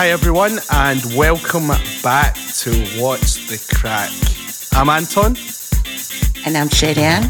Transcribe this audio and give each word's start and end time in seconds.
Hi, 0.00 0.10
everyone, 0.10 0.60
and 0.70 1.02
welcome 1.16 1.66
back 2.04 2.36
to 2.36 2.70
What's 3.00 3.34
the 3.48 3.58
Crack. 3.74 4.12
I'm 4.72 4.88
Anton. 4.88 5.36
And 6.46 6.56
I'm 6.56 6.68
Sherry-Ann, 6.68 7.28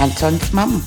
Anton's 0.00 0.52
mum. 0.52 0.84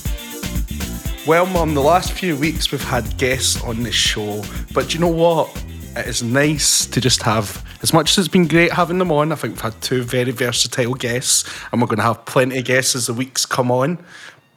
Well, 1.26 1.46
Mum, 1.46 1.74
the 1.74 1.80
last 1.80 2.12
few 2.12 2.36
weeks 2.36 2.74
we've 2.74 2.84
had 2.84 3.18
guests 3.18 3.64
on 3.64 3.82
the 3.84 3.94
show, 3.94 4.44
but 4.74 4.94
you 4.94 5.00
know 5.00 5.08
what? 5.08 5.50
It 5.96 6.06
is 6.06 6.22
nice 6.22 6.86
to 6.88 7.00
just 7.00 7.22
have, 7.22 7.66
as 7.82 7.94
much 7.94 8.12
as 8.12 8.18
it's 8.18 8.28
been 8.28 8.50
great 8.50 8.74
having 8.74 8.98
them 8.98 9.10
on, 9.10 9.32
I 9.32 9.36
think 9.36 9.54
we've 9.54 9.62
had 9.62 9.82
two 9.82 10.04
very 10.04 10.32
versatile 10.32 10.96
guests, 10.96 11.50
and 11.72 11.80
we're 11.80 11.88
going 11.88 12.00
to 12.00 12.04
have 12.04 12.26
plenty 12.26 12.58
of 12.58 12.66
guests 12.66 12.94
as 12.94 13.08
the 13.08 13.14
weeks 13.14 13.46
come 13.46 13.72
on. 13.72 14.04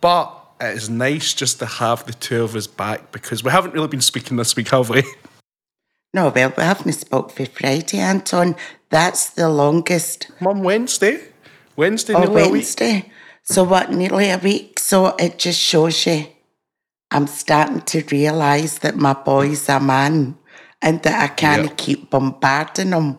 But 0.00 0.28
it 0.60 0.76
is 0.76 0.90
nice 0.90 1.34
just 1.34 1.60
to 1.60 1.66
have 1.66 2.04
the 2.04 2.14
two 2.14 2.42
of 2.42 2.56
us 2.56 2.66
back 2.66 3.12
because 3.12 3.44
we 3.44 3.52
haven't 3.52 3.74
really 3.74 3.86
been 3.86 4.00
speaking 4.00 4.36
this 4.38 4.56
week, 4.56 4.70
have 4.70 4.88
we? 4.88 5.04
No, 6.14 6.28
well, 6.28 6.52
we 6.56 6.62
haven't 6.62 6.92
spoke 6.92 7.32
for 7.32 7.44
Friday, 7.44 7.98
Anton. 7.98 8.54
That's 8.88 9.30
the 9.30 9.48
longest. 9.50 10.30
Mum, 10.40 10.62
Wednesday? 10.62 11.20
Wednesday, 11.76 12.14
Oh, 12.14 12.20
nearly 12.20 12.42
a 12.42 12.44
week. 12.44 12.52
Wednesday. 12.52 13.10
So 13.42 13.64
what, 13.64 13.90
nearly 13.92 14.30
a 14.30 14.38
week? 14.38 14.78
So 14.78 15.16
it 15.16 15.40
just 15.40 15.60
shows 15.60 16.06
you 16.06 16.26
I'm 17.10 17.26
starting 17.26 17.80
to 17.82 18.04
realise 18.12 18.78
that 18.78 18.96
my 18.96 19.12
boy's 19.12 19.68
a 19.68 19.80
man 19.80 20.38
and 20.80 21.02
that 21.02 21.20
I 21.30 21.34
can't 21.34 21.64
Yep. 21.64 21.76
keep 21.76 22.10
bombarding 22.10 22.92
him. 22.92 23.18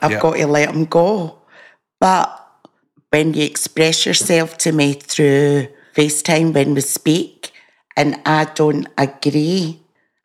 I've 0.00 0.12
Yep. 0.12 0.20
got 0.22 0.36
to 0.36 0.46
let 0.46 0.70
him 0.70 0.86
go. 0.86 1.38
But 2.00 2.28
when 3.10 3.34
you 3.34 3.44
express 3.44 4.06
yourself 4.06 4.56
to 4.58 4.72
me 4.72 4.94
through 4.94 5.68
FaceTime 5.94 6.54
when 6.54 6.74
we 6.74 6.80
speak 6.80 7.52
and 7.96 8.20
I 8.24 8.44
don't 8.46 8.88
agree, 8.96 9.79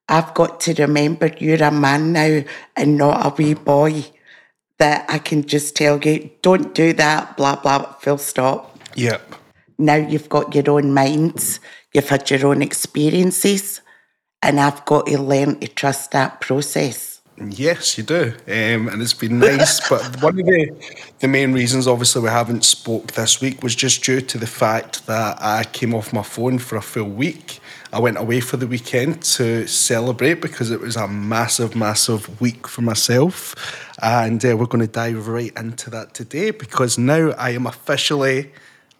I've 0.07 0.33
got 0.33 0.59
to 0.61 0.73
remember 0.75 1.31
you're 1.39 1.63
a 1.63 1.71
man 1.71 2.13
now 2.13 2.43
and 2.75 2.97
not 2.97 3.25
a 3.25 3.29
wee 3.35 3.53
boy. 3.53 4.05
That 4.77 5.05
I 5.07 5.19
can 5.19 5.45
just 5.45 5.73
tell 5.77 5.99
you, 5.99 6.29
don't 6.41 6.75
do 6.75 6.91
that, 6.93 7.37
blah, 7.37 7.55
blah, 7.55 7.93
full 7.93 8.17
stop. 8.17 8.77
Yep. 8.95 9.35
Now 9.77 9.95
you've 9.95 10.27
got 10.27 10.53
your 10.53 10.69
own 10.69 10.93
minds, 10.93 11.61
you've 11.93 12.09
had 12.09 12.29
your 12.29 12.47
own 12.47 12.61
experiences, 12.61 13.79
and 14.41 14.59
I've 14.59 14.83
got 14.83 15.05
to 15.07 15.17
learn 15.17 15.61
to 15.61 15.67
trust 15.69 16.11
that 16.11 16.41
process. 16.41 17.15
Yes, 17.37 17.97
you 17.97 18.03
do, 18.05 18.33
um, 18.47 18.87
and 18.87 19.01
it's 19.01 19.13
been 19.13 19.39
nice. 19.39 19.87
but 19.89 20.21
one 20.21 20.39
of 20.39 20.45
the 20.45 20.71
the 21.19 21.27
main 21.27 21.51
reasons, 21.51 21.85
obviously, 21.85 22.21
we 22.21 22.29
haven't 22.29 22.63
spoke 22.63 23.11
this 23.11 23.41
week 23.41 23.61
was 23.61 23.75
just 23.75 24.03
due 24.03 24.21
to 24.21 24.37
the 24.37 24.47
fact 24.47 25.05
that 25.07 25.41
I 25.41 25.65
came 25.65 25.93
off 25.93 26.13
my 26.13 26.23
phone 26.23 26.59
for 26.59 26.77
a 26.77 26.81
full 26.81 27.09
week. 27.09 27.59
I 27.95 27.99
went 27.99 28.17
away 28.17 28.41
for 28.41 28.57
the 28.57 28.67
weekend 28.67 29.23
to 29.23 29.65
celebrate 29.67 30.41
because 30.41 30.69
it 30.69 30.81
was 30.81 30.97
a 30.97 31.07
massive, 31.07 31.77
massive 31.77 32.41
week 32.41 32.67
for 32.67 32.81
myself, 32.81 33.55
and 34.03 34.43
uh, 34.43 34.57
we're 34.57 34.65
going 34.65 34.85
to 34.85 34.91
dive 34.91 35.29
right 35.29 35.53
into 35.55 35.89
that 35.91 36.13
today 36.13 36.51
because 36.51 36.97
now 36.97 37.29
I 37.37 37.51
am 37.51 37.65
officially 37.65 38.51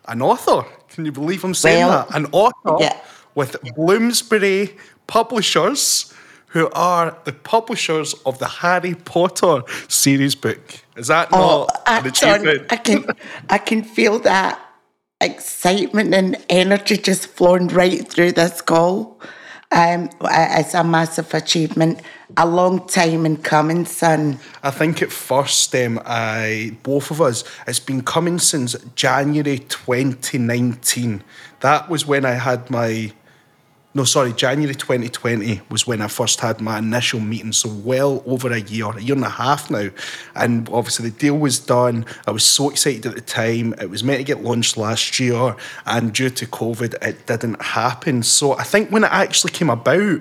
an 0.08 0.22
author. 0.22 0.64
Can 0.88 1.04
you 1.04 1.12
believe 1.12 1.44
I'm 1.44 1.54
saying 1.54 1.86
Well, 1.86 2.08
that? 2.08 2.16
An 2.16 2.28
author 2.32 2.78
yeah. 2.82 2.98
with 3.36 3.58
Bloomsbury 3.76 4.78
Publishers, 5.08 6.14
who 6.48 6.70
are 6.70 7.18
the 7.26 7.34
publishers 7.34 8.14
of 8.26 8.40
the 8.40 8.48
Harry 8.48 8.96
Potter 8.96 9.64
series 9.90 10.36
book. 10.36 10.86
Is 10.96 11.08
that 11.08 11.28
Oh, 11.34 11.68
not 11.68 11.82
an 11.86 12.08
achievement? 12.08 12.68
I 12.72 12.78
can, 12.78 13.06
I 13.50 13.58
can 13.58 13.84
feel 13.84 14.20
that 14.20 14.65
excitement 15.22 16.14
and 16.14 16.38
energy 16.50 16.98
just 16.98 17.28
flowing 17.28 17.68
right 17.70 18.08
through 18.08 18.34
this 18.34 18.62
call. 18.62 19.20
Um, 19.72 20.10
it's 20.22 20.74
a 20.74 20.84
massive 20.84 21.34
achievement, 21.34 22.02
a 22.38 22.46
long 22.46 22.88
time 22.88 23.26
in 23.26 23.38
coming, 23.38 23.86
son. 23.86 24.40
I 24.64 24.72
think 24.72 25.02
at 25.02 25.12
first, 25.12 25.76
um, 25.76 26.00
I 26.06 26.78
both 26.84 27.12
of 27.12 27.20
us, 27.20 27.44
it's 27.68 27.80
been 27.80 28.04
coming 28.04 28.40
since 28.40 28.76
January 28.96 29.60
2019. 29.60 31.24
That 31.62 31.90
was 31.90 32.06
when 32.06 32.26
I 32.26 32.34
had 32.34 32.70
my 32.70 33.12
no, 33.96 34.04
sorry, 34.04 34.34
January 34.34 34.76
2020 34.76 35.62
was 35.70 35.88
when 35.88 36.02
I 36.02 36.10
first 36.10 36.42
had 36.42 36.60
my 36.60 36.80
initial 36.80 37.22
meeting. 37.22 37.54
So, 37.54 37.70
well 37.70 38.22
over 38.28 38.52
a 38.52 38.60
year, 38.60 38.88
a 38.92 39.02
year 39.02 39.16
and 39.16 39.24
a 39.24 39.30
half 39.30 39.72
now. 39.72 39.90
And 40.36 40.68
obviously, 40.70 41.10
the 41.10 41.18
deal 41.18 41.38
was 41.38 41.60
done. 41.60 42.06
I 42.28 42.32
was 42.32 42.44
so 42.44 42.70
excited 42.70 43.06
at 43.06 43.16
the 43.16 43.22
time. 43.22 43.74
It 43.80 43.90
was 43.90 44.04
meant 44.04 44.18
to 44.20 44.26
get 44.26 44.44
launched 44.44 44.76
last 44.76 45.18
year. 45.18 45.56
And 45.86 46.14
due 46.14 46.30
to 46.30 46.46
COVID, 46.46 46.96
it 47.02 47.26
didn't 47.26 47.62
happen. 47.62 48.22
So, 48.22 48.58
I 48.58 48.64
think 48.64 48.92
when 48.92 49.06
it 49.06 49.12
actually 49.14 49.54
came 49.54 49.70
about, 49.70 50.20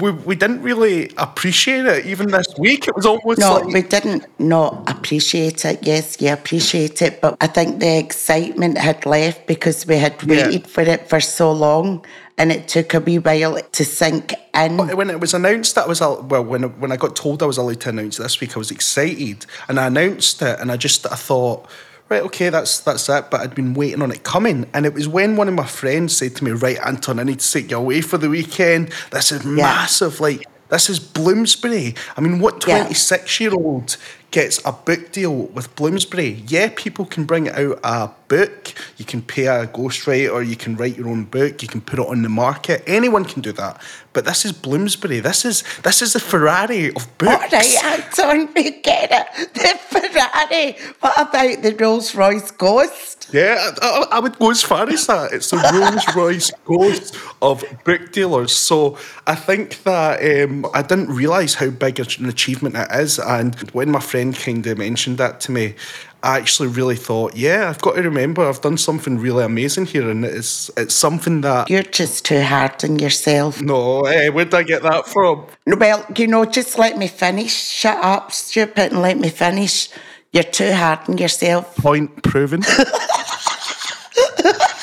we, 0.00 0.10
we 0.10 0.34
didn't 0.34 0.62
really 0.62 1.12
appreciate 1.18 1.84
it. 1.86 2.04
Even 2.06 2.30
this 2.32 2.46
week, 2.58 2.88
it 2.88 2.96
was 2.96 3.06
almost 3.06 3.38
No, 3.38 3.58
like. 3.58 3.66
we 3.66 3.82
didn't 3.82 4.24
not 4.40 4.82
appreciate 4.90 5.64
it. 5.64 5.80
Yes, 5.82 6.20
you 6.20 6.32
appreciate 6.32 7.00
it, 7.02 7.20
but 7.20 7.36
I 7.40 7.46
think 7.46 7.78
the 7.78 7.98
excitement 7.98 8.76
had 8.78 9.06
left 9.06 9.46
because 9.46 9.86
we 9.86 9.98
had 9.98 10.14
Yeah. 10.24 10.46
waited 10.46 10.66
for 10.66 10.80
it 10.80 11.08
for 11.08 11.20
so 11.20 11.52
long, 11.52 12.04
and 12.38 12.52
it 12.52 12.68
took 12.68 12.94
a 12.94 13.00
wee 13.00 13.18
while 13.18 13.60
to 13.60 13.84
sink 13.84 14.32
in. 14.54 14.76
when 14.76 15.10
it 15.10 15.20
was 15.20 15.34
announced 15.34 15.74
that 15.74 15.84
I 15.84 15.88
was 15.88 16.00
well 16.00 16.44
when 16.44 16.62
when 16.80 16.92
I 16.92 16.96
got 16.96 17.16
told 17.16 17.42
I 17.42 17.46
was 17.46 17.58
allowed 17.58 17.80
to 17.82 17.88
announce 17.90 18.16
this 18.16 18.40
week 18.40 18.56
I 18.56 18.58
was 18.58 18.70
excited. 18.70 19.44
And 19.68 19.78
I 19.78 19.88
announced 19.88 20.40
it 20.42 20.58
and 20.60 20.70
I 20.70 20.76
just 20.76 21.04
I 21.10 21.16
thought 21.16 21.68
right 22.08 22.22
okay 22.22 22.48
that's 22.48 22.80
that's 22.80 23.08
it 23.08 23.26
but 23.30 23.40
I'd 23.40 23.54
been 23.54 23.74
waiting 23.74 24.00
on 24.02 24.12
it 24.12 24.22
coming. 24.22 24.66
And 24.72 24.86
it 24.86 24.94
was 24.94 25.08
when 25.08 25.36
one 25.36 25.48
of 25.48 25.54
my 25.54 25.66
friends 25.66 26.16
said 26.16 26.36
to 26.36 26.44
me 26.44 26.52
right 26.52 26.78
Anton 26.86 27.18
I 27.18 27.24
need 27.24 27.40
to 27.40 27.52
take 27.52 27.70
you 27.70 27.76
away 27.76 28.00
for 28.00 28.16
the 28.18 28.30
weekend. 28.30 28.92
This 29.10 29.32
is 29.32 29.44
massive 29.44 30.20
like 30.20 30.46
this 30.68 30.90
is 30.90 31.00
Bloomsbury. 31.00 31.94
I 32.16 32.20
mean 32.20 32.40
what 32.40 32.64
Yeah. 32.66 32.82
26 32.82 33.40
year 33.40 33.54
old 33.54 33.96
gets 34.30 34.60
a 34.64 34.72
book 34.72 35.10
deal 35.12 35.34
with 35.34 35.74
Bloomsbury 35.76 36.42
yeah 36.46 36.70
people 36.74 37.04
can 37.06 37.24
bring 37.24 37.48
out 37.48 37.78
a 37.82 38.10
book 38.28 38.72
you 38.98 39.04
can 39.04 39.22
pay 39.22 39.46
a 39.46 39.66
ghostwriter 39.66 40.46
you 40.46 40.54
can 40.56 40.76
write 40.76 40.96
your 40.98 41.08
own 41.08 41.24
book 41.24 41.62
you 41.62 41.68
can 41.68 41.80
put 41.80 41.98
it 41.98 42.06
on 42.06 42.22
the 42.22 42.28
market 42.28 42.82
anyone 42.86 43.24
can 43.24 43.40
do 43.40 43.52
that 43.52 43.80
but 44.12 44.24
this 44.26 44.44
is 44.44 44.52
Bloomsbury 44.52 45.20
this 45.20 45.44
is 45.44 45.62
this 45.82 46.02
is 46.02 46.12
the 46.12 46.20
Ferrari 46.20 46.88
of 46.88 47.06
books 47.18 47.32
All 47.54 47.58
right, 47.58 47.84
Anton, 47.84 48.48
we 48.54 48.70
get 48.82 49.10
it. 49.12 49.54
The 49.54 49.78
Ferrari. 49.88 50.76
What 51.00 51.14
about 51.20 51.62
the 51.62 51.76
Rolls 51.78 52.14
Royce 52.14 52.50
Ghost? 52.50 53.28
Yeah, 53.32 53.70
I, 53.80 54.06
I- 54.12 54.18
would 54.20 54.38
go 54.38 54.50
as 54.50 54.62
far 54.62 54.88
as 54.88 55.06
that. 55.06 55.32
It's 55.32 55.50
the 55.50 55.58
Rolls 55.72 56.04
Royce 56.16 56.50
ghost 56.64 57.16
of 57.40 57.62
book 57.84 58.10
dealers. 58.12 58.52
So 58.52 58.98
I 59.26 59.34
think 59.36 59.82
that 59.84 60.20
um, 60.44 60.66
I 60.74 60.82
didn't 60.82 61.10
realise 61.10 61.54
how 61.54 61.70
big 61.70 62.00
an 62.00 62.26
achievement 62.28 62.74
it 62.76 62.88
is. 62.92 63.18
And 63.20 63.54
when 63.72 63.90
my 63.92 64.00
friend 64.00 64.17
kind 64.32 64.66
of 64.66 64.78
mentioned 64.78 65.18
that 65.18 65.40
to 65.40 65.52
me, 65.52 65.74
I 66.22 66.38
actually 66.38 66.68
really 66.68 66.96
thought, 66.96 67.36
yeah, 67.36 67.68
I've 67.68 67.80
got 67.80 67.94
to 67.94 68.02
remember 68.02 68.44
I've 68.44 68.60
done 68.60 68.76
something 68.76 69.18
really 69.18 69.44
amazing 69.44 69.86
here. 69.86 70.10
And 70.10 70.24
it's, 70.24 70.70
it's 70.76 70.94
something 70.94 71.42
that. 71.42 71.70
You're 71.70 71.82
just 71.82 72.24
too 72.24 72.42
hard 72.42 72.82
on 72.84 72.98
yourself. 72.98 73.62
No, 73.62 74.00
eh, 74.02 74.28
where 74.28 74.44
did 74.44 74.54
I 74.54 74.62
get 74.64 74.82
that 74.82 75.06
from? 75.06 75.46
No, 75.66 75.76
well, 75.76 76.04
you 76.16 76.26
know, 76.26 76.44
just 76.44 76.78
let 76.78 76.98
me 76.98 77.06
finish. 77.06 77.54
Shut 77.54 78.02
up, 78.02 78.32
stupid, 78.32 78.92
and 78.92 79.02
let 79.02 79.18
me 79.18 79.28
finish. 79.28 79.90
You're 80.32 80.42
too 80.42 80.72
hard 80.72 81.08
on 81.08 81.18
yourself. 81.18 81.76
Point 81.76 82.22
proven. 82.22 82.62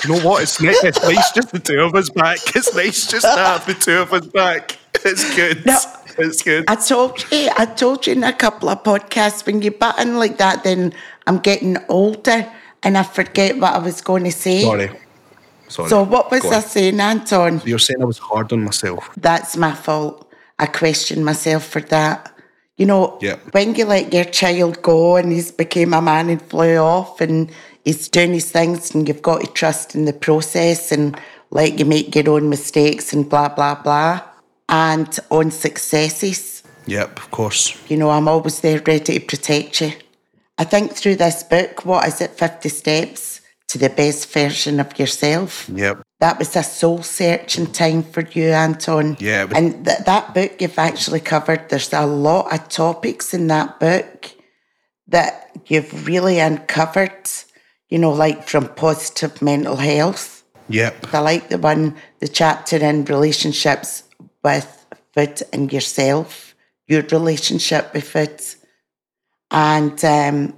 you 0.03 0.09
know 0.09 0.21
what? 0.27 0.41
It's, 0.43 0.61
ni- 0.61 0.69
it's 0.69 1.01
nice 1.03 1.31
just 1.31 1.51
the 1.51 1.59
two 1.59 1.81
of 1.81 1.93
us 1.95 2.09
back. 2.09 2.39
It's 2.55 2.73
nice 2.73 3.07
just 3.07 3.25
to 3.25 3.35
have 3.35 3.65
the 3.65 3.73
two 3.73 3.99
of 3.99 4.13
us 4.13 4.25
back. 4.27 4.77
It's 5.03 5.35
good. 5.35 5.65
No. 5.65 5.77
It's 6.17 6.41
good. 6.41 6.65
I 6.67 6.75
told 6.75 7.19
you, 7.31 7.49
I 7.57 7.65
told 7.65 8.07
you 8.07 8.13
in 8.13 8.23
a 8.23 8.33
couple 8.33 8.69
of 8.69 8.83
podcasts 8.83 9.45
when 9.45 9.61
you 9.61 9.71
button 9.71 10.17
like 10.17 10.37
that, 10.37 10.63
then 10.63 10.93
I'm 11.27 11.39
getting 11.39 11.77
older 11.89 12.49
and 12.83 12.97
I 12.97 13.03
forget 13.03 13.57
what 13.57 13.73
I 13.73 13.79
was 13.79 14.01
going 14.01 14.23
to 14.25 14.31
say. 14.31 14.61
Sorry. 14.61 14.89
Sorry. 15.67 15.89
So 15.89 16.03
what 16.03 16.31
was 16.31 16.41
Go 16.43 16.51
I 16.51 16.55
on. 16.57 16.61
saying, 16.61 16.99
Anton? 16.99 17.61
You're 17.65 17.79
saying 17.79 18.01
I 18.01 18.05
was 18.05 18.19
hard 18.19 18.53
on 18.53 18.63
myself. 18.63 19.09
That's 19.17 19.57
my 19.57 19.73
fault. 19.73 20.31
I 20.59 20.67
question 20.67 21.23
myself 21.23 21.65
for 21.65 21.81
that. 21.81 22.31
You 22.77 22.85
know, 22.85 23.17
Yeah. 23.21 23.37
when 23.51 23.73
you 23.75 23.85
let 23.85 24.13
your 24.13 24.25
child 24.25 24.81
go 24.81 25.15
and 25.15 25.31
he's 25.31 25.51
became 25.51 25.93
a 25.93 26.01
man 26.01 26.29
and 26.29 26.41
flew 26.41 26.77
off 26.77 27.19
and 27.21 27.49
he's 27.83 28.07
doing 28.09 28.33
his 28.33 28.51
things 28.51 28.93
and 28.93 29.07
you've 29.07 29.21
got 29.21 29.41
to 29.41 29.47
trust 29.47 29.95
in 29.95 30.05
the 30.05 30.13
process 30.13 30.91
and 30.91 31.19
let 31.51 31.79
you 31.79 31.85
make 31.85 32.13
your 32.15 32.29
own 32.29 32.49
mistakes 32.49 33.11
and 33.13 33.29
blah, 33.29 33.49
blah, 33.49 33.75
blah. 33.75 34.21
And 34.69 35.17
on 35.29 35.51
successes, 35.51 36.63
Yep, 36.87 37.17
of 37.19 37.31
course. 37.31 37.77
you 37.89 37.97
know, 37.97 38.09
I'm 38.09 38.27
always 38.27 38.59
there 38.61 38.81
ready 38.85 39.19
to 39.19 39.19
protect 39.19 39.81
you. 39.81 39.91
I 40.57 40.63
think 40.63 40.93
through 40.93 41.15
this 41.17 41.43
book, 41.43 41.85
what 41.85 42.07
is 42.07 42.21
it, 42.21 42.31
50 42.31 42.69
Steps 42.69 43.41
to 43.69 43.77
the 43.77 43.89
Best 43.89 44.31
Version 44.31 44.79
of 44.79 44.97
Yourself? 44.97 45.69
Yep. 45.69 46.01
That 46.19 46.39
was 46.39 46.55
a 46.55 46.63
soul 46.63 47.03
searching 47.03 47.67
time 47.71 48.01
for 48.03 48.21
you, 48.21 48.49
Anton. 48.49 49.17
Yeah, 49.19 49.43
was- 49.45 49.57
And 49.57 49.85
th- 49.85 49.99
that 50.05 50.33
book 50.33 50.61
you've 50.61 50.79
actually 50.79 51.19
covered, 51.19 51.69
there's 51.69 51.91
a 51.93 52.05
lot 52.05 52.53
of 52.53 52.69
topics 52.69 53.33
in 53.33 53.47
that 53.47 53.79
book 53.79 54.31
that 55.07 55.51
you've 55.67 56.07
really 56.07 56.39
uncovered, 56.39 57.29
you 57.89 57.99
know, 57.99 58.11
like 58.11 58.47
from 58.47 58.69
positive 58.69 59.41
mental 59.41 59.75
health. 59.75 60.43
Yep. 60.69 61.13
I 61.13 61.19
like 61.19 61.49
the 61.49 61.57
one, 61.59 61.95
the 62.19 62.27
chapter 62.27 62.77
in 62.77 63.05
relationships 63.05 64.03
with 64.45 64.85
food 65.13 65.41
and 65.51 65.73
yourself. 65.73 66.55
your 66.87 67.01
relationship 67.03 67.93
with 67.93 68.15
it. 68.15 68.55
And 69.51 69.97
um, 70.05 70.53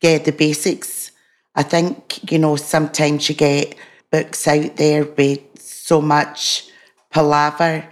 yeah, 0.00 0.18
the 0.18 0.32
basics. 0.32 1.10
I 1.54 1.64
think, 1.64 2.30
you 2.30 2.38
know, 2.38 2.56
sometimes 2.56 3.28
you 3.28 3.34
get 3.34 3.74
books 4.12 4.46
out 4.46 4.76
there 4.76 5.04
with 5.04 5.40
so 5.58 6.00
much 6.00 6.70
palaver 7.10 7.84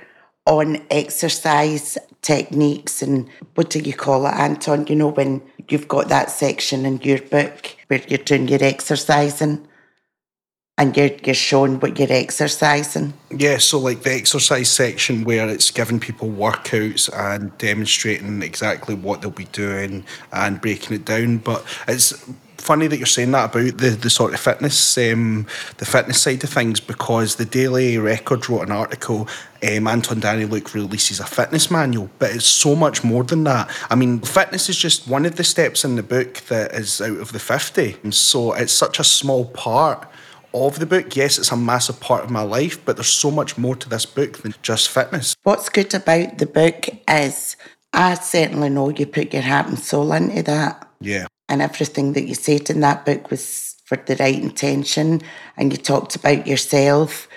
on 0.46 0.80
exercise 0.90 1.98
techniques 2.22 3.02
and 3.02 3.28
what 3.56 3.70
do 3.70 3.80
you 3.80 3.92
call 3.92 4.26
it, 4.26 4.34
Anton? 4.34 4.86
You 4.86 4.96
know, 4.96 5.08
when 5.08 5.42
you've 5.68 5.88
got 5.88 6.08
that 6.08 6.30
section 6.30 6.86
in 6.86 7.00
your 7.00 7.20
book 7.20 7.74
where 7.88 8.02
you're 8.08 8.18
doing 8.18 8.46
your 8.48 8.62
exercising 8.62 9.66
and 10.78 10.96
you're, 10.96 11.10
you're 11.24 11.34
showing 11.34 11.80
what 11.80 11.98
you're 11.98 12.12
exercising. 12.12 13.14
Yeah, 13.30 13.58
so 13.58 13.78
like 13.78 14.02
the 14.02 14.12
exercise 14.12 14.70
section 14.70 15.24
where 15.24 15.48
it's 15.48 15.70
giving 15.70 16.00
people 16.00 16.28
workouts 16.28 17.10
and 17.12 17.56
demonstrating 17.56 18.42
exactly 18.42 18.94
what 18.94 19.22
they'll 19.22 19.30
be 19.30 19.46
doing 19.46 20.04
and 20.32 20.60
breaking 20.60 20.96
it 20.96 21.06
down. 21.06 21.38
But 21.38 21.64
it's 21.88 22.12
funny 22.58 22.88
that 22.88 22.98
you're 22.98 23.06
saying 23.06 23.30
that 23.30 23.54
about 23.54 23.78
the, 23.78 23.90
the 23.90 24.10
sort 24.10 24.34
of 24.34 24.40
fitness, 24.40 24.98
um, 24.98 25.46
the 25.78 25.86
fitness 25.86 26.20
side 26.20 26.44
of 26.44 26.50
things, 26.50 26.78
because 26.78 27.36
the 27.36 27.46
Daily 27.46 27.96
Record 27.96 28.46
wrote 28.50 28.62
an 28.62 28.72
article. 28.72 29.28
Um, 29.62 29.86
Anton 29.86 30.20
Danyluk 30.20 30.74
releases 30.74 31.20
a 31.20 31.24
fitness 31.24 31.70
manual, 31.70 32.10
but 32.18 32.34
it's 32.34 32.44
so 32.44 32.76
much 32.76 33.02
more 33.02 33.24
than 33.24 33.44
that. 33.44 33.70
I 33.88 33.94
mean, 33.94 34.20
fitness 34.20 34.68
is 34.68 34.76
just 34.76 35.08
one 35.08 35.24
of 35.24 35.36
the 35.36 35.44
steps 35.44 35.86
in 35.86 35.96
the 35.96 36.02
book 36.02 36.42
that 36.48 36.74
is 36.74 37.00
out 37.00 37.18
of 37.18 37.32
the 37.32 37.38
50. 37.38 37.96
And 38.02 38.14
so 38.14 38.52
it's 38.52 38.74
such 38.74 39.00
a 39.00 39.04
small 39.04 39.46
part 39.46 40.06
of 40.54 40.78
the 40.78 40.86
book. 40.86 41.16
Yes, 41.16 41.38
it's 41.38 41.52
a 41.52 41.56
massive 41.56 42.00
part 42.00 42.24
of 42.24 42.30
my 42.30 42.42
life, 42.42 42.84
but 42.84 42.96
there's 42.96 43.08
so 43.08 43.30
much 43.30 43.58
more 43.58 43.76
to 43.76 43.88
this 43.88 44.06
book 44.06 44.38
than 44.38 44.54
just 44.62 44.88
fitness. 44.88 45.36
What's 45.42 45.68
good 45.68 45.94
about 45.94 46.38
the 46.38 46.46
book 46.46 46.88
is 47.08 47.56
I 47.92 48.14
certainly 48.14 48.68
know 48.68 48.90
you 48.90 49.06
put 49.06 49.32
your 49.32 49.42
heart 49.42 49.68
and 49.68 49.78
soul 49.78 50.12
into 50.12 50.42
that. 50.44 50.88
Yeah. 51.00 51.26
And 51.48 51.62
everything 51.62 52.12
that 52.14 52.26
you 52.26 52.34
said 52.34 52.68
in 52.70 52.80
that 52.80 53.06
book 53.06 53.30
was 53.30 53.76
for 53.84 53.96
the 53.96 54.16
right 54.16 54.42
intention. 54.42 55.22
And 55.56 55.72
you 55.72 55.78
talked 55.78 56.16
about 56.16 56.46
yourself 56.46 57.28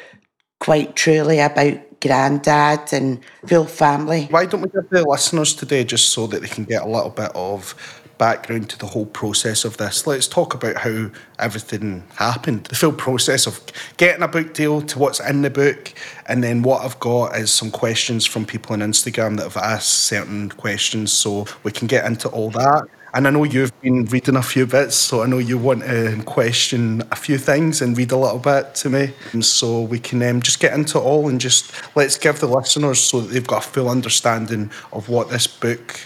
quite 0.60 0.96
truly 0.96 1.40
about 1.40 2.00
granddad 2.02 2.94
and 2.94 3.20
full 3.46 3.66
family. 3.66 4.28
Why 4.30 4.46
don't 4.46 4.62
we 4.62 4.70
give 4.70 4.90
the 4.90 5.08
listeners 5.08 5.54
today 5.54 5.84
just 5.84 6.10
so 6.10 6.28
that 6.28 6.42
they 6.42 6.48
can 6.48 6.66
get 6.66 6.84
a 6.84 6.88
little 6.88 7.10
bit 7.10 7.32
of 7.36 7.99
background 8.20 8.70
to 8.70 8.78
the 8.78 8.86
whole 8.86 9.08
process 9.08 9.66
of 9.66 9.78
this. 9.78 10.06
Let's 10.06 10.28
talk 10.28 10.54
about 10.54 10.76
how 10.76 11.10
everything 11.40 12.04
happened. 12.18 12.66
The 12.66 12.76
full 12.76 12.94
process 12.94 13.48
of 13.48 13.60
getting 13.98 14.22
a 14.22 14.28
book 14.28 14.54
deal 14.54 14.84
to 14.84 15.00
what's 15.00 15.20
in 15.20 15.42
the 15.42 15.50
book. 15.50 15.94
And 16.28 16.44
then 16.44 16.62
what 16.62 16.84
I've 16.84 17.00
got 17.00 17.36
is 17.38 17.52
some 17.52 17.72
questions 17.72 18.28
from 18.28 18.46
people 18.46 18.74
on 18.74 18.82
Instagram 18.82 19.38
that 19.38 19.44
have 19.44 19.58
asked 19.58 20.04
certain 20.04 20.50
questions. 20.50 21.12
So 21.12 21.48
we 21.64 21.72
can 21.72 21.88
get 21.88 22.06
into 22.06 22.30
all 22.30 22.52
that. 22.52 22.84
And 23.14 23.28
I 23.28 23.32
know 23.32 23.44
you've 23.44 23.80
been 23.82 24.06
reading 24.06 24.36
a 24.36 24.44
few 24.44 24.68
bits, 24.68 24.96
so 24.96 25.24
I 25.24 25.26
know 25.26 25.40
you 25.40 25.58
want 25.58 25.82
to 25.82 26.22
question 26.26 27.02
a 27.12 27.16
few 27.16 27.40
things 27.40 27.82
and 27.82 27.98
read 27.98 28.12
a 28.12 28.18
little 28.18 28.38
bit 28.38 28.76
to 28.76 28.90
me. 28.90 29.14
And 29.34 29.44
so 29.44 29.82
we 29.82 29.98
can 29.98 30.22
um, 30.22 30.42
just 30.42 30.60
get 30.60 30.74
into 30.74 31.00
it 31.00 31.02
all 31.02 31.28
and 31.28 31.42
just 31.42 31.74
let's 31.96 32.18
give 32.18 32.40
the 32.40 32.48
listeners 32.48 33.00
so 33.00 33.22
that 33.22 33.34
they've 33.34 33.48
got 33.48 33.66
a 33.66 33.68
full 33.68 33.90
understanding 33.90 34.70
of 34.94 35.10
what 35.10 35.30
this 35.30 35.48
book 35.48 36.00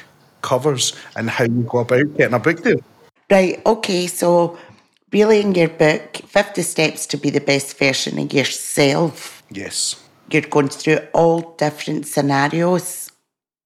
covers 0.44 0.94
and 1.16 1.30
how 1.30 1.46
you 1.46 1.64
go 1.64 1.80
about 1.80 2.16
getting 2.16 2.36
a 2.36 2.40
book 2.40 2.64
deal. 2.64 2.80
Right, 3.32 3.60
okay, 3.66 4.06
so 4.06 4.60
really 5.12 5.42
in 5.42 5.56
your 5.56 5.70
book, 5.70 6.18
50 6.18 6.62
Steps 6.62 7.08
to 7.08 7.18
be 7.18 7.32
the 7.32 7.42
best 7.42 7.78
version 7.80 8.20
of 8.20 8.32
yourself. 8.32 9.42
Yes. 9.50 9.96
You're 10.30 10.44
going 10.44 10.70
through 10.70 11.00
all 11.14 11.56
different 11.58 12.06
scenarios 12.06 13.12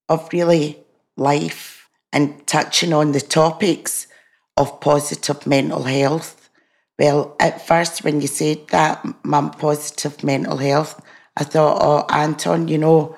of 0.08 0.30
really 0.32 0.80
life 1.18 1.90
and 2.14 2.46
touching 2.48 2.94
on 2.94 3.12
the 3.12 3.22
topics 3.22 4.08
of 4.56 4.80
positive 4.80 5.46
mental 5.46 5.84
health. 5.84 6.50
Well, 6.98 7.36
at 7.40 7.66
first, 7.66 8.04
when 8.04 8.22
you 8.22 8.28
said 8.28 8.68
that, 8.70 9.06
mum, 9.24 9.52
positive 9.52 10.24
mental 10.24 10.58
health, 10.58 11.00
I 11.36 11.44
thought, 11.44 11.78
oh, 11.80 12.06
Anton, 12.14 12.68
you 12.68 12.80
know, 12.80 13.16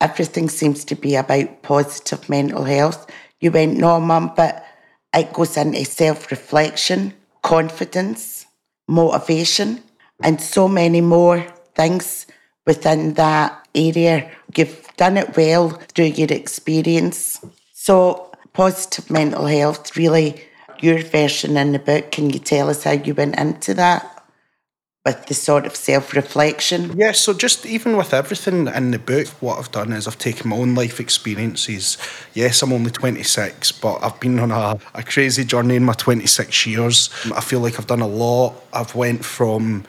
everything 0.00 0.48
seems 0.48 0.84
to 0.84 0.94
be 0.94 1.14
about 1.16 1.62
positive 1.62 2.28
mental 2.28 2.64
health. 2.64 3.10
You 3.40 3.50
went, 3.50 3.76
no, 3.76 4.00
mum, 4.00 4.32
but 4.36 4.64
it 5.14 5.32
goes 5.32 5.56
into 5.56 5.84
self 5.84 6.30
reflection, 6.30 7.14
confidence, 7.42 8.46
motivation, 8.88 9.82
and 10.22 10.40
so 10.40 10.68
many 10.68 11.00
more 11.00 11.46
things 11.74 12.26
within 12.66 13.14
that 13.14 13.66
area. 13.74 14.30
You've 14.56 14.88
done 14.96 15.16
it 15.16 15.36
well 15.36 15.70
through 15.94 16.06
your 16.06 16.32
experience. 16.32 17.44
So, 17.72 18.32
positive 18.52 19.10
mental 19.10 19.46
health, 19.46 19.96
really, 19.96 20.42
your 20.80 20.98
version 21.02 21.56
in 21.56 21.72
the 21.72 21.78
book, 21.78 22.10
can 22.10 22.30
you 22.30 22.38
tell 22.38 22.68
us 22.68 22.84
how 22.84 22.92
you 22.92 23.14
went 23.14 23.38
into 23.38 23.74
that? 23.74 24.15
With 25.06 25.26
the 25.26 25.34
sort 25.34 25.64
of 25.64 25.76
self 25.76 26.12
reflection. 26.14 26.92
Yeah, 26.98 27.12
so 27.12 27.32
just 27.32 27.64
even 27.64 27.96
with 27.96 28.12
everything 28.12 28.66
in 28.66 28.90
the 28.90 28.98
book, 28.98 29.28
what 29.40 29.58
I've 29.58 29.70
done 29.70 29.92
is 29.92 30.08
I've 30.08 30.18
taken 30.18 30.50
my 30.50 30.56
own 30.56 30.74
life 30.74 30.98
experiences. 30.98 31.96
Yes, 32.34 32.60
I'm 32.60 32.72
only 32.72 32.90
26, 32.90 33.72
but 33.72 34.02
I've 34.02 34.18
been 34.18 34.40
on 34.40 34.50
a, 34.50 34.78
a 34.94 35.02
crazy 35.04 35.44
journey 35.44 35.76
in 35.76 35.84
my 35.84 35.92
26 35.92 36.66
years. 36.66 37.08
I 37.34 37.40
feel 37.40 37.60
like 37.60 37.78
I've 37.78 37.86
done 37.86 38.00
a 38.00 38.06
lot. 38.08 38.54
I've 38.72 38.96
went 38.96 39.24
from 39.24 39.84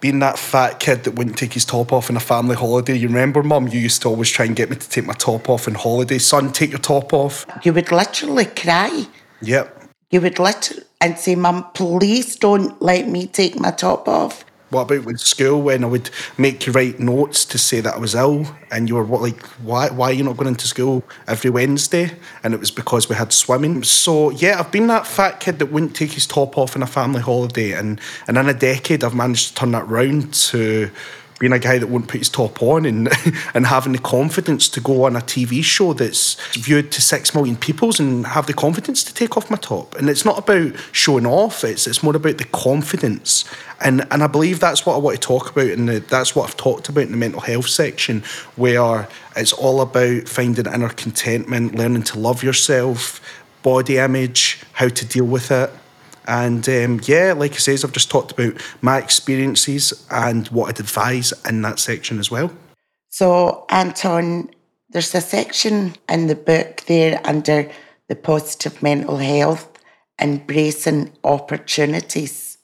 being 0.00 0.18
that 0.18 0.38
fat 0.38 0.80
kid 0.80 1.04
that 1.04 1.14
wouldn't 1.14 1.38
take 1.38 1.54
his 1.54 1.64
top 1.64 1.90
off 1.90 2.10
on 2.10 2.16
a 2.16 2.20
family 2.20 2.56
holiday. 2.56 2.94
You 2.94 3.08
remember, 3.08 3.42
Mum, 3.42 3.68
you 3.68 3.80
used 3.80 4.02
to 4.02 4.08
always 4.08 4.30
try 4.30 4.44
and 4.44 4.54
get 4.54 4.68
me 4.68 4.76
to 4.76 4.88
take 4.88 5.06
my 5.06 5.14
top 5.14 5.48
off 5.48 5.66
on 5.66 5.74
holiday. 5.74 6.18
Son, 6.18 6.52
take 6.52 6.70
your 6.70 6.78
top 6.78 7.14
off. 7.14 7.46
You 7.64 7.72
would 7.72 7.90
literally 7.90 8.44
cry. 8.44 9.06
Yep. 9.40 9.84
You 10.10 10.20
would 10.20 10.38
literally 10.38 10.85
and 11.00 11.18
say, 11.18 11.34
Mum, 11.34 11.66
please 11.74 12.36
don't 12.36 12.80
let 12.80 13.08
me 13.08 13.26
take 13.26 13.58
my 13.58 13.70
top 13.70 14.08
off. 14.08 14.44
What 14.70 14.82
about 14.90 15.04
with 15.04 15.20
school 15.20 15.62
when 15.62 15.84
I 15.84 15.86
would 15.86 16.10
make 16.38 16.66
you 16.66 16.72
write 16.72 16.98
notes 16.98 17.44
to 17.46 17.58
say 17.58 17.80
that 17.80 17.94
I 17.94 17.98
was 17.98 18.16
ill 18.16 18.46
and 18.72 18.88
you 18.88 18.96
were 18.96 19.04
like 19.04 19.40
why 19.62 19.88
why 19.90 20.10
are 20.10 20.12
you 20.12 20.24
not 20.24 20.36
going 20.36 20.48
into 20.48 20.66
school 20.66 21.04
every 21.28 21.50
Wednesday? 21.50 22.10
And 22.42 22.52
it 22.52 22.58
was 22.58 22.72
because 22.72 23.08
we 23.08 23.14
had 23.14 23.32
swimming. 23.32 23.84
So 23.84 24.30
yeah, 24.30 24.58
I've 24.58 24.72
been 24.72 24.88
that 24.88 25.06
fat 25.06 25.38
kid 25.38 25.60
that 25.60 25.66
wouldn't 25.66 25.94
take 25.94 26.10
his 26.10 26.26
top 26.26 26.58
off 26.58 26.74
on 26.74 26.82
a 26.82 26.86
family 26.86 27.20
holiday 27.20 27.72
and 27.72 28.00
and 28.26 28.36
in 28.36 28.48
a 28.48 28.54
decade 28.54 29.04
I've 29.04 29.14
managed 29.14 29.50
to 29.50 29.54
turn 29.54 29.70
that 29.70 29.86
round 29.86 30.34
to 30.34 30.90
being 31.38 31.52
a 31.52 31.58
guy 31.58 31.78
that 31.78 31.88
won't 31.88 32.08
put 32.08 32.18
his 32.18 32.28
top 32.28 32.62
on 32.62 32.86
and 32.86 33.08
and 33.54 33.66
having 33.66 33.92
the 33.92 33.98
confidence 33.98 34.68
to 34.70 34.80
go 34.80 35.04
on 35.04 35.16
a 35.16 35.20
TV 35.20 35.62
show 35.62 35.92
that's 35.92 36.34
viewed 36.54 36.90
to 36.92 37.02
six 37.02 37.34
million 37.34 37.56
people 37.56 37.90
and 37.98 38.26
have 38.26 38.46
the 38.46 38.54
confidence 38.54 39.04
to 39.04 39.14
take 39.14 39.36
off 39.36 39.50
my 39.50 39.56
top. 39.56 39.94
And 39.96 40.08
it's 40.08 40.24
not 40.24 40.38
about 40.38 40.72
showing 40.92 41.26
off, 41.26 41.64
it's 41.64 41.86
it's 41.86 42.02
more 42.02 42.16
about 42.16 42.38
the 42.38 42.44
confidence. 42.44 43.44
And 43.80 44.06
and 44.10 44.22
I 44.22 44.26
believe 44.26 44.60
that's 44.60 44.86
what 44.86 44.94
I 44.94 44.98
want 44.98 45.20
to 45.20 45.26
talk 45.26 45.50
about 45.50 45.66
and 45.66 45.88
that's 45.88 46.34
what 46.34 46.48
I've 46.48 46.56
talked 46.56 46.88
about 46.88 47.04
in 47.04 47.10
the 47.10 47.16
mental 47.16 47.40
health 47.40 47.68
section, 47.68 48.22
where 48.56 49.08
it's 49.36 49.52
all 49.52 49.80
about 49.80 50.28
finding 50.28 50.66
inner 50.66 50.88
contentment, 50.88 51.74
learning 51.74 52.04
to 52.04 52.18
love 52.18 52.42
yourself, 52.42 53.20
body 53.62 53.98
image, 53.98 54.62
how 54.72 54.88
to 54.88 55.04
deal 55.04 55.26
with 55.26 55.50
it 55.50 55.70
and 56.26 56.68
um, 56.68 57.00
yeah, 57.04 57.32
like 57.32 57.52
I 57.52 57.56
says, 57.56 57.84
I've 57.84 57.92
just 57.92 58.10
talked 58.10 58.32
about 58.32 58.60
my 58.82 58.98
experiences 58.98 60.06
and 60.10 60.48
what 60.48 60.68
I'd 60.68 60.80
advise 60.80 61.32
in 61.48 61.62
that 61.62 61.78
section 61.78 62.18
as 62.18 62.30
well. 62.30 62.52
So, 63.08 63.64
Anton, 63.70 64.50
there's 64.90 65.14
a 65.14 65.20
section 65.20 65.94
in 66.08 66.26
the 66.26 66.34
book 66.34 66.82
there 66.86 67.20
under 67.24 67.70
the 68.08 68.16
positive 68.16 68.82
mental 68.82 69.18
health, 69.18 69.68
embracing 70.20 71.12
opportunities. 71.24 72.58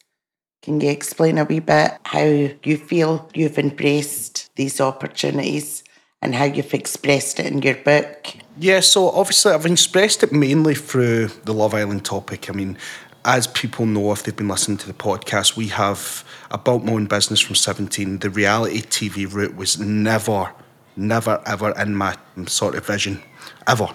Can 0.62 0.80
you 0.80 0.90
explain 0.90 1.38
a 1.38 1.44
wee 1.44 1.58
bit 1.58 1.98
how 2.04 2.22
you 2.22 2.76
feel 2.76 3.28
you've 3.34 3.58
embraced 3.58 4.54
these 4.54 4.80
opportunities 4.80 5.82
and 6.22 6.36
how 6.36 6.44
you've 6.44 6.72
expressed 6.72 7.40
it 7.40 7.46
in 7.46 7.62
your 7.62 7.74
book? 7.74 8.28
Yeah, 8.56 8.80
so 8.80 9.10
obviously 9.10 9.52
I've 9.52 9.66
expressed 9.66 10.22
it 10.22 10.32
mainly 10.32 10.74
through 10.74 11.28
the 11.44 11.52
Love 11.52 11.74
Island 11.74 12.04
topic. 12.04 12.48
I 12.48 12.52
mean, 12.52 12.78
as 13.24 13.46
people 13.46 13.86
know, 13.86 14.12
if 14.12 14.24
they've 14.24 14.34
been 14.34 14.48
listening 14.48 14.78
to 14.78 14.86
the 14.86 14.94
podcast, 14.94 15.56
we 15.56 15.68
have 15.68 16.24
a 16.50 16.58
built 16.58 16.84
my 16.84 16.92
own 16.92 17.06
business 17.06 17.40
from 17.40 17.54
17. 17.54 18.18
The 18.18 18.30
reality 18.30 18.82
TV 18.82 19.32
route 19.32 19.54
was 19.54 19.78
never, 19.78 20.52
never, 20.96 21.40
ever 21.46 21.70
in 21.78 21.94
my 21.94 22.16
sort 22.46 22.74
of 22.74 22.86
vision, 22.86 23.22
ever. 23.66 23.88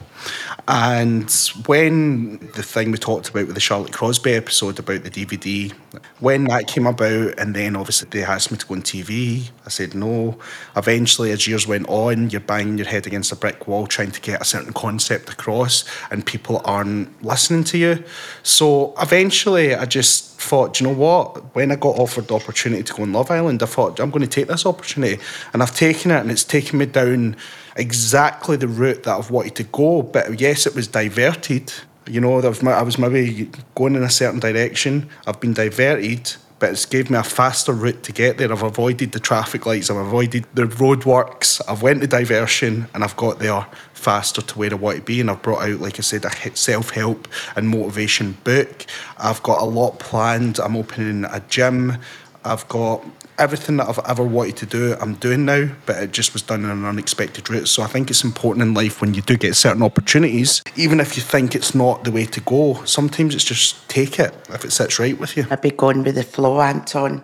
And 0.67 1.31
when 1.65 2.39
the 2.55 2.63
thing 2.63 2.91
we 2.91 2.97
talked 2.97 3.29
about 3.29 3.45
with 3.45 3.55
the 3.55 3.61
Charlotte 3.61 3.93
Crosby 3.93 4.33
episode 4.33 4.79
about 4.79 5.03
the 5.03 5.09
DVD, 5.09 5.71
when 6.19 6.43
that 6.45 6.67
came 6.67 6.85
about, 6.85 7.39
and 7.39 7.55
then 7.55 7.77
obviously 7.77 8.09
they 8.09 8.25
asked 8.25 8.51
me 8.51 8.57
to 8.57 8.65
go 8.65 8.75
on 8.75 8.81
TV, 8.81 9.49
I 9.65 9.69
said 9.69 9.95
no. 9.95 10.37
Eventually, 10.75 11.31
as 11.31 11.47
years 11.47 11.67
went 11.67 11.87
on, 11.87 12.31
you're 12.31 12.41
banging 12.41 12.77
your 12.77 12.87
head 12.87 13.07
against 13.07 13.31
a 13.31 13.37
brick 13.37 13.65
wall 13.67 13.87
trying 13.87 14.11
to 14.11 14.19
get 14.19 14.41
a 14.41 14.45
certain 14.45 14.73
concept 14.73 15.29
across, 15.29 15.85
and 16.11 16.25
people 16.25 16.61
aren't 16.65 17.23
listening 17.23 17.63
to 17.65 17.77
you. 17.77 18.03
So 18.43 18.93
eventually, 18.99 19.73
I 19.73 19.85
just 19.85 20.37
thought, 20.41 20.81
you 20.81 20.87
know 20.87 20.93
what? 20.93 21.55
When 21.55 21.71
I 21.71 21.77
got 21.77 21.97
offered 21.97 22.27
the 22.27 22.35
opportunity 22.35 22.83
to 22.83 22.93
go 22.93 23.03
on 23.03 23.13
Love 23.13 23.31
Island, 23.31 23.63
I 23.63 23.67
thought, 23.67 23.99
I'm 24.01 24.11
going 24.11 24.21
to 24.21 24.27
take 24.27 24.47
this 24.47 24.65
opportunity. 24.65 25.21
And 25.53 25.63
I've 25.63 25.75
taken 25.75 26.11
it, 26.11 26.19
and 26.19 26.29
it's 26.29 26.43
taken 26.43 26.79
me 26.79 26.87
down 26.87 27.37
exactly 27.77 28.57
the 28.57 28.67
route 28.67 29.03
that 29.03 29.17
I've 29.17 29.31
wanted 29.31 29.55
to 29.55 29.63
go. 29.63 30.01
But 30.01 30.39
yes, 30.41 30.65
it 30.65 30.75
was 30.75 30.87
diverted. 30.87 31.71
You 32.07 32.21
know, 32.21 32.39
I 32.39 32.81
was 32.81 32.97
maybe 32.97 33.49
going 33.75 33.95
in 33.95 34.03
a 34.03 34.09
certain 34.09 34.39
direction. 34.39 35.09
I've 35.25 35.39
been 35.39 35.53
diverted, 35.53 36.35
but 36.59 36.71
it's 36.71 36.85
gave 36.85 37.09
me 37.09 37.17
a 37.17 37.23
faster 37.23 37.73
route 37.73 38.01
to 38.03 38.11
get 38.11 38.37
there. 38.37 38.51
I've 38.51 38.63
avoided 38.63 39.11
the 39.11 39.19
traffic 39.19 39.65
lights, 39.65 39.89
I've 39.89 39.97
avoided 39.97 40.45
the 40.53 40.63
roadworks, 40.63 41.61
I've 41.67 41.81
went 41.81 42.01
to 42.01 42.07
diversion 42.07 42.87
and 42.93 43.03
I've 43.03 43.15
got 43.17 43.39
there 43.39 43.67
faster 43.93 44.41
to 44.41 44.57
where 44.57 44.71
I 44.71 44.75
want 44.75 44.97
to 44.97 45.03
be. 45.03 45.19
And 45.19 45.29
I've 45.29 45.41
brought 45.41 45.69
out, 45.69 45.81
like 45.81 45.99
I 45.99 46.01
said, 46.01 46.23
a 46.25 46.55
self-help 46.55 47.27
and 47.55 47.67
motivation 47.67 48.37
book. 48.43 48.85
I've 49.17 49.43
got 49.43 49.61
a 49.61 49.65
lot 49.65 49.99
planned. 49.99 50.59
I'm 50.59 50.77
opening 50.77 51.25
a 51.25 51.41
gym. 51.49 51.97
I've 52.45 52.67
got 52.69 53.05
everything 53.39 53.77
that 53.77 53.87
I've 53.87 53.99
ever 54.07 54.23
wanted 54.23 54.57
to 54.57 54.65
do, 54.65 54.95
I'm 54.99 55.15
doing 55.15 55.45
now, 55.45 55.69
but 55.85 56.01
it 56.01 56.11
just 56.11 56.33
was 56.33 56.41
done 56.41 56.63
in 56.63 56.69
an 56.69 56.85
unexpected 56.85 57.49
route. 57.49 57.67
So 57.67 57.83
I 57.83 57.87
think 57.87 58.09
it's 58.09 58.23
important 58.23 58.63
in 58.63 58.73
life 58.73 59.01
when 59.01 59.13
you 59.13 59.21
do 59.21 59.37
get 59.37 59.55
certain 59.55 59.83
opportunities, 59.83 60.61
even 60.75 60.99
if 60.99 61.15
you 61.15 61.23
think 61.23 61.55
it's 61.55 61.75
not 61.75 62.03
the 62.03 62.11
way 62.11 62.25
to 62.25 62.41
go, 62.41 62.83
sometimes 62.85 63.35
it's 63.35 63.43
just 63.43 63.87
take 63.89 64.19
it 64.19 64.33
if 64.49 64.65
it 64.65 64.71
sits 64.71 64.99
right 64.99 65.17
with 65.17 65.37
you. 65.37 65.45
I'd 65.49 65.61
be 65.61 65.71
going 65.71 66.03
with 66.03 66.15
the 66.15 66.23
flow, 66.23 66.61
Anton. 66.61 67.23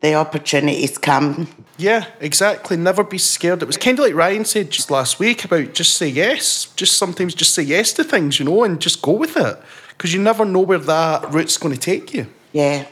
The 0.00 0.14
opportunities 0.14 0.98
come. 0.98 1.46
Yeah, 1.78 2.06
exactly. 2.18 2.76
Never 2.76 3.04
be 3.04 3.18
scared. 3.18 3.62
It 3.62 3.66
was 3.66 3.76
kind 3.76 3.96
of 3.98 4.04
like 4.04 4.14
Ryan 4.14 4.44
said 4.44 4.70
just 4.70 4.90
last 4.90 5.20
week 5.20 5.44
about 5.44 5.72
just 5.72 5.94
say 5.94 6.08
yes. 6.08 6.66
Just 6.74 6.98
sometimes 6.98 7.34
just 7.34 7.54
say 7.54 7.62
yes 7.62 7.92
to 7.94 8.04
things, 8.04 8.40
you 8.40 8.44
know, 8.44 8.64
and 8.64 8.80
just 8.80 9.02
go 9.02 9.12
with 9.12 9.36
it 9.36 9.56
because 9.90 10.12
you 10.12 10.20
never 10.20 10.44
know 10.44 10.60
where 10.60 10.78
that 10.78 11.32
route's 11.32 11.58
going 11.58 11.74
to 11.74 11.80
take 11.80 12.12
you. 12.12 12.26
Yeah, 12.52 12.86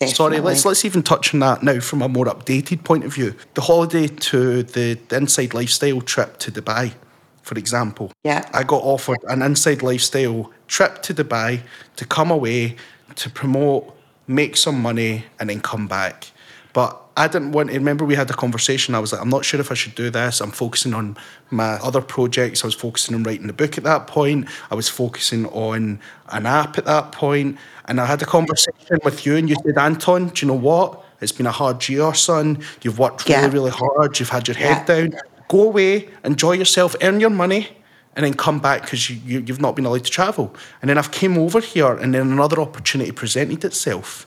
Definitely. 0.00 0.14
Sorry, 0.14 0.40
let's 0.40 0.64
let's 0.64 0.84
even 0.86 1.02
touch 1.02 1.34
on 1.34 1.40
that 1.40 1.62
now 1.62 1.78
from 1.78 2.00
a 2.00 2.08
more 2.08 2.24
updated 2.24 2.84
point 2.84 3.04
of 3.04 3.12
view. 3.12 3.34
The 3.52 3.60
holiday 3.60 4.06
to 4.06 4.62
the, 4.62 4.98
the 5.08 5.16
inside 5.16 5.52
lifestyle 5.52 6.00
trip 6.00 6.38
to 6.38 6.50
Dubai, 6.50 6.94
for 7.42 7.58
example. 7.58 8.10
Yeah. 8.24 8.48
I 8.54 8.62
got 8.62 8.82
offered 8.82 9.18
an 9.28 9.42
inside 9.42 9.82
lifestyle 9.82 10.50
trip 10.68 11.02
to 11.02 11.12
Dubai 11.12 11.60
to 11.96 12.06
come 12.06 12.30
away 12.30 12.76
to 13.16 13.28
promote, 13.28 13.94
make 14.26 14.56
some 14.56 14.80
money, 14.80 15.26
and 15.38 15.50
then 15.50 15.60
come 15.60 15.86
back. 15.86 16.28
But 16.72 16.98
I 17.20 17.28
didn't 17.28 17.52
want 17.52 17.68
to 17.68 17.74
remember 17.74 18.06
we 18.06 18.14
had 18.14 18.30
a 18.30 18.34
conversation. 18.34 18.94
I 18.94 18.98
was 18.98 19.12
like, 19.12 19.20
I'm 19.20 19.28
not 19.28 19.44
sure 19.44 19.60
if 19.60 19.70
I 19.70 19.74
should 19.74 19.94
do 19.94 20.08
this. 20.08 20.40
I'm 20.40 20.50
focusing 20.50 20.94
on 20.94 21.18
my 21.50 21.72
other 21.80 22.00
projects. 22.00 22.64
I 22.64 22.66
was 22.66 22.74
focusing 22.74 23.14
on 23.14 23.24
writing 23.24 23.46
the 23.46 23.52
book 23.52 23.76
at 23.76 23.84
that 23.84 24.06
point. 24.06 24.48
I 24.70 24.74
was 24.74 24.88
focusing 24.88 25.44
on 25.48 26.00
an 26.30 26.46
app 26.46 26.78
at 26.78 26.86
that 26.86 27.12
point. 27.12 27.58
And 27.84 28.00
I 28.00 28.06
had 28.06 28.22
a 28.22 28.24
conversation 28.24 29.00
with 29.04 29.26
you, 29.26 29.36
and 29.36 29.50
you 29.50 29.56
said, 29.62 29.76
Anton, 29.76 30.28
do 30.28 30.46
you 30.46 30.50
know 30.50 30.58
what? 30.58 31.04
It's 31.20 31.30
been 31.30 31.44
a 31.44 31.52
hard 31.52 31.86
year, 31.90 32.14
son. 32.14 32.64
You've 32.80 32.98
worked 32.98 33.28
really, 33.28 33.42
yeah. 33.42 33.52
really 33.52 33.70
hard. 33.70 34.18
You've 34.18 34.30
had 34.30 34.48
your 34.48 34.56
head 34.56 34.88
yeah. 34.88 35.08
down. 35.08 35.20
Go 35.48 35.64
away, 35.64 36.08
enjoy 36.24 36.52
yourself, 36.52 36.96
earn 37.02 37.20
your 37.20 37.28
money, 37.28 37.68
and 38.16 38.24
then 38.24 38.32
come 38.32 38.60
back 38.60 38.80
because 38.80 39.10
you, 39.10 39.20
you, 39.26 39.44
you've 39.46 39.60
not 39.60 39.76
been 39.76 39.84
allowed 39.84 40.04
to 40.04 40.10
travel. 40.10 40.54
And 40.80 40.88
then 40.88 40.96
I've 40.96 41.10
came 41.10 41.36
over 41.36 41.60
here, 41.60 41.92
and 41.92 42.14
then 42.14 42.32
another 42.32 42.62
opportunity 42.62 43.12
presented 43.12 43.62
itself 43.62 44.26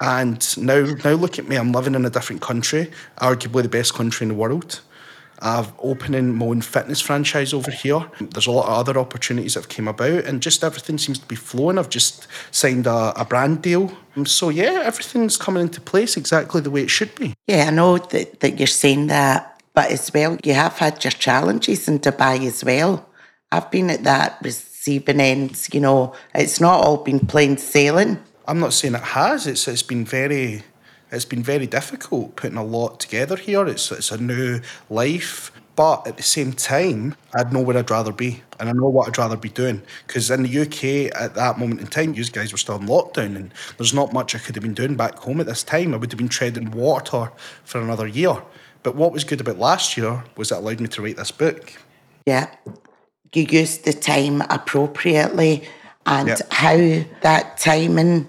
and 0.00 0.58
now, 0.58 0.84
now 1.04 1.12
look 1.12 1.38
at 1.38 1.48
me. 1.48 1.56
I'm 1.56 1.72
living 1.72 1.94
in 1.94 2.04
a 2.04 2.10
different 2.10 2.42
country, 2.42 2.90
arguably 3.18 3.62
the 3.62 3.68
best 3.68 3.94
country 3.94 4.24
in 4.24 4.28
the 4.28 4.34
world. 4.34 4.80
I've 5.40 5.72
opening 5.78 6.34
my 6.34 6.46
own 6.46 6.62
fitness 6.62 7.00
franchise 7.00 7.52
over 7.52 7.70
here. 7.70 8.10
There's 8.20 8.48
a 8.48 8.50
lot 8.50 8.66
of 8.66 8.72
other 8.72 8.98
opportunities 8.98 9.54
that 9.54 9.60
have 9.60 9.68
came 9.68 9.86
about, 9.86 10.24
and 10.24 10.42
just 10.42 10.64
everything 10.64 10.98
seems 10.98 11.18
to 11.20 11.26
be 11.26 11.36
flowing. 11.36 11.78
I've 11.78 11.88
just 11.90 12.26
signed 12.50 12.86
a, 12.86 13.12
a 13.20 13.24
brand 13.24 13.62
deal, 13.62 13.96
um, 14.16 14.26
so 14.26 14.48
yeah, 14.48 14.82
everything's 14.84 15.36
coming 15.36 15.62
into 15.62 15.80
place 15.80 16.16
exactly 16.16 16.60
the 16.60 16.70
way 16.70 16.82
it 16.82 16.90
should 16.90 17.14
be. 17.14 17.34
Yeah, 17.46 17.66
I 17.68 17.70
know 17.70 17.98
that, 17.98 18.40
that 18.40 18.58
you're 18.58 18.66
saying 18.66 19.06
that, 19.08 19.62
but 19.74 19.92
as 19.92 20.10
well, 20.12 20.36
you 20.42 20.54
have 20.54 20.78
had 20.78 21.04
your 21.04 21.12
challenges 21.12 21.86
in 21.88 22.00
Dubai 22.00 22.44
as 22.44 22.64
well. 22.64 23.08
I've 23.52 23.70
been 23.70 23.90
at 23.90 24.04
that 24.04 24.38
receiving 24.42 25.20
ends. 25.20 25.72
You 25.72 25.80
know, 25.80 26.14
it's 26.34 26.60
not 26.60 26.84
all 26.84 26.98
been 26.98 27.20
plain 27.20 27.56
sailing. 27.58 28.18
I'm 28.48 28.60
not 28.60 28.72
saying 28.72 28.94
it 28.94 29.02
has. 29.02 29.46
It's 29.46 29.68
it's 29.68 29.82
been 29.82 30.06
very 30.06 30.62
it's 31.12 31.26
been 31.26 31.42
very 31.42 31.66
difficult 31.66 32.34
putting 32.34 32.56
a 32.56 32.64
lot 32.64 32.98
together 32.98 33.36
here. 33.36 33.66
It's 33.68 33.92
it's 33.92 34.10
a 34.10 34.16
new 34.16 34.60
life. 34.88 35.52
But 35.76 36.08
at 36.08 36.16
the 36.16 36.24
same 36.24 36.54
time, 36.54 37.14
I'd 37.36 37.52
know 37.52 37.60
where 37.60 37.76
I'd 37.76 37.88
rather 37.88 38.10
be, 38.10 38.42
and 38.58 38.68
I 38.68 38.72
know 38.72 38.88
what 38.88 39.06
I'd 39.06 39.16
rather 39.16 39.36
be 39.36 39.48
doing. 39.48 39.82
Because 40.04 40.28
in 40.28 40.42
the 40.42 40.58
UK 40.62 41.14
at 41.14 41.36
that 41.36 41.56
moment 41.56 41.80
in 41.80 41.86
time, 41.86 42.14
you 42.14 42.24
guys 42.24 42.50
were 42.50 42.58
still 42.58 42.74
in 42.76 42.88
lockdown, 42.88 43.36
and 43.36 43.54
there's 43.76 43.94
not 43.94 44.12
much 44.12 44.34
I 44.34 44.38
could 44.38 44.56
have 44.56 44.64
been 44.64 44.74
doing 44.74 44.96
back 44.96 45.18
home 45.18 45.38
at 45.38 45.46
this 45.46 45.62
time. 45.62 45.94
I 45.94 45.98
would 45.98 46.10
have 46.10 46.18
been 46.18 46.28
treading 46.28 46.72
water 46.72 47.30
for 47.62 47.80
another 47.80 48.08
year. 48.08 48.42
But 48.82 48.96
what 48.96 49.12
was 49.12 49.22
good 49.22 49.40
about 49.40 49.58
last 49.58 49.96
year 49.96 50.24
was 50.36 50.50
it 50.50 50.58
allowed 50.58 50.80
me 50.80 50.88
to 50.88 51.02
write 51.02 51.16
this 51.16 51.30
book. 51.30 51.74
Yeah, 52.26 52.52
you 53.32 53.44
used 53.44 53.84
the 53.84 53.92
time 53.92 54.40
appropriately, 54.50 55.62
and 56.06 56.26
yep. 56.26 56.52
how 56.52 56.76
that 57.20 57.56
timing 57.58 58.26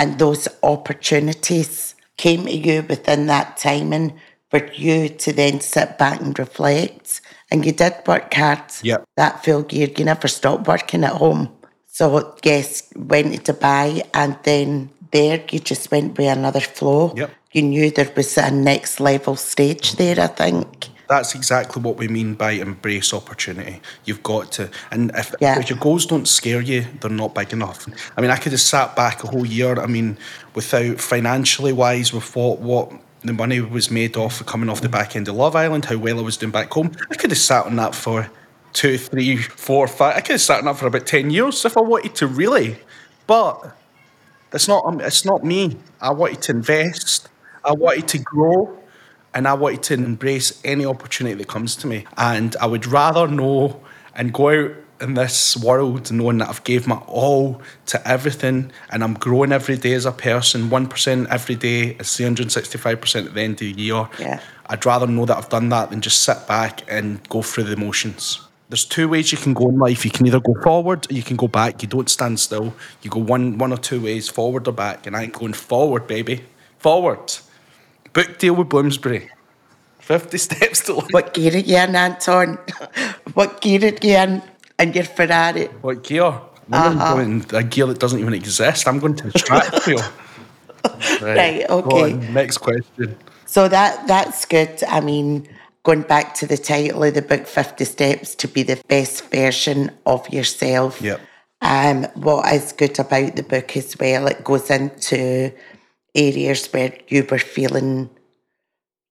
and 0.00 0.18
those 0.18 0.48
opportunities 0.62 1.94
came 2.16 2.46
to 2.46 2.56
you 2.56 2.82
within 2.88 3.26
that 3.26 3.58
timing 3.58 4.18
for 4.48 4.64
you 4.72 5.10
to 5.10 5.30
then 5.30 5.60
sit 5.60 5.98
back 5.98 6.22
and 6.22 6.36
reflect. 6.38 7.20
And 7.50 7.66
you 7.66 7.72
did 7.72 7.94
work 8.06 8.32
hard 8.32 8.64
yep. 8.82 9.04
that 9.18 9.44
full 9.44 9.66
year. 9.68 9.88
You 9.94 10.06
never 10.06 10.26
stopped 10.26 10.66
working 10.66 11.04
at 11.04 11.12
home. 11.12 11.54
So, 11.86 12.34
yes, 12.42 12.90
went 12.96 13.44
to 13.44 13.52
Dubai 13.52 14.08
and 14.14 14.38
then 14.44 14.88
there 15.12 15.44
you 15.50 15.58
just 15.58 15.90
went 15.90 16.16
with 16.16 16.28
another 16.28 16.60
flow. 16.60 17.12
Yep. 17.14 17.30
You 17.52 17.62
knew 17.62 17.90
there 17.90 18.10
was 18.16 18.38
a 18.38 18.50
next 18.50 19.00
level 19.00 19.36
stage 19.36 19.96
there, 19.96 20.18
I 20.18 20.28
think 20.28 20.89
that's 21.10 21.34
exactly 21.34 21.82
what 21.82 21.96
we 21.96 22.06
mean 22.06 22.34
by 22.34 22.52
embrace 22.52 23.12
opportunity. 23.12 23.80
You've 24.04 24.22
got 24.22 24.52
to, 24.52 24.70
and 24.92 25.10
if, 25.16 25.34
yeah. 25.40 25.58
if 25.58 25.68
your 25.68 25.78
goals 25.80 26.06
don't 26.06 26.28
scare 26.28 26.60
you, 26.60 26.86
they're 27.00 27.10
not 27.10 27.34
big 27.34 27.52
enough. 27.52 27.84
I 28.16 28.20
mean, 28.20 28.30
I 28.30 28.36
could 28.36 28.52
have 28.52 28.60
sat 28.60 28.94
back 28.94 29.24
a 29.24 29.26
whole 29.26 29.44
year. 29.44 29.78
I 29.80 29.86
mean, 29.86 30.16
without 30.54 31.00
financially 31.00 31.72
wise, 31.72 32.12
with 32.12 32.34
what 32.36 32.60
what 32.60 32.92
the 33.22 33.32
money 33.32 33.60
was 33.60 33.90
made 33.90 34.16
off 34.16 34.40
of 34.40 34.46
coming 34.46 34.70
off 34.70 34.82
the 34.82 34.88
back 34.88 35.16
end 35.16 35.26
of 35.26 35.34
Love 35.34 35.56
Island, 35.56 35.86
how 35.86 35.98
well 35.98 36.20
I 36.20 36.22
was 36.22 36.36
doing 36.36 36.52
back 36.52 36.72
home, 36.72 36.92
I 37.10 37.16
could 37.16 37.30
have 37.30 37.38
sat 37.38 37.66
on 37.66 37.74
that 37.76 37.96
for 37.96 38.30
two, 38.72 38.96
three, 38.96 39.36
four, 39.36 39.88
five. 39.88 40.16
I 40.16 40.20
could 40.20 40.34
have 40.34 40.40
sat 40.40 40.60
on 40.60 40.66
that 40.66 40.76
for 40.76 40.86
about 40.86 41.06
ten 41.06 41.30
years 41.30 41.64
if 41.64 41.76
I 41.76 41.80
wanted 41.80 42.14
to, 42.16 42.28
really. 42.28 42.78
But 43.26 43.76
it's 44.52 44.68
not. 44.68 44.84
Um, 44.86 45.00
it's 45.00 45.24
not 45.24 45.42
me. 45.42 45.76
I 46.00 46.12
wanted 46.12 46.40
to 46.42 46.52
invest. 46.52 47.28
I 47.64 47.72
wanted 47.72 48.06
to 48.08 48.18
grow 48.18 48.79
and 49.34 49.46
I 49.46 49.54
wanted 49.54 49.82
to 49.84 49.94
embrace 49.94 50.60
any 50.64 50.84
opportunity 50.84 51.36
that 51.36 51.48
comes 51.48 51.76
to 51.76 51.86
me. 51.86 52.04
And 52.16 52.56
I 52.56 52.66
would 52.66 52.86
rather 52.86 53.28
know 53.28 53.80
and 54.14 54.32
go 54.32 54.48
out 54.48 54.72
in 55.00 55.14
this 55.14 55.56
world 55.56 56.10
knowing 56.12 56.38
that 56.38 56.48
I've 56.48 56.64
gave 56.64 56.86
my 56.86 56.96
all 57.06 57.62
to 57.86 58.08
everything 58.08 58.70
and 58.90 59.02
I'm 59.02 59.14
growing 59.14 59.52
every 59.52 59.76
day 59.76 59.94
as 59.94 60.04
a 60.04 60.12
person. 60.12 60.68
1% 60.68 61.28
every 61.28 61.54
day 61.54 61.96
is 61.98 62.08
365% 62.08 63.26
at 63.26 63.34
the 63.34 63.40
end 63.40 63.54
of 63.54 63.58
the 63.60 63.72
year. 63.72 64.08
Yeah. 64.18 64.40
I'd 64.66 64.84
rather 64.84 65.06
know 65.06 65.24
that 65.26 65.36
I've 65.36 65.48
done 65.48 65.68
that 65.70 65.90
than 65.90 66.00
just 66.00 66.22
sit 66.22 66.46
back 66.46 66.82
and 66.90 67.26
go 67.28 67.42
through 67.42 67.64
the 67.64 67.76
motions. 67.76 68.40
There's 68.68 68.84
two 68.84 69.08
ways 69.08 69.32
you 69.32 69.38
can 69.38 69.52
go 69.52 69.68
in 69.68 69.78
life. 69.78 70.04
You 70.04 70.12
can 70.12 70.26
either 70.26 70.38
go 70.38 70.54
forward 70.62 71.10
or 71.10 71.14
you 71.14 71.24
can 71.24 71.36
go 71.36 71.48
back. 71.48 71.82
You 71.82 71.88
don't 71.88 72.08
stand 72.08 72.38
still. 72.38 72.72
You 73.02 73.10
go 73.10 73.18
one 73.18 73.58
one 73.58 73.72
or 73.72 73.76
two 73.76 74.00
ways, 74.00 74.28
forward 74.28 74.68
or 74.68 74.72
back. 74.72 75.08
And 75.08 75.16
I 75.16 75.24
ain't 75.24 75.32
going 75.32 75.54
forward, 75.54 76.06
baby. 76.06 76.44
Forward. 76.78 77.32
Book 78.12 78.38
deal 78.38 78.54
with 78.54 78.68
Bloomsbury. 78.68 79.30
50 80.00 80.38
steps 80.46 80.80
to 80.86 80.94
What 81.10 81.34
gear 81.34 81.54
it 81.54 81.64
again, 81.64 81.94
Anton? 81.94 82.58
what 83.34 83.60
gear 83.60 83.84
it 83.84 83.96
again? 83.98 84.42
And 84.78 84.94
your 84.94 85.04
Ferrari. 85.04 85.66
What 85.82 86.02
gear? 86.02 86.40
I'm 86.72 86.98
uh-huh. 86.98 87.14
going 87.14 87.44
a 87.52 87.62
gear 87.62 87.86
that 87.86 87.98
doesn't 87.98 88.18
even 88.18 88.34
exist. 88.34 88.86
I'm 88.86 88.98
going 88.98 89.16
to 89.16 89.24
the 89.24 89.38
Stratfield. 89.38 90.12
right. 91.22 91.22
right, 91.22 91.70
okay. 91.70 92.12
next 92.32 92.58
question. 92.58 93.16
So 93.46 93.68
that 93.68 94.06
that's 94.06 94.44
good. 94.44 94.82
I 94.88 95.00
mean, 95.00 95.48
going 95.82 96.02
back 96.02 96.34
to 96.36 96.46
the 96.46 96.56
title 96.56 97.02
of 97.02 97.14
the 97.14 97.22
book, 97.22 97.46
50 97.46 97.84
Steps 97.84 98.34
to 98.36 98.48
be 98.48 98.62
the 98.62 98.80
best 98.88 99.28
version 99.30 99.90
of 100.06 100.28
yourself. 100.30 101.02
Yep. 101.02 101.20
Um, 101.62 102.04
what 102.14 102.50
is 102.54 102.72
good 102.72 102.98
about 102.98 103.36
the 103.36 103.42
book 103.42 103.76
as 103.76 103.96
well, 103.98 104.26
it 104.28 104.44
goes 104.44 104.70
into 104.70 105.52
areas 106.14 106.66
where 106.72 106.96
you 107.08 107.26
were 107.30 107.38
feeling, 107.38 108.10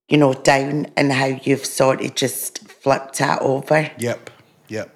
you 0.08 0.18
know, 0.18 0.34
down 0.34 0.88
and 0.98 1.12
how 1.12 1.26
you've 1.26 1.66
sort 1.66 2.02
of 2.02 2.16
just 2.16 2.68
flipped 2.68 3.20
that 3.20 3.42
over. 3.42 3.92
Yep, 3.98 4.30
yep. 4.68 4.96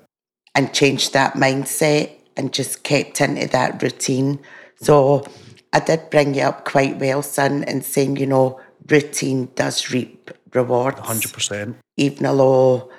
And 0.56 0.74
changed 0.74 1.14
that 1.14 1.34
mindset 1.34 2.12
and 2.36 2.54
just 2.54 2.84
kept 2.84 3.22
into 3.22 3.48
that 3.48 3.82
routine. 3.82 4.40
So 4.76 5.26
I 5.72 5.80
did 5.80 6.10
bring 6.10 6.36
you 6.36 6.44
up 6.44 6.66
quite 6.66 7.00
well, 7.00 7.22
son, 7.22 7.64
and 7.64 7.84
saying, 7.84 8.18
you 8.18 8.28
know, 8.28 8.60
routine 8.88 9.50
does 9.56 9.92
reap 9.92 10.32
rewards. 10.54 11.00
100%. 11.00 11.76
Even 11.98 12.24
though, 12.24 12.92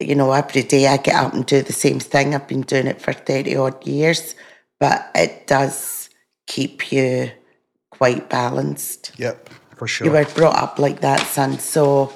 you 0.00 0.14
know, 0.14 0.32
every 0.32 0.62
day 0.62 0.86
I 0.88 0.96
get 0.96 1.14
up 1.14 1.34
and 1.34 1.46
do 1.46 1.62
the 1.62 1.72
same 1.72 2.00
thing. 2.00 2.34
I've 2.34 2.48
been 2.48 2.62
doing 2.62 2.86
it 2.86 3.00
for 3.00 3.12
30 3.12 3.56
odd 3.56 3.86
years, 3.86 4.34
but 4.80 5.10
it 5.14 5.46
does 5.46 6.10
keep 6.46 6.92
you 6.92 7.30
quite 7.98 8.28
balanced. 8.28 9.12
Yep, 9.18 9.48
for 9.76 9.86
sure. 9.88 10.06
You 10.06 10.12
were 10.12 10.24
brought 10.24 10.56
up 10.56 10.78
like 10.78 11.00
that, 11.00 11.20
son. 11.20 11.58
So 11.58 12.12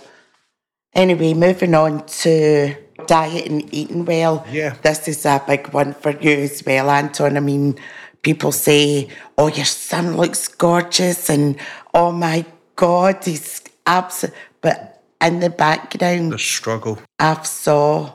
Anyway, 0.94 1.34
moving 1.34 1.74
on 1.74 2.04
to 2.06 2.74
diet 3.06 3.46
and 3.46 3.72
eating 3.72 4.04
well. 4.04 4.44
Yeah. 4.50 4.74
This 4.82 5.06
is 5.06 5.24
a 5.24 5.42
big 5.46 5.68
one 5.68 5.94
for 5.94 6.10
you 6.10 6.32
as 6.32 6.64
well, 6.66 6.90
Anton. 6.90 7.36
I 7.36 7.40
mean, 7.40 7.78
people 8.22 8.50
say, 8.50 9.08
oh, 9.38 9.46
your 9.46 9.66
son 9.66 10.16
looks 10.16 10.48
gorgeous 10.48 11.30
and 11.30 11.56
oh 11.94 12.10
my 12.10 12.44
God, 12.74 13.24
he's 13.24 13.62
absolute. 13.86 14.34
But 14.60 15.02
in 15.20 15.38
the 15.40 15.50
background, 15.50 16.32
The 16.32 16.38
struggle 16.38 16.98
I've 17.20 17.46
saw 17.46 18.14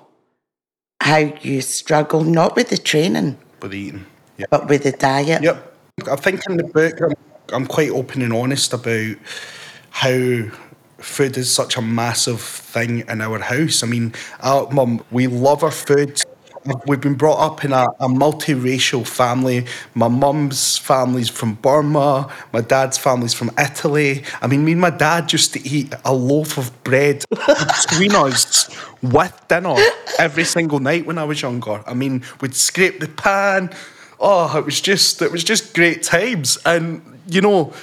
how 1.01 1.17
you 1.17 1.62
struggle, 1.62 2.24
not 2.24 2.55
with 2.57 2.69
the 2.69 2.77
training, 2.77 3.38
with 3.62 3.74
eating. 3.74 4.05
Yeah. 4.38 4.48
but 4.50 4.67
with 4.67 4.84
the 4.84 4.91
diet. 4.91 5.43
Yep. 5.43 5.77
I 6.12 6.15
think 6.17 6.41
in 6.50 6.57
the 6.57 6.63
book, 6.65 7.01
um, 7.01 7.13
I'm, 7.53 7.65
quite 7.65 7.89
open 7.91 8.21
and 8.21 8.33
honest 8.33 8.73
about 8.73 9.15
how 9.89 10.51
food 10.97 11.37
is 11.37 11.53
such 11.53 11.77
a 11.77 11.81
massive 11.81 12.41
thing 12.41 13.03
in 13.07 13.21
our 13.21 13.39
house. 13.39 13.83
I 13.83 13.87
mean, 13.87 14.13
our 14.41 14.69
mum, 14.71 15.03
we 15.11 15.27
love 15.27 15.63
our 15.63 15.71
food. 15.71 16.21
We've 16.87 16.99
been 16.99 17.13
brought 17.13 17.39
up 17.39 17.63
in 17.63 17.73
a, 17.73 17.83
a 17.99 18.07
multiracial 18.07 19.07
family. 19.07 19.67
My 19.93 20.07
mum's 20.07 20.79
family's 20.79 21.29
from 21.29 21.53
Burma. 21.55 22.33
My 22.51 22.61
dad's 22.61 22.97
family's 22.97 23.35
from 23.35 23.51
Italy. 23.59 24.23
I 24.41 24.47
mean, 24.47 24.65
me 24.65 24.71
and 24.71 24.81
my 24.81 24.89
dad 24.89 25.31
used 25.31 25.53
to 25.53 25.67
eat 25.67 25.93
a 26.03 26.13
loaf 26.13 26.57
of 26.57 26.83
bread 26.83 27.23
between 27.29 28.15
us 28.15 28.75
with 29.03 29.47
dinner 29.47 29.75
every 30.17 30.43
single 30.43 30.79
night 30.79 31.05
when 31.05 31.19
I 31.19 31.23
was 31.23 31.39
younger. 31.39 31.83
I 31.85 31.93
mean, 31.93 32.23
we'd 32.41 32.55
scrape 32.55 32.99
the 32.99 33.09
pan. 33.09 33.71
Oh, 34.19 34.57
it 34.57 34.65
was 34.65 34.81
just 34.81 35.21
it 35.21 35.31
was 35.31 35.43
just 35.43 35.75
great 35.75 36.01
times. 36.01 36.57
And 36.65 37.14
you 37.27 37.41
know, 37.41 37.74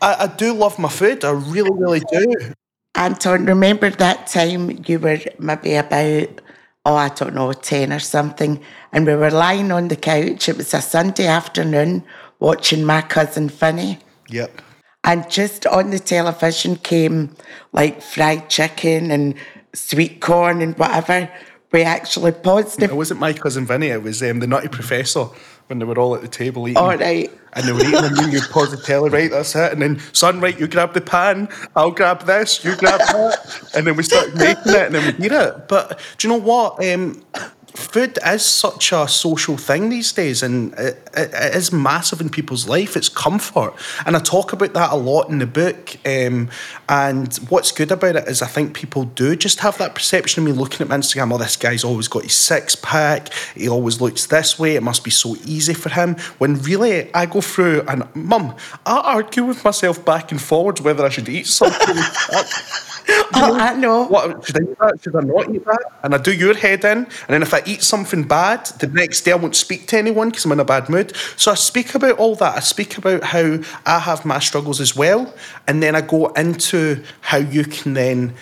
I, 0.00 0.24
I 0.24 0.26
do 0.26 0.52
love 0.52 0.78
my 0.78 0.88
food. 0.88 1.24
I 1.24 1.30
really, 1.30 1.70
really 1.72 2.00
do. 2.00 2.52
Anton, 2.94 3.44
remember 3.44 3.90
that 3.90 4.26
time 4.26 4.82
you 4.86 4.98
were 4.98 5.20
maybe 5.38 5.74
about, 5.74 6.40
oh, 6.84 6.94
I 6.96 7.08
don't 7.10 7.34
know, 7.34 7.52
10 7.52 7.92
or 7.92 7.98
something, 7.98 8.62
and 8.92 9.06
we 9.06 9.14
were 9.14 9.30
lying 9.30 9.70
on 9.70 9.88
the 9.88 9.96
couch. 9.96 10.48
It 10.48 10.56
was 10.56 10.72
a 10.72 10.80
Sunday 10.80 11.26
afternoon 11.26 12.04
watching 12.38 12.84
my 12.84 13.02
cousin 13.02 13.48
Vinny. 13.48 13.98
Yep. 14.30 14.62
And 15.04 15.30
just 15.30 15.66
on 15.66 15.90
the 15.90 15.98
television 15.98 16.76
came 16.76 17.36
like 17.72 18.02
fried 18.02 18.48
chicken 18.48 19.10
and 19.10 19.34
sweet 19.72 20.20
corn 20.20 20.62
and 20.62 20.76
whatever. 20.78 21.30
We 21.72 21.82
actually 21.82 22.32
paused 22.32 22.82
It 22.82 22.96
wasn't 22.96 23.20
my 23.20 23.32
cousin 23.32 23.66
Vinny, 23.66 23.88
it 23.88 24.02
was 24.02 24.22
um, 24.22 24.40
the 24.40 24.46
Nutty 24.46 24.68
Professor 24.68 25.26
when 25.66 25.78
they 25.78 25.84
were 25.84 25.98
all 25.98 26.14
at 26.14 26.22
the 26.22 26.28
table 26.28 26.68
eating. 26.68 26.76
All 26.76 26.96
right. 26.96 27.30
And 27.54 27.66
they 27.66 27.72
were 27.72 27.80
eating 27.80 27.94
and 27.94 28.16
then 28.16 28.30
you 28.30 28.40
pause 28.50 28.70
the 28.70 28.76
telly, 28.76 29.08
right, 29.08 29.30
that's 29.30 29.56
it. 29.56 29.72
And 29.72 29.80
then, 29.80 29.98
son, 30.12 30.40
right, 30.40 30.58
you 30.58 30.68
grab 30.68 30.92
the 30.92 31.00
pan, 31.00 31.48
I'll 31.74 31.90
grab 31.90 32.24
this, 32.26 32.62
you 32.62 32.76
grab 32.76 33.00
that. 33.00 33.70
And 33.74 33.86
then 33.86 33.96
we 33.96 34.02
start 34.02 34.34
making 34.34 34.74
it 34.74 34.86
and 34.86 34.94
then 34.94 35.16
we 35.18 35.26
eat 35.26 35.32
it. 35.32 35.68
But 35.68 35.98
do 36.18 36.28
you 36.28 36.34
know 36.34 36.40
what? 36.40 36.84
Um, 36.84 37.22
food 37.76 38.18
is 38.26 38.44
such 38.44 38.92
a 38.92 39.06
social 39.06 39.56
thing 39.56 39.88
these 39.88 40.12
days 40.12 40.42
and 40.42 40.72
it, 40.74 41.08
it, 41.16 41.30
it 41.32 41.54
is 41.54 41.72
massive 41.72 42.20
in 42.20 42.30
people's 42.30 42.68
life. 42.68 42.96
It's 42.96 43.08
comfort. 43.08 43.74
And 44.04 44.16
I 44.16 44.20
talk 44.20 44.52
about 44.52 44.72
that 44.72 44.92
a 44.92 44.96
lot 44.96 45.28
in 45.28 45.38
the 45.38 45.46
book. 45.46 45.96
Um, 46.06 46.50
and 46.88 47.34
what's 47.48 47.72
good 47.72 47.92
about 47.92 48.16
it 48.16 48.28
is 48.28 48.42
I 48.42 48.46
think 48.46 48.74
people 48.74 49.04
do 49.04 49.36
just 49.36 49.60
have 49.60 49.78
that 49.78 49.94
perception 49.94 50.42
of 50.42 50.46
me 50.46 50.52
looking 50.52 50.80
at 50.80 50.88
my 50.88 50.96
Instagram, 50.96 51.32
oh, 51.32 51.38
this 51.38 51.56
guy's 51.56 51.84
always 51.84 52.08
got 52.08 52.24
his 52.24 52.34
six 52.34 52.74
pack. 52.74 53.32
He 53.54 53.68
always 53.68 54.00
looks 54.00 54.26
this 54.26 54.58
way. 54.58 54.76
It 54.76 54.82
must 54.82 55.04
be 55.04 55.10
so 55.10 55.36
easy 55.44 55.74
for 55.74 55.90
him. 55.90 56.16
When 56.38 56.60
really 56.62 57.12
I 57.14 57.26
go 57.26 57.40
through 57.40 57.82
and, 57.82 58.04
mum, 58.14 58.56
I 58.84 58.98
argue 58.98 59.44
with 59.44 59.64
myself 59.64 60.04
back 60.04 60.32
and 60.32 60.40
forwards 60.40 60.80
whether 60.80 61.04
I 61.04 61.10
should 61.10 61.28
eat 61.28 61.46
something. 61.46 61.96
Oh, 63.08 63.56
I 63.58 63.74
know. 63.74 64.04
What 64.06 64.44
should 64.44 64.56
I 64.56 64.70
eat 64.70 64.78
that? 64.78 65.00
Should 65.02 65.16
I 65.16 65.20
not 65.20 65.54
eat 65.54 65.64
that? 65.64 65.78
And 66.02 66.14
I 66.14 66.18
do 66.18 66.32
your 66.32 66.54
head 66.54 66.84
in, 66.84 66.98
and 66.98 67.08
then 67.28 67.42
if 67.42 67.52
I 67.54 67.62
eat 67.66 67.82
something 67.82 68.24
bad, 68.24 68.66
the 68.80 68.86
next 68.88 69.20
day 69.22 69.32
I 69.32 69.36
won't 69.36 69.54
speak 69.56 69.86
to 69.88 69.98
anyone 69.98 70.30
because 70.30 70.44
I'm 70.44 70.52
in 70.52 70.60
a 70.60 70.64
bad 70.64 70.88
mood. 70.88 71.14
So 71.36 71.50
I 71.50 71.54
speak 71.54 71.94
about 71.94 72.18
all 72.18 72.34
that. 72.36 72.56
I 72.56 72.60
speak 72.60 72.98
about 72.98 73.22
how 73.24 73.58
I 73.84 73.98
have 74.00 74.24
my 74.24 74.38
struggles 74.38 74.80
as 74.80 74.96
well, 74.96 75.32
and 75.66 75.82
then 75.82 75.94
I 75.94 76.00
go 76.00 76.26
into 76.28 77.02
how 77.20 77.38
you 77.38 77.64
can 77.64 77.94
then 77.94 78.34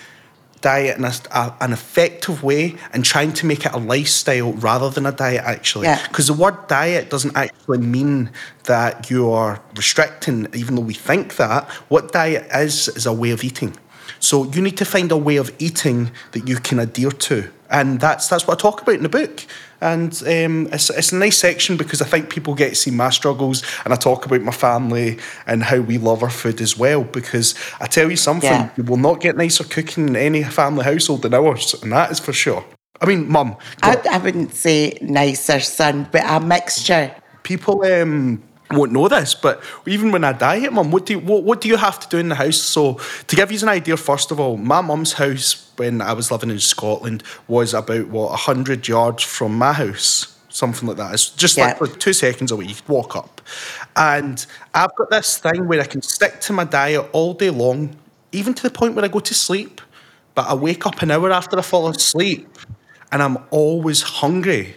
diet 0.61 0.97
in 0.97 1.05
a, 1.05 1.13
a- 1.31 1.55
an 1.61 1.71
effective 1.73 2.41
way 2.41 2.75
and 2.91 3.05
trying 3.05 3.31
to 3.33 3.45
make 3.45 3.67
it 3.67 3.73
a 3.73 3.77
lifestyle 3.77 4.51
rather 4.53 4.89
than 4.89 5.05
a 5.05 5.11
diet 5.11 5.43
actually 5.43 5.85
Yeah. 5.85 6.01
because 6.07 6.25
the 6.25 6.33
word 6.33 6.55
diet 6.67 7.11
doesn't 7.11 7.37
actually 7.37 7.79
mean 7.79 8.31
that 8.63 9.11
you're 9.11 9.59
restricting 9.75 10.47
even 10.55 10.73
though 10.73 10.81
we 10.81 10.95
think 10.95 11.35
that 11.35 11.69
what 11.89 12.11
diet 12.13 12.47
is 12.51 12.87
is 12.87 13.05
a 13.05 13.13
way 13.13 13.29
of 13.29 13.43
eating 13.43 13.75
so 14.25 14.45
you 14.53 14.61
need 14.61 14.77
to 14.77 14.85
find 14.85 15.11
a 15.11 15.17
way 15.17 15.37
of 15.37 15.51
eating 15.59 16.11
that 16.33 16.47
you 16.49 16.57
can 16.67 16.79
adhere 16.79 17.11
to 17.11 17.37
and 17.69 17.99
that's 17.99 18.27
that's 18.29 18.45
what 18.47 18.57
I 18.57 18.61
talk 18.61 18.81
about 18.81 18.95
in 18.95 19.03
the 19.03 19.09
book 19.21 19.45
and 19.81 20.11
um, 20.23 20.67
it's, 20.71 20.89
it's 20.89 21.11
a 21.11 21.15
nice 21.15 21.37
section 21.37 21.77
because 21.77 22.01
I 22.01 22.05
think 22.05 22.29
people 22.29 22.55
get 22.55 22.69
to 22.69 22.75
see 22.75 22.91
my 22.91 23.09
struggles 23.11 23.63
and 23.83 23.93
I 23.93 23.97
talk 23.97 24.25
about 24.25 24.41
my 24.41 24.51
family 24.51 25.19
and 25.45 25.63
how 25.63 25.79
we 25.79 25.97
love 25.97 26.23
our 26.23 26.29
food 26.29 26.61
as 26.61 26.77
well 26.77 27.03
because 27.03 27.53
I 27.79 27.87
tell 27.87 28.09
you 28.09 28.17
something 28.17 28.49
Yeah. 28.49 28.69
you 28.77 28.83
will 28.83 28.97
not 29.09 29.19
get 29.21 29.35
nicer 29.37 29.63
cooking 29.63 30.07
in 30.09 30.15
any 30.15 30.43
family 30.43 30.85
household 30.85 31.21
than 31.23 31.33
ours 31.33 31.75
and 31.81 31.91
that 31.91 32.11
is 32.11 32.19
for 32.19 32.33
sure 32.33 32.63
I 33.01 33.05
mean 33.05 33.29
mum 33.29 33.57
I, 33.83 33.97
I 34.11 34.17
wouldn't 34.19 34.53
say 34.53 34.97
nicer, 35.01 35.59
son, 35.59 36.07
but 36.11 36.23
a 36.25 36.39
mixture. 36.39 37.11
people 37.43 37.83
um, 37.85 38.41
won't 38.75 38.91
know 38.91 39.07
this, 39.07 39.33
but 39.35 39.61
even 39.85 40.11
when 40.11 40.23
I 40.23 40.33
diet, 40.33 40.71
mum, 40.73 40.91
what 40.91 41.05
do 41.05 41.13
you, 41.13 41.19
what, 41.19 41.43
what 41.43 41.61
do 41.61 41.67
you 41.67 41.77
have 41.77 41.99
to 41.99 42.07
do 42.09 42.17
in 42.17 42.29
the 42.29 42.35
house? 42.35 42.57
So 42.57 42.99
to 43.27 43.35
give 43.35 43.51
you 43.51 43.59
an 43.61 43.69
idea, 43.69 43.97
first 43.97 44.31
of 44.31 44.39
all, 44.39 44.57
my 44.57 44.81
mum's 44.81 45.13
house 45.13 45.71
when 45.77 46.01
I 46.01 46.13
was 46.13 46.31
living 46.31 46.49
in 46.49 46.59
Scotland 46.59 47.23
was 47.47 47.73
about 47.73 48.07
what 48.07 48.35
hundred 48.39 48.87
yards 48.87 49.23
from 49.23 49.57
my 49.57 49.73
house, 49.73 50.37
something 50.49 50.87
like 50.87 50.97
that. 50.97 51.13
It's 51.13 51.29
just 51.29 51.57
Yeah. 51.57 51.65
like, 51.67 51.81
like 51.81 51.99
two 51.99 52.13
seconds 52.13 52.51
away. 52.51 52.65
You 52.65 52.75
could 52.75 52.87
walk 52.89 53.15
up, 53.15 53.41
and 53.95 54.45
I've 54.73 54.95
got 54.95 55.09
this 55.09 55.37
thing 55.37 55.67
where 55.67 55.81
I 55.81 55.85
can 55.85 56.01
stick 56.01 56.39
to 56.41 56.53
my 56.53 56.63
diet 56.63 57.07
all 57.11 57.33
day 57.33 57.49
long, 57.49 57.95
even 58.31 58.53
to 58.53 58.63
the 58.63 58.69
point 58.69 58.95
where 58.95 59.03
I 59.05 59.09
go 59.09 59.19
to 59.19 59.33
sleep. 59.33 59.81
But 60.33 60.47
I 60.47 60.53
wake 60.53 60.85
up 60.85 61.01
an 61.01 61.11
hour 61.11 61.31
after 61.31 61.57
I 61.57 61.61
fall 61.61 61.87
asleep, 61.87 62.47
and 63.11 63.23
I'm 63.23 63.37
always 63.51 64.01
hungry 64.01 64.75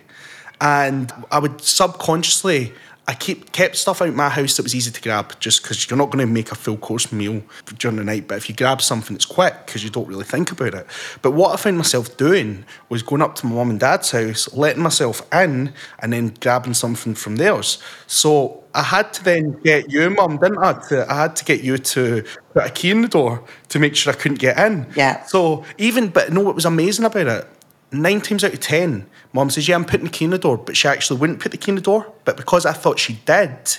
and 0.60 1.12
I 1.30 1.38
would 1.38 1.60
subconsciously 1.60 2.72
I 3.08 3.14
keep 3.14 3.52
kept 3.52 3.74
stuff 3.76 4.02
out 4.02 4.14
my 4.14 4.28
house 4.28 4.58
that 4.58 4.62
was 4.62 4.74
easy 4.74 4.90
to 4.90 5.00
grab 5.00 5.40
just 5.40 5.62
because 5.62 5.88
you're 5.88 5.96
not 5.96 6.10
going 6.10 6.24
to 6.24 6.30
make 6.30 6.52
a 6.52 6.54
full 6.54 6.76
course 6.76 7.10
meal 7.10 7.42
during 7.78 7.96
the 7.96 8.04
night 8.04 8.28
but 8.28 8.36
if 8.36 8.50
you 8.50 8.54
grab 8.54 8.82
something 8.82 9.16
it's 9.16 9.24
quick 9.24 9.54
because 9.64 9.82
you 9.82 9.88
don't 9.88 10.06
really 10.06 10.24
think 10.24 10.52
about 10.52 10.74
it. 10.74 10.86
But 11.22 11.32
what 11.32 11.54
I 11.54 11.56
found 11.56 11.78
myself 11.78 12.18
doing 12.18 12.66
was 12.90 13.02
going 13.02 13.22
up 13.22 13.34
to 13.36 13.46
my 13.46 13.54
mum 13.54 13.70
and 13.70 13.80
dad's 13.80 14.10
house 14.10 14.52
letting 14.52 14.82
myself 14.82 15.22
in 15.32 15.72
and 16.00 16.12
then 16.12 16.34
grabbing 16.38 16.74
something 16.74 17.14
from 17.14 17.36
theirs. 17.36 17.82
So 18.06 18.62
I 18.74 18.82
had 18.82 19.14
to 19.14 19.24
then 19.24 19.52
get 19.62 19.90
you 19.90 20.10
mum 20.10 20.36
didn't 20.36 20.58
I? 20.58 20.74
To, 20.90 21.10
I 21.10 21.22
had 21.22 21.36
to 21.36 21.46
get 21.46 21.62
you 21.62 21.78
to 21.78 22.24
put 22.52 22.66
a 22.66 22.70
key 22.70 22.90
in 22.90 23.00
the 23.00 23.08
door 23.08 23.42
to 23.70 23.78
make 23.78 23.96
sure 23.96 24.12
I 24.12 24.16
couldn't 24.16 24.38
get 24.38 24.58
in. 24.58 24.86
Yeah. 24.94 25.24
so 25.24 25.64
even 25.78 26.08
but 26.08 26.30
no 26.30 26.42
what 26.42 26.54
was 26.54 26.66
amazing 26.66 27.06
about 27.06 27.26
it 27.26 27.48
nine 27.92 28.20
times 28.20 28.44
out 28.44 28.52
of 28.52 28.60
ten, 28.60 29.06
mom 29.32 29.50
says, 29.50 29.68
Yeah, 29.68 29.76
I'm 29.76 29.84
putting 29.84 30.06
the 30.06 30.12
key 30.12 30.24
in 30.24 30.30
the 30.30 30.38
door, 30.38 30.58
but 30.58 30.76
she 30.76 30.88
actually 30.88 31.20
wouldn't 31.20 31.40
put 31.40 31.52
the 31.52 31.58
key 31.58 31.70
in 31.70 31.76
the 31.76 31.80
door. 31.80 32.12
But 32.24 32.36
because 32.36 32.66
I 32.66 32.72
thought 32.72 32.98
she 32.98 33.14
did, 33.24 33.78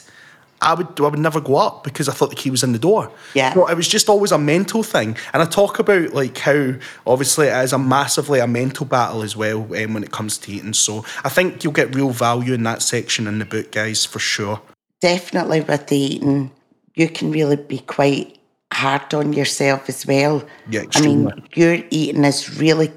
I 0.61 0.73
would 0.73 0.99
I 0.99 1.07
would 1.07 1.19
never 1.19 1.39
go 1.39 1.55
up 1.55 1.83
because 1.83 2.09
I 2.09 2.13
thought 2.13 2.29
the 2.29 2.35
key 2.35 2.49
was 2.49 2.63
in 2.63 2.73
the 2.73 2.79
door. 2.79 3.11
Yeah. 3.33 3.53
So 3.53 3.67
it 3.67 3.75
was 3.75 3.87
just 3.87 4.09
always 4.09 4.31
a 4.31 4.37
mental 4.37 4.83
thing. 4.83 5.15
And 5.33 5.41
I 5.41 5.45
talk 5.45 5.79
about 5.79 6.13
like 6.13 6.37
how 6.37 6.73
obviously 7.07 7.47
it 7.47 7.63
is 7.63 7.73
a 7.73 7.79
massively 7.79 8.39
a 8.39 8.47
mental 8.47 8.85
battle 8.85 9.21
as 9.21 9.35
well 9.35 9.61
um, 9.61 9.93
when 9.93 10.03
it 10.03 10.11
comes 10.11 10.37
to 10.39 10.51
eating. 10.51 10.73
So 10.73 11.05
I 11.23 11.29
think 11.29 11.63
you'll 11.63 11.73
get 11.73 11.95
real 11.95 12.09
value 12.09 12.53
in 12.53 12.63
that 12.63 12.81
section 12.81 13.27
in 13.27 13.39
the 13.39 13.45
book, 13.45 13.71
guys, 13.71 14.05
for 14.05 14.19
sure. 14.19 14.61
Definitely 14.99 15.61
with 15.61 15.87
the 15.87 15.97
eating, 15.97 16.51
you 16.95 17.07
can 17.07 17.31
really 17.31 17.55
be 17.55 17.79
quite 17.79 18.37
hard 18.73 19.13
on 19.13 19.31
yourself 19.31 19.87
as 19.87 20.05
well. 20.05 20.43
Yeah, 20.69 20.81
extremely. 20.81 21.31
I 21.31 21.35
mean, 21.35 21.47
your 21.55 21.77
eating 21.89 22.25
is 22.25 22.59
really, 22.59 22.91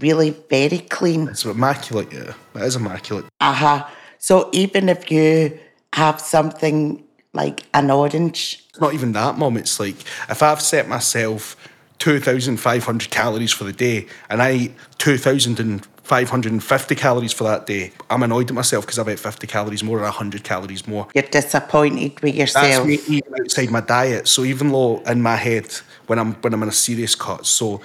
really 0.00 0.30
very 0.48 0.78
clean. 0.78 1.28
It's 1.28 1.44
immaculate, 1.44 2.12
yeah. 2.12 2.34
It 2.54 2.62
is 2.62 2.76
immaculate. 2.76 3.26
Uh-huh. 3.40 3.86
So 4.18 4.48
even 4.52 4.88
if 4.88 5.10
you 5.10 5.58
have 5.92 6.20
something 6.20 7.02
like 7.32 7.64
an 7.74 7.90
orange, 7.90 8.64
It's 8.70 8.80
not 8.80 8.94
even 8.94 9.12
that, 9.12 9.38
mum. 9.38 9.56
It's 9.56 9.78
like 9.80 9.96
if 10.28 10.42
I've 10.42 10.60
set 10.60 10.88
myself 10.88 11.56
2,500 12.00 13.10
calories 13.10 13.52
for 13.52 13.64
the 13.64 13.72
day 13.72 14.06
and 14.28 14.40
I 14.42 14.52
eat 14.52 14.72
2,550 14.98 16.94
calories 16.94 17.32
for 17.32 17.44
that 17.44 17.66
day, 17.66 17.92
I'm 18.08 18.22
annoyed 18.22 18.50
at 18.50 18.54
myself 18.54 18.84
because 18.86 18.98
I've 18.98 19.08
ate 19.08 19.18
50 19.18 19.46
calories 19.46 19.82
more 19.84 19.98
or 19.98 20.02
100 20.02 20.42
calories 20.42 20.86
more. 20.88 21.06
you're 21.14 21.22
disappointed 21.24 22.20
with 22.20 22.34
yourself. 22.34 22.64
That's 22.64 22.86
me 22.86 23.16
eating 23.16 23.34
outside 23.38 23.70
my 23.70 23.80
diet. 23.80 24.28
So 24.28 24.44
even 24.44 24.70
though 24.72 25.00
in 25.00 25.22
my 25.22 25.36
head, 25.36 25.66
when 26.06 26.18
I'm 26.18 26.34
when 26.34 26.52
I'm 26.54 26.62
in 26.62 26.68
a 26.68 26.72
serious 26.72 27.14
cut, 27.14 27.46
so 27.46 27.80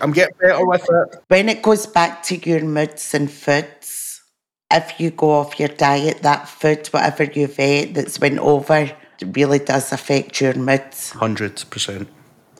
I'm 0.00 0.12
getting 0.12 0.36
better 0.40 0.66
with 0.66 0.86
it. 0.88 1.22
When 1.28 1.48
it 1.48 1.62
goes 1.62 1.86
back 1.86 2.22
to 2.24 2.36
your 2.36 2.60
moods 2.64 3.14
and 3.14 3.30
foods, 3.30 4.22
if 4.70 5.00
you 5.00 5.10
go 5.10 5.30
off 5.30 5.58
your 5.58 5.68
diet, 5.68 6.22
that 6.22 6.48
food, 6.48 6.86
whatever 6.88 7.24
you've 7.24 7.58
ate 7.58 7.94
that's 7.94 8.18
went 8.20 8.38
over, 8.38 8.90
really 9.24 9.58
does 9.58 9.92
affect 9.92 10.40
your 10.40 10.54
moods. 10.54 11.10
Hundred 11.10 11.62
percent, 11.70 12.08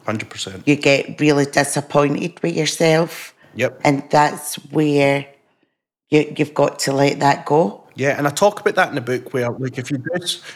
100%. 0.07 0.63
You 0.67 0.77
get 0.77 1.21
really 1.21 1.47
disappointed 1.47 2.41
with 2.43 2.57
yourself. 2.57 3.35
Yep. 3.55 3.81
And 3.85 4.05
that's 4.11 4.57
where 4.71 5.27
you, 6.11 6.35
you've 6.37 6.55
got 6.55 6.79
to 6.81 6.93
let 6.93 7.21
that 7.21 7.47
go. 7.47 7.85
Yeah, 7.95 8.17
and 8.17 8.27
I 8.27 8.31
talk 8.31 8.61
about 8.61 8.75
that 8.77 8.89
in 8.89 8.95
the 8.95 9.01
book 9.01 9.35
where, 9.35 9.51
like, 9.51 9.79
if 9.79 9.91
you 9.91 9.99
do 9.99 10.11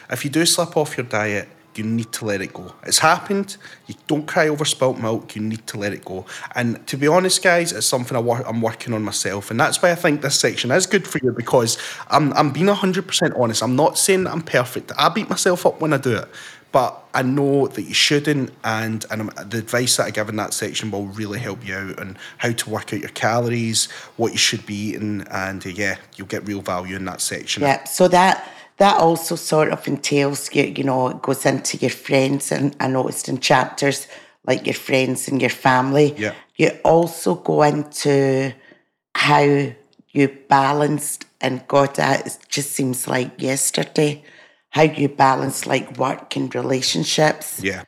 if 0.09 0.25
you 0.25 0.31
do 0.31 0.45
slip 0.45 0.75
off 0.75 0.97
your 0.97 1.05
diet, 1.05 1.47
you 1.77 1.83
need 1.83 2.11
to 2.13 2.25
let 2.25 2.41
it 2.41 2.53
go. 2.53 2.73
It's 2.83 2.99
happened. 2.99 3.57
You 3.87 3.95
don't 4.07 4.25
cry 4.25 4.47
over 4.47 4.65
spilt 4.65 4.99
milk. 4.99 5.35
You 5.35 5.41
need 5.41 5.65
to 5.67 5.77
let 5.77 5.93
it 5.93 6.03
go. 6.03 6.25
And 6.55 6.85
to 6.87 6.97
be 6.97 7.07
honest, 7.07 7.43
guys, 7.43 7.71
it's 7.71 7.85
something 7.85 8.17
I 8.17 8.43
I'm 8.43 8.61
working 8.61 8.93
on 8.93 9.03
myself, 9.03 9.51
and 9.51 9.59
that's 9.59 9.81
why 9.81 9.91
I 9.91 9.95
think 9.95 10.21
this 10.21 10.39
section 10.39 10.71
is 10.71 10.85
good 10.85 11.07
for 11.07 11.19
you 11.23 11.31
because 11.31 11.77
I'm 12.09 12.33
I'm 12.33 12.51
being 12.51 12.67
hundred 12.67 13.07
percent 13.07 13.33
honest. 13.35 13.63
I'm 13.63 13.75
not 13.75 13.97
saying 13.97 14.25
that 14.25 14.31
I'm 14.33 14.41
perfect. 14.41 14.91
I 14.97 15.09
beat 15.09 15.29
myself 15.29 15.65
up 15.65 15.81
when 15.81 15.93
I 15.93 15.97
do 15.97 16.15
it. 16.15 16.29
But 16.73 17.01
I 17.13 17.21
know 17.21 17.67
that 17.67 17.81
you 17.81 17.93
shouldn't, 17.93 18.51
and 18.63 19.05
and 19.09 19.29
the 19.31 19.57
advice 19.57 19.97
that 19.97 20.07
I 20.07 20.11
give 20.11 20.27
in 20.27 20.35
that 20.35 20.53
section 20.53 20.91
will 20.91 21.07
really 21.07 21.39
help 21.39 21.65
you 21.65 21.73
out 21.73 21.97
on 21.99 22.17
how 22.37 22.51
to 22.51 22.69
work 22.69 22.93
out 22.93 22.99
your 22.99 23.09
calories, 23.09 23.89
what 24.17 24.33
you 24.33 24.37
should 24.37 24.65
be 24.65 24.89
eating, 24.89 25.25
and 25.31 25.65
uh, 25.65 25.69
yeah, 25.69 25.95
you'll 26.17 26.27
get 26.27 26.45
real 26.45 26.61
value 26.61 26.97
in 26.97 27.05
that 27.05 27.21
section. 27.21 27.63
Yeah. 27.63 27.85
So 27.85 28.09
that 28.09 28.51
that 28.77 28.99
also 28.99 29.35
sort 29.35 29.69
of 29.71 29.87
entails 29.87 30.53
you, 30.53 30.63
you 30.63 30.83
know, 30.83 31.09
it 31.09 31.21
goes 31.21 31.45
into 31.45 31.77
your 31.77 31.89
friends, 31.91 32.51
and 32.51 32.75
I 32.79 32.87
noticed 32.87 33.29
in 33.29 33.39
chapters 33.39 34.07
like 34.45 34.65
your 34.65 34.75
friends 34.75 35.27
and 35.27 35.41
your 35.41 35.49
family. 35.49 36.15
Yeah. 36.17 36.33
You 36.55 36.69
also 36.83 37.35
go 37.35 37.63
into 37.63 38.53
how 39.15 39.71
you 40.09 40.37
balanced, 40.47 41.25
and 41.41 41.67
God, 41.67 41.95
that 41.95 42.25
it 42.27 42.37
just 42.47 42.71
seems 42.71 43.07
like 43.07 43.41
yesterday 43.41 44.23
how 44.69 44.83
you 44.83 45.09
balance 45.09 45.65
like 45.65 45.97
work 45.97 46.35
and 46.35 46.53
relationships. 46.53 47.61
Yeah. 47.63 47.83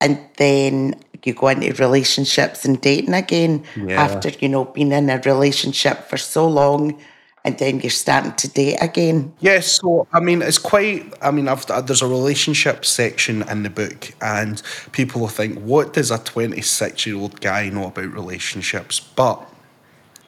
And 0.00 0.18
then 0.36 0.96
you 1.24 1.32
go 1.32 1.48
into 1.48 1.72
relationships 1.82 2.64
and 2.66 2.80
dating 2.80 3.14
again 3.14 3.64
Yeah. 3.76 4.02
after, 4.02 4.30
you 4.40 4.48
know, 4.48 4.66
being 4.66 4.92
in 4.92 5.08
a 5.08 5.18
relationship 5.24 6.08
for 6.08 6.18
so 6.18 6.46
long 6.46 6.98
and 7.44 7.58
then 7.58 7.80
you're 7.80 7.90
starting 7.90 8.32
to 8.32 8.48
date 8.48 8.78
again. 8.80 9.32
Yes, 9.40 9.72
so 9.72 10.06
I 10.12 10.20
mean, 10.20 10.40
it's 10.40 10.58
quite. 10.58 11.12
I 11.20 11.30
mean, 11.30 11.46
I've, 11.46 11.68
uh, 11.70 11.82
there's 11.82 12.02
a 12.02 12.08
relationship 12.08 12.84
section 12.84 13.42
in 13.48 13.62
the 13.62 13.70
book, 13.70 14.12
and 14.20 14.62
people 14.92 15.20
will 15.20 15.28
think, 15.28 15.58
"What 15.60 15.92
does 15.92 16.10
a 16.10 16.18
26 16.18 17.06
year 17.06 17.16
old 17.16 17.40
guy 17.40 17.68
know 17.68 17.86
about 17.86 18.12
relationships?" 18.12 18.98
But 18.98 19.46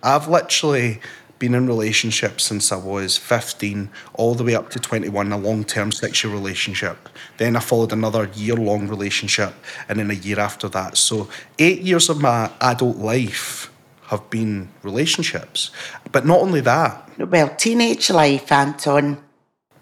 I've 0.02 0.28
literally 0.28 1.00
been 1.38 1.54
in 1.54 1.66
relationships 1.66 2.44
since 2.44 2.72
I 2.72 2.76
was 2.76 3.18
15, 3.18 3.90
all 4.14 4.34
the 4.34 4.44
way 4.44 4.54
up 4.54 4.70
to 4.70 4.78
21, 4.78 5.32
a 5.32 5.36
long 5.36 5.64
term 5.64 5.90
year 6.02 6.32
relationship. 6.32 7.08
Then 7.38 7.56
I 7.56 7.60
followed 7.60 7.92
another 7.92 8.30
year 8.34 8.56
long 8.56 8.88
relationship, 8.88 9.54
and 9.88 9.98
then 9.98 10.10
a 10.10 10.14
year 10.14 10.38
after 10.38 10.68
that. 10.68 10.98
So, 10.98 11.28
eight 11.58 11.80
years 11.80 12.10
of 12.10 12.20
my 12.20 12.50
adult 12.60 12.98
life 12.98 13.70
have 14.08 14.28
been 14.30 14.68
relationships. 14.82 15.70
But 16.12 16.24
not 16.26 16.40
only 16.40 16.60
that, 16.62 17.08
Well, 17.18 17.48
teenage 17.56 18.10
life, 18.10 18.50
Anton. 18.52 19.18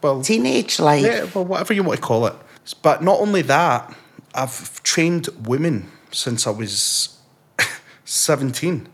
well, 0.02 0.22
Teenage 0.22 0.78
life. 0.80 1.04
yeah, 1.04 1.26
well, 1.34 1.44
whatever 1.44 1.72
you 1.74 1.82
want 1.82 2.00
to 2.00 2.06
call 2.06 2.26
it. 2.26 2.34
But 2.82 3.02
not 3.02 3.20
only 3.20 3.42
that, 3.42 3.94
I've 4.34 4.82
trained 4.82 5.28
women 5.46 5.90
since 6.10 6.46
I 6.46 6.50
was 6.50 7.18
17. 8.04 8.88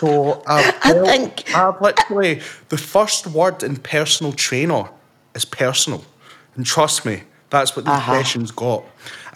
so 0.00 0.42
I've, 0.46 0.74
I 0.82 0.92
think- 1.06 1.54
I've 1.54 1.80
literally, 1.80 2.40
the 2.68 2.78
first 2.78 3.26
word 3.26 3.62
in 3.62 3.76
personal 3.76 4.32
trainer 4.32 4.88
is 5.34 5.44
personal. 5.44 6.04
And 6.56 6.66
trust 6.66 7.04
me, 7.04 7.22
that's 7.50 7.76
what 7.76 7.84
the 7.84 7.92
Uh-huh. 7.92 8.12
expression's 8.14 8.50
got. 8.50 8.84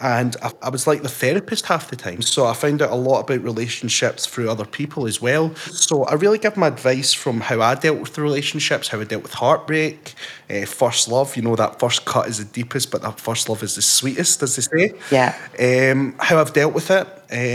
And 0.03 0.35
I, 0.43 0.51
I 0.63 0.69
was 0.69 0.85
like 0.85 1.01
the 1.01 1.07
therapist 1.07 1.67
half 1.67 1.89
the 1.89 1.95
time. 1.95 2.21
So 2.21 2.45
I 2.45 2.53
found 2.53 2.81
out 2.81 2.91
a 2.91 2.95
lot 2.95 3.21
about 3.21 3.41
relationships 3.41 4.25
through 4.25 4.49
other 4.49 4.65
people 4.65 5.07
as 5.07 5.21
well. 5.21 5.55
So 5.55 6.03
I 6.03 6.15
really 6.15 6.37
give 6.37 6.57
my 6.57 6.67
advice 6.67 7.13
from 7.13 7.39
how 7.39 7.61
I 7.61 7.75
dealt 7.75 8.01
with 8.01 8.13
the 8.13 8.21
relationships, 8.21 8.89
how 8.89 8.99
I 8.99 9.05
dealt 9.05 9.23
with 9.23 9.33
heartbreak, 9.33 10.13
uh, 10.49 10.65
first 10.65 11.07
love. 11.07 11.37
You 11.37 11.43
know, 11.43 11.55
that 11.55 11.79
first 11.79 12.03
cut 12.03 12.27
is 12.27 12.37
the 12.37 12.43
deepest, 12.43 12.91
but 12.91 13.01
that 13.01 13.17
first 13.17 13.47
love 13.47 13.63
is 13.63 13.75
the 13.75 13.81
sweetest, 13.81 14.43
as 14.43 14.57
they 14.57 14.89
say. 14.89 14.93
Yeah. 15.09 15.33
Um, 15.57 16.15
how 16.19 16.37
I've 16.37 16.51
dealt 16.51 16.73
with 16.73 16.91
it. 16.91 17.07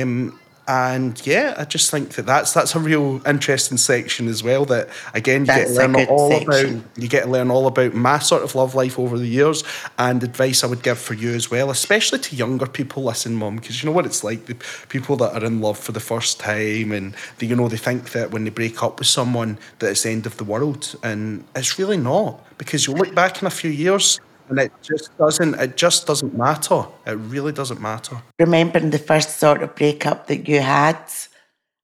Um, 0.03 0.41
and 0.69 1.27
yeah, 1.27 1.55
I 1.57 1.65
just 1.65 1.91
think 1.91 2.11
that 2.17 2.27
that's 2.27 2.53
that's 2.53 2.75
a 2.75 2.79
real 2.79 3.23
interesting 3.27 3.79
section 3.79 4.29
as 4.29 4.43
well. 4.43 4.67
That 4.67 4.91
again, 5.15 5.41
you 5.41 5.47
That's 5.47 5.73
get 5.73 5.87
to 5.87 5.93
learn 5.93 6.07
all 6.09 6.31
section. 6.31 6.79
about 6.81 6.99
you 6.99 7.09
get 7.09 7.25
to 7.25 7.31
learn 7.31 7.51
all 7.51 7.67
about 7.67 7.95
my 7.95 8.19
sort 8.19 8.43
of 8.43 8.55
love 8.55 8.75
life 8.75 8.99
over 8.99 9.17
the 9.17 9.27
years 9.27 9.65
and 9.99 10.23
advice 10.23 10.63
I 10.63 10.67
would 10.67 10.83
give 10.83 10.99
for 10.99 11.15
you 11.15 11.33
as 11.33 11.51
well, 11.51 11.71
especially 11.71 12.19
to 12.19 12.37
younger 12.37 12.67
people. 12.67 13.05
Listen, 13.05 13.35
mum, 13.35 13.57
because 13.57 13.83
you 13.83 13.89
know 13.89 13.95
what 13.95 14.05
it's 14.05 14.23
like 14.23 14.45
the 14.45 14.57
people 14.91 15.17
that 15.17 15.43
are 15.43 15.47
in 15.47 15.63
love 15.63 15.79
for 15.79 15.93
the 15.93 16.01
first 16.01 16.39
time 16.39 16.93
and 16.93 17.15
they, 17.39 17.47
you 17.47 17.57
know 17.57 17.69
they 17.69 17.79
think 17.79 18.11
that 18.11 18.31
when 18.31 18.45
they 18.45 18.51
break 18.51 18.83
up 18.83 18.99
with 18.99 19.09
someone 19.09 19.59
that 19.79 19.91
it's 19.91 20.03
the 20.03 20.11
end 20.11 20.27
of 20.27 20.37
the 20.37 20.45
world, 20.45 20.95
and 21.03 21.45
it's 21.57 21.79
really 21.79 21.97
not 21.97 22.45
because 22.59 22.87
you 22.87 22.93
look 22.93 23.15
back 23.15 23.41
in 23.41 23.47
a 23.47 23.51
few 23.51 23.71
years 23.71 24.21
and 24.49 24.59
it 24.59 24.73
just 24.83 25.17
doesn't 25.19 25.55
it 25.55 25.77
just 25.77 26.07
doesn't 26.07 26.37
matter. 26.37 26.87
It 27.07 27.13
really 27.13 27.53
doesn't 27.53 27.81
matter. 27.81 28.23
Remembering 28.39 28.91
the 28.91 28.99
first 28.99 29.39
sort 29.39 29.63
of 29.63 29.75
breakup 29.75 30.27
that 30.27 30.49
you 30.49 30.61
had 30.61 30.99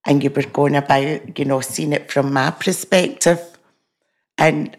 and 0.06 0.22
you 0.22 0.30
were 0.30 0.42
going 0.42 0.76
about, 0.76 1.38
you 1.38 1.44
know, 1.44 1.60
seeing 1.60 1.92
it 1.92 2.10
from 2.10 2.32
my 2.32 2.50
perspective 2.50 3.40
and 4.38 4.76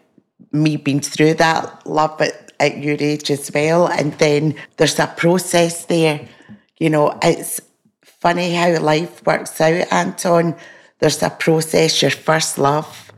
me 0.52 0.78
being 0.78 1.00
through 1.00 1.36
that 1.36 1.86
love 1.86 2.19
at, 2.21 2.52
at 2.60 2.78
your 2.78 2.98
age 3.00 3.32
as 3.32 3.52
well. 3.54 3.88
And 3.88 4.13
then 4.13 4.56
there's 4.78 5.00
a 5.00 5.08
process 5.08 5.86
there. 5.86 6.28
You 6.78 6.89
know, 6.89 7.17
it's 7.24 7.62
funny 8.04 8.54
how 8.54 8.80
life 8.80 9.26
works 9.26 9.60
out, 9.62 9.91
Anton. 9.91 10.56
There's 11.00 11.21
a 11.24 11.30
process, 11.30 12.02
your 12.02 12.12
first 12.12 12.58
love. 12.58 13.12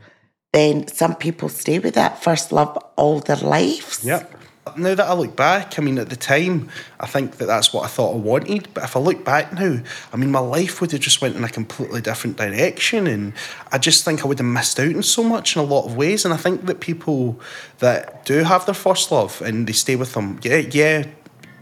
Then 0.52 0.88
some 0.88 1.14
people 1.14 1.48
stay 1.48 1.78
with 1.78 1.94
that 1.94 2.22
first 2.22 2.52
love 2.52 2.76
all 2.96 3.20
their 3.20 3.36
lives. 3.36 4.04
Yep. 4.04 4.37
Now 4.76 4.94
that 4.94 5.06
I 5.06 5.14
look 5.14 5.36
back, 5.36 5.78
I 5.78 5.82
mean, 5.82 5.98
at 5.98 6.10
the 6.10 6.16
time, 6.16 6.68
I 7.00 7.06
think 7.06 7.36
that 7.36 7.46
that's 7.46 7.72
what 7.72 7.84
I 7.84 7.88
thought 7.88 8.14
I 8.14 8.18
wanted. 8.18 8.68
But 8.74 8.84
if 8.84 8.96
I 8.96 9.00
look 9.00 9.24
back 9.24 9.52
now, 9.52 9.80
I 10.12 10.16
mean, 10.16 10.30
my 10.30 10.40
life 10.40 10.80
would 10.80 10.92
have 10.92 11.00
just 11.00 11.22
went 11.22 11.36
in 11.36 11.44
a 11.44 11.48
completely 11.48 12.00
different 12.00 12.36
direction, 12.36 13.06
and 13.06 13.32
I 13.72 13.78
just 13.78 14.04
think 14.04 14.24
I 14.24 14.28
would 14.28 14.38
have 14.38 14.46
missed 14.46 14.78
out 14.80 14.94
on 14.94 15.02
so 15.02 15.22
much 15.22 15.56
in 15.56 15.62
a 15.62 15.64
lot 15.64 15.86
of 15.86 15.96
ways. 15.96 16.24
And 16.24 16.34
I 16.34 16.36
think 16.36 16.66
that 16.66 16.80
people 16.80 17.40
that 17.78 18.24
do 18.24 18.44
have 18.44 18.66
their 18.66 18.74
first 18.74 19.10
love 19.12 19.40
and 19.42 19.66
they 19.66 19.72
stay 19.72 19.96
with 19.96 20.14
them, 20.14 20.40
yeah, 20.42 20.56
yeah, 20.56 21.06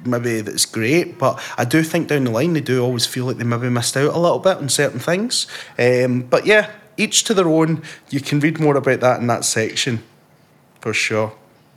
maybe 0.05 0.41
that's 0.41 0.65
great. 0.65 1.19
But 1.19 1.41
I 1.59 1.65
do 1.65 1.83
think 1.83 2.09
down 2.09 2.25
the 2.25 2.31
line 2.31 2.53
they 2.55 2.61
do 2.61 2.83
always 2.83 3.07
feel 3.07 3.27
like 3.27 3.37
they 3.37 3.45
maybe 3.45 3.69
missed 3.69 3.97
out 3.97 4.15
a 4.15 4.19
little 4.19 4.39
bit 4.39 4.57
on 4.57 4.69
certain 4.69 5.01
things. 5.01 5.47
Um, 5.79 6.23
but 6.23 6.47
yeah, 6.47 6.71
each 6.97 7.25
to 7.25 7.35
their 7.35 7.49
own. 7.49 7.83
You 8.11 8.21
can 8.21 8.41
read 8.41 8.61
more 8.61 8.77
about 8.77 9.01
that 9.01 9.21
in 9.21 9.27
that 9.27 9.45
section, 9.45 10.03
for 10.81 10.93
sure. 10.93 11.33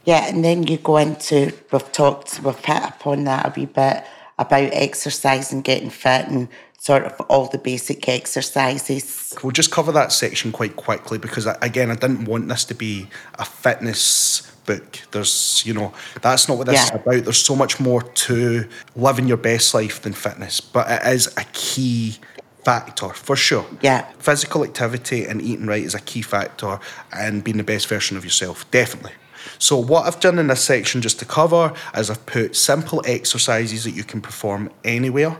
Yeah, 0.05 0.27
and 0.27 0.43
then 0.43 0.63
you 0.63 0.77
go 0.77 0.97
into 0.97 1.53
we've 1.71 1.91
talked 1.91 2.41
we've 2.41 2.65
hit 2.65 2.83
upon 2.83 3.25
that 3.25 3.45
a 3.47 3.59
wee 3.59 3.65
bit 3.65 4.03
about 4.37 4.69
exercise 4.71 5.51
and 5.51 5.63
getting 5.63 5.89
fit 5.89 6.27
and 6.27 6.47
sort 6.79 7.03
of 7.03 7.19
all 7.29 7.47
the 7.47 7.57
basic 7.57 8.07
exercises. 8.07 9.37
We'll 9.43 9.51
just 9.51 9.71
cover 9.71 9.91
that 9.91 10.11
section 10.11 10.51
quite 10.51 10.77
quickly 10.77 11.17
because, 11.17 11.45
again, 11.61 11.91
I 11.91 11.95
didn't 11.95 12.25
want 12.25 12.47
this 12.47 12.63
to 12.65 12.73
be 12.73 13.09
a 13.35 13.45
fitness 13.45 14.49
book. 14.65 15.01
There's, 15.11 15.61
you 15.65 15.73
know, 15.73 15.93
that's 16.21 16.47
not 16.47 16.57
what 16.57 16.67
this 16.67 16.85
is 16.85 16.91
about. 16.91 17.23
There's 17.25 17.43
so 17.43 17.55
much 17.55 17.79
more 17.79 18.01
to 18.01 18.67
living 18.95 19.27
your 19.27 19.37
best 19.37 19.73
life 19.73 20.01
than 20.01 20.13
fitness, 20.13 20.61
but 20.61 20.89
it 20.89 21.13
is 21.13 21.27
a 21.37 21.43
key 21.51 22.17
factor 22.63 23.09
for 23.09 23.35
sure. 23.35 23.65
Yeah. 23.81 24.05
Physical 24.19 24.63
activity 24.63 25.25
and 25.25 25.41
eating 25.41 25.65
right 25.65 25.83
is 25.83 25.95
a 25.95 26.01
key 26.01 26.21
factor 26.21 26.79
and 27.11 27.43
being 27.43 27.57
the 27.57 27.63
best 27.63 27.87
version 27.87 28.15
of 28.15 28.23
yourself, 28.23 28.69
definitely. 28.71 29.13
So, 29.57 29.77
what 29.77 30.05
I've 30.05 30.19
done 30.19 30.39
in 30.39 30.47
this 30.47 30.63
section 30.63 31.01
just 31.01 31.19
to 31.19 31.25
cover 31.25 31.73
is 31.95 32.09
I've 32.09 32.25
put 32.25 32.55
simple 32.55 33.01
exercises 33.05 33.83
that 33.83 33.91
you 33.91 34.03
can 34.03 34.21
perform 34.21 34.71
anywhere. 34.83 35.37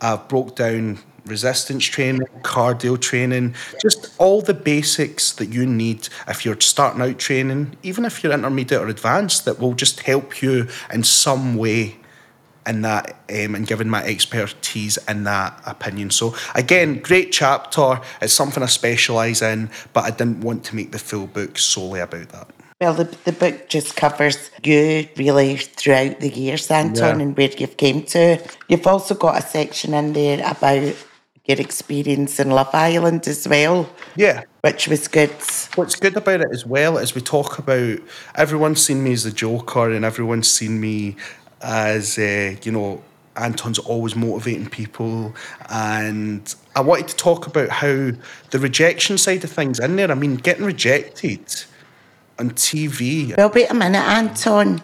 I've 0.00 0.28
broke 0.28 0.56
down 0.56 0.98
resistance 1.28 1.84
training, 1.84 2.26
cardio 2.42 3.00
training, 3.00 3.54
just 3.82 4.14
all 4.18 4.40
the 4.40 4.54
basics 4.54 5.32
that 5.32 5.46
you 5.46 5.66
need 5.66 6.08
if 6.26 6.44
you're 6.44 6.60
starting 6.60 7.02
out 7.02 7.18
training, 7.18 7.76
even 7.82 8.04
if 8.04 8.22
you're 8.22 8.32
intermediate 8.32 8.80
or 8.80 8.88
advanced, 8.88 9.44
that 9.44 9.58
will 9.58 9.74
just 9.74 10.00
help 10.00 10.42
you 10.42 10.68
in 10.92 11.04
some 11.04 11.56
way 11.56 11.96
in 12.66 12.82
that 12.82 13.16
um, 13.30 13.54
and 13.54 13.66
giving 13.66 13.88
my 13.88 14.04
expertise 14.04 14.98
in 15.08 15.24
that 15.24 15.60
opinion. 15.66 16.10
So 16.10 16.34
again, 16.54 17.00
great 17.00 17.32
chapter. 17.32 18.00
It's 18.20 18.34
something 18.34 18.62
I 18.62 18.66
specialise 18.66 19.40
in, 19.40 19.70
but 19.94 20.04
I 20.04 20.10
didn't 20.10 20.42
want 20.42 20.64
to 20.64 20.76
make 20.76 20.92
the 20.92 20.98
full 20.98 21.26
book 21.26 21.58
solely 21.58 22.00
about 22.00 22.28
that. 22.28 22.50
Well, 22.80 22.94
the, 22.94 23.04
the 23.24 23.32
book 23.32 23.68
just 23.68 23.96
covers 23.96 24.52
you 24.62 25.08
really 25.16 25.56
throughout 25.56 26.20
the 26.20 26.28
years, 26.28 26.70
Anton, 26.70 27.18
Yeah. 27.18 27.24
and 27.26 27.36
where 27.36 27.50
you've 27.50 27.76
came 27.76 28.04
to. 28.04 28.38
You've 28.68 28.86
also 28.86 29.16
got 29.16 29.36
a 29.36 29.44
section 29.44 29.94
in 29.94 30.12
there 30.12 30.38
about 30.48 30.94
your 31.44 31.58
experience 31.60 32.38
in 32.38 32.50
Love 32.50 32.72
Island 32.72 33.26
as 33.26 33.48
well, 33.48 33.90
Yeah. 34.14 34.44
which 34.60 34.86
was 34.86 35.08
good. 35.08 35.32
What's 35.74 35.96
good 35.96 36.16
about 36.16 36.40
it 36.42 36.50
as 36.52 36.64
well 36.64 36.98
is 36.98 37.16
we 37.16 37.20
talk 37.20 37.58
about 37.58 37.98
everyone's 38.36 38.84
seen 38.84 39.02
me 39.02 39.12
as 39.12 39.24
the 39.24 39.32
Joker 39.32 39.90
and 39.90 40.04
everyone's 40.04 40.48
seen 40.48 40.80
me 40.80 41.16
as 41.60 42.16
uh, 42.16 42.54
you 42.62 42.70
know 42.70 43.02
Anton's 43.34 43.80
always 43.80 44.14
motivating 44.14 44.68
people. 44.68 45.34
And 45.68 46.54
I 46.76 46.80
wanted 46.80 47.08
to 47.08 47.16
talk 47.16 47.48
about 47.48 47.70
how 47.70 48.12
the 48.50 48.58
rejection 48.60 49.18
side 49.18 49.42
of 49.42 49.50
things 49.50 49.80
in 49.80 49.96
there. 49.96 50.12
I 50.12 50.14
mean, 50.14 50.36
getting 50.36 50.64
rejected 50.64 51.40
on 52.38 52.50
TV. 52.50 53.36
Well, 53.36 53.50
wait 53.54 53.70
a 53.70 53.74
minute, 53.74 53.98
Anton. 53.98 54.82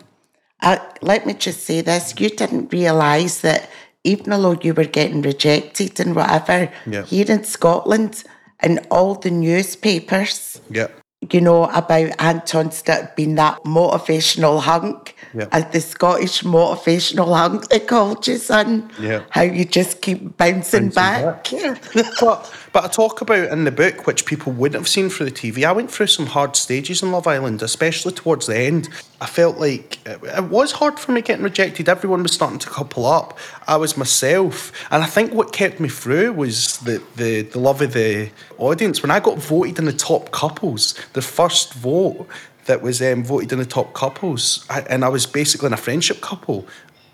Uh, 0.60 0.78
let 1.02 1.26
me 1.26 1.34
just 1.34 1.64
say 1.64 1.80
this. 1.80 2.14
You 2.18 2.30
didn't 2.30 2.72
realise 2.72 3.40
that 3.42 3.68
even 4.02 4.30
though 4.30 4.58
you 4.62 4.74
were 4.74 4.84
getting 4.84 5.22
rejected 5.22 5.98
and 6.00 6.14
whatever, 6.14 6.70
Yeah. 6.86 7.04
here 7.04 7.26
in 7.30 7.44
Scotland, 7.44 8.24
and 8.60 8.86
all 8.90 9.14
the 9.14 9.30
newspapers, 9.30 10.60
Yeah. 10.70 10.88
you 11.30 11.40
know, 11.40 11.64
about 11.64 12.12
Anton 12.18 12.70
Stitt 12.70 13.16
being 13.16 13.34
that 13.36 13.62
motivational 13.64 14.60
hunk, 14.60 15.14
Yeah. 15.34 15.48
as 15.50 15.66
the 15.72 15.80
Scottish 15.80 16.42
motivational 16.42 17.36
hunk 17.36 17.68
they 17.68 17.80
called 17.80 18.26
you, 18.26 18.36
son. 18.36 18.90
Yeah. 19.00 19.24
How 19.30 19.42
you 19.42 19.64
just 19.64 20.00
keep 20.00 20.36
bouncing, 20.36 20.90
Bouncing 20.90 20.90
back. 20.90 21.50
but 22.20 22.54
but 22.72 22.84
I 22.84 22.88
talk 22.88 23.20
about 23.20 23.48
in 23.50 23.64
the 23.64 23.72
book, 23.72 24.06
which 24.06 24.26
people 24.26 24.52
wouldn't 24.52 24.80
have 24.80 24.88
seen 24.88 25.08
through 25.08 25.26
the 25.26 25.32
TV. 25.32 25.64
I 25.64 25.72
went 25.72 25.90
through 25.90 26.06
some 26.08 26.26
hard 26.26 26.56
stages 26.56 27.02
in 27.02 27.12
Love 27.12 27.26
Island, 27.26 27.62
especially 27.62 28.12
towards 28.12 28.46
the 28.46 28.56
end. 28.56 28.88
I 29.20 29.26
felt 29.26 29.58
like 29.58 30.04
it, 30.06 30.20
it 30.22 30.44
was 30.44 30.72
hard 30.72 30.98
for 30.98 31.12
me 31.12 31.20
getting 31.20 31.44
rejected. 31.44 31.88
Everyone 31.88 32.22
was 32.22 32.32
starting 32.32 32.58
to 32.60 32.68
couple 32.68 33.06
up. 33.06 33.38
I 33.66 33.76
was 33.76 33.96
myself, 33.96 34.72
and 34.90 35.02
I 35.02 35.06
think 35.06 35.32
what 35.32 35.52
kept 35.52 35.80
me 35.80 35.88
through 35.88 36.32
was 36.32 36.78
the 36.78 37.02
the, 37.16 37.42
the 37.42 37.58
love 37.58 37.82
of 37.82 37.92
the 37.92 38.30
audience. 38.58 39.02
When 39.02 39.10
I 39.10 39.20
got 39.20 39.38
voted 39.38 39.78
in 39.78 39.84
the 39.84 39.92
top 39.92 40.30
couples, 40.30 40.94
the 41.12 41.22
first 41.22 41.74
vote 41.74 42.28
that 42.66 42.82
was 42.82 43.02
um, 43.02 43.24
voted 43.24 43.52
in 43.52 43.58
the 43.58 43.66
top 43.66 43.92
couples, 43.92 44.64
I, 44.70 44.80
and 44.82 45.04
I 45.04 45.08
was 45.08 45.26
basically 45.26 45.66
in 45.66 45.72
a 45.72 45.78
friendship 45.78 46.20
couple. 46.20 46.66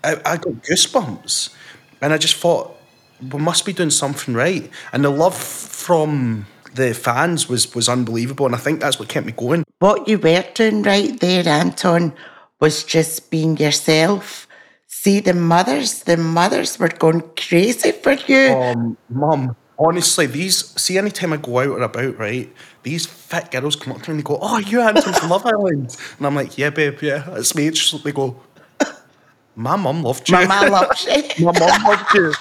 I, 0.03 0.15
I 0.25 0.37
got 0.37 0.53
goosebumps, 0.63 1.53
and 2.01 2.13
I 2.13 2.17
just 2.17 2.35
thought 2.35 2.75
we 3.31 3.39
must 3.39 3.65
be 3.65 3.73
doing 3.73 3.89
something 3.89 4.33
right. 4.33 4.69
And 4.93 5.03
the 5.03 5.09
love 5.09 5.37
from 5.37 6.47
the 6.73 6.93
fans 6.93 7.49
was 7.49 7.73
was 7.75 7.89
unbelievable, 7.89 8.45
and 8.45 8.55
I 8.55 8.59
think 8.59 8.79
that's 8.79 8.99
what 8.99 9.09
kept 9.09 9.25
me 9.25 9.33
going. 9.33 9.63
what 9.79 10.07
you 10.07 10.17
were 10.17 10.45
doing 10.53 10.83
right 10.83 11.19
there, 11.19 11.47
Anton, 11.47 12.13
was 12.59 12.83
just 12.83 13.29
being 13.31 13.57
yourself. 13.57 14.47
See, 14.87 15.19
the 15.19 15.33
mothers, 15.33 16.03
the 16.03 16.17
mothers 16.17 16.77
were 16.77 16.89
going 16.89 17.23
crazy 17.35 17.91
for 17.91 18.13
you. 18.13 18.53
Um, 18.53 18.97
Mum, 19.09 19.55
honestly, 19.87 20.25
these 20.25 20.79
see 20.79 20.97
anytime 20.97 21.33
I 21.33 21.37
go 21.37 21.59
out 21.59 21.67
or 21.67 21.81
about, 21.81 22.17
right? 22.17 22.51
These 22.83 23.05
fit 23.05 23.51
girls 23.51 23.75
come 23.75 23.93
up 23.93 24.01
to 24.03 24.11
me 24.11 24.17
and 24.17 24.19
they 24.19 24.23
go, 24.23 24.39
"Oh, 24.41 24.57
you 24.59 24.81
Anton 24.81 25.13
from 25.13 25.29
Love 25.35 25.45
Island," 25.45 25.95
and 26.17 26.27
I'm 26.27 26.35
like, 26.35 26.57
"Yeah, 26.57 26.69
babe, 26.69 27.01
yeah, 27.01 27.25
it's 27.35 27.55
me." 27.55 27.67
It's 27.67 27.89
just, 27.91 28.03
they 28.03 28.11
go, 28.11 28.39
"My 29.55 29.75
mum 29.75 30.03
loved 30.03 30.29
you. 30.29 30.35
My 30.35 30.45
mama 30.45 30.71
loves 30.71 31.05
you. 31.05 31.45
My 31.45 31.59
mum 31.59 31.83
loved 31.83 32.13
you." 32.13 32.33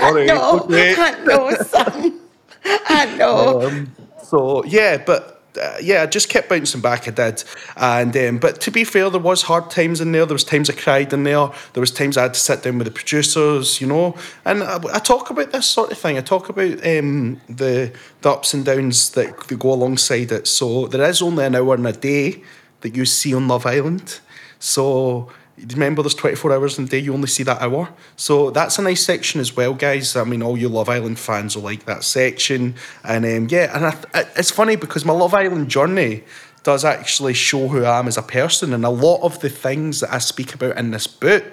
Right, 0.00 0.26
no, 0.26 0.60
okay. 0.60 0.94
I 0.96 1.24
know, 1.24 1.50
son. 1.56 2.20
I 2.64 3.16
know. 3.16 3.62
Um, 3.62 3.92
so 4.22 4.64
yeah, 4.64 5.02
but 5.04 5.35
uh, 5.56 5.76
yeah, 5.80 6.02
I 6.02 6.06
just 6.06 6.28
kept 6.28 6.48
bouncing 6.48 6.80
back. 6.80 7.08
I 7.08 7.10
did, 7.10 7.44
and 7.76 8.16
um, 8.16 8.38
but 8.38 8.60
to 8.62 8.70
be 8.70 8.84
fair, 8.84 9.10
there 9.10 9.20
was 9.20 9.42
hard 9.42 9.70
times 9.70 10.00
in 10.00 10.12
there. 10.12 10.26
There 10.26 10.34
was 10.34 10.44
times 10.44 10.70
I 10.70 10.74
cried 10.74 11.12
in 11.12 11.24
there. 11.24 11.50
There 11.72 11.80
was 11.80 11.90
times 11.90 12.16
I 12.16 12.22
had 12.22 12.34
to 12.34 12.40
sit 12.40 12.62
down 12.62 12.78
with 12.78 12.86
the 12.86 12.92
producers, 12.92 13.80
you 13.80 13.86
know. 13.86 14.16
And 14.44 14.62
I, 14.62 14.78
I 14.92 14.98
talk 14.98 15.30
about 15.30 15.52
this 15.52 15.66
sort 15.66 15.92
of 15.92 15.98
thing. 15.98 16.18
I 16.18 16.22
talk 16.22 16.48
about 16.48 16.86
um, 16.86 17.40
the 17.48 17.92
the 18.22 18.30
ups 18.30 18.54
and 18.54 18.64
downs 18.64 19.10
that, 19.10 19.48
that 19.48 19.58
go 19.58 19.72
alongside 19.72 20.32
it. 20.32 20.46
So 20.46 20.86
there 20.86 21.08
is 21.08 21.22
only 21.22 21.44
an 21.44 21.54
hour 21.54 21.74
in 21.74 21.86
a 21.86 21.92
day 21.92 22.42
that 22.80 22.96
you 22.96 23.04
see 23.04 23.34
on 23.34 23.48
Love 23.48 23.66
Island. 23.66 24.20
So 24.58 25.30
remember, 25.58 26.02
there's 26.02 26.14
24 26.14 26.52
hours 26.52 26.78
in 26.78 26.84
a 26.84 26.88
day. 26.88 26.98
You 26.98 27.14
only 27.14 27.28
see 27.28 27.42
that 27.44 27.60
hour. 27.60 27.88
So 28.16 28.50
that's 28.50 28.78
a 28.78 28.82
nice 28.82 29.04
section 29.04 29.40
as 29.40 29.56
well, 29.56 29.74
guys. 29.74 30.16
I 30.16 30.24
mean, 30.24 30.42
all 30.42 30.56
you 30.56 30.68
Love 30.68 30.88
Island 30.88 31.18
fans 31.18 31.56
will 31.56 31.62
like 31.62 31.84
that 31.86 32.04
section. 32.04 32.74
And 33.04 33.24
um, 33.24 33.48
yeah, 33.50 33.74
and 33.74 33.86
I, 33.86 34.24
it's 34.36 34.50
funny 34.50 34.76
because 34.76 35.04
my 35.04 35.12
Love 35.12 35.34
Island 35.34 35.68
journey 35.68 36.24
does 36.62 36.84
actually 36.84 37.34
show 37.34 37.68
who 37.68 37.84
I 37.84 37.98
am 37.98 38.08
as 38.08 38.18
a 38.18 38.22
person. 38.22 38.72
And 38.72 38.84
a 38.84 38.90
lot 38.90 39.22
of 39.22 39.40
the 39.40 39.48
things 39.48 40.00
that 40.00 40.12
I 40.12 40.18
speak 40.18 40.54
about 40.54 40.76
in 40.76 40.90
this 40.90 41.06
book 41.06 41.52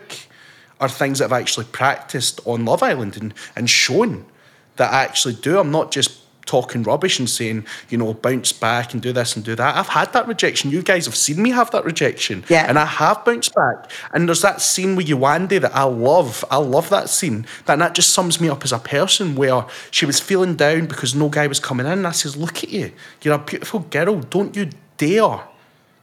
are 0.79 0.89
things 0.89 1.19
that 1.19 1.25
I've 1.25 1.41
actually 1.41 1.67
practiced 1.67 2.41
on 2.45 2.65
Love 2.65 2.83
Island 2.83 3.17
and, 3.17 3.33
and 3.55 3.69
shown 3.69 4.25
that 4.75 4.91
I 4.91 5.03
actually 5.03 5.35
do. 5.35 5.59
I'm 5.59 5.71
not 5.71 5.91
just 5.91 6.22
talking 6.45 6.83
rubbish 6.83 7.19
and 7.19 7.29
saying, 7.29 7.65
you 7.89 7.97
know, 7.97 8.13
bounce 8.13 8.51
back 8.51 8.93
and 8.93 9.01
do 9.01 9.13
this 9.13 9.35
and 9.35 9.45
do 9.45 9.55
that. 9.55 9.75
I've 9.75 9.87
had 9.87 10.13
that 10.13 10.27
rejection. 10.27 10.71
You 10.71 10.81
guys 10.81 11.05
have 11.05 11.15
seen 11.15 11.41
me 11.41 11.51
have 11.51 11.71
that 11.71 11.85
rejection. 11.85 12.43
Yeah. 12.49 12.65
And 12.67 12.77
I 12.77 12.85
have 12.85 13.23
bounced 13.25 13.53
back. 13.55 13.89
And 14.13 14.27
there's 14.27 14.41
that 14.41 14.61
scene 14.61 14.95
with 14.95 15.07
Yewande 15.07 15.61
that 15.61 15.75
I 15.75 15.83
love. 15.83 16.43
I 16.51 16.57
love 16.57 16.89
that 16.89 17.09
scene. 17.09 17.45
That, 17.65 17.79
that 17.79 17.95
just 17.95 18.13
sums 18.13 18.41
me 18.41 18.49
up 18.49 18.63
as 18.63 18.71
a 18.71 18.79
person 18.79 19.35
where 19.35 19.65
she 19.91 20.05
was 20.05 20.19
feeling 20.19 20.55
down 20.55 20.87
because 20.87 21.15
no 21.15 21.29
guy 21.29 21.47
was 21.47 21.59
coming 21.59 21.85
in. 21.85 21.93
And 21.93 22.07
I 22.07 22.11
says, 22.11 22.35
look 22.35 22.63
at 22.63 22.69
you. 22.69 22.91
You're 23.21 23.35
a 23.35 23.39
beautiful 23.39 23.79
girl. 23.79 24.19
Don't 24.19 24.55
you 24.55 24.69
dare. 24.97 25.41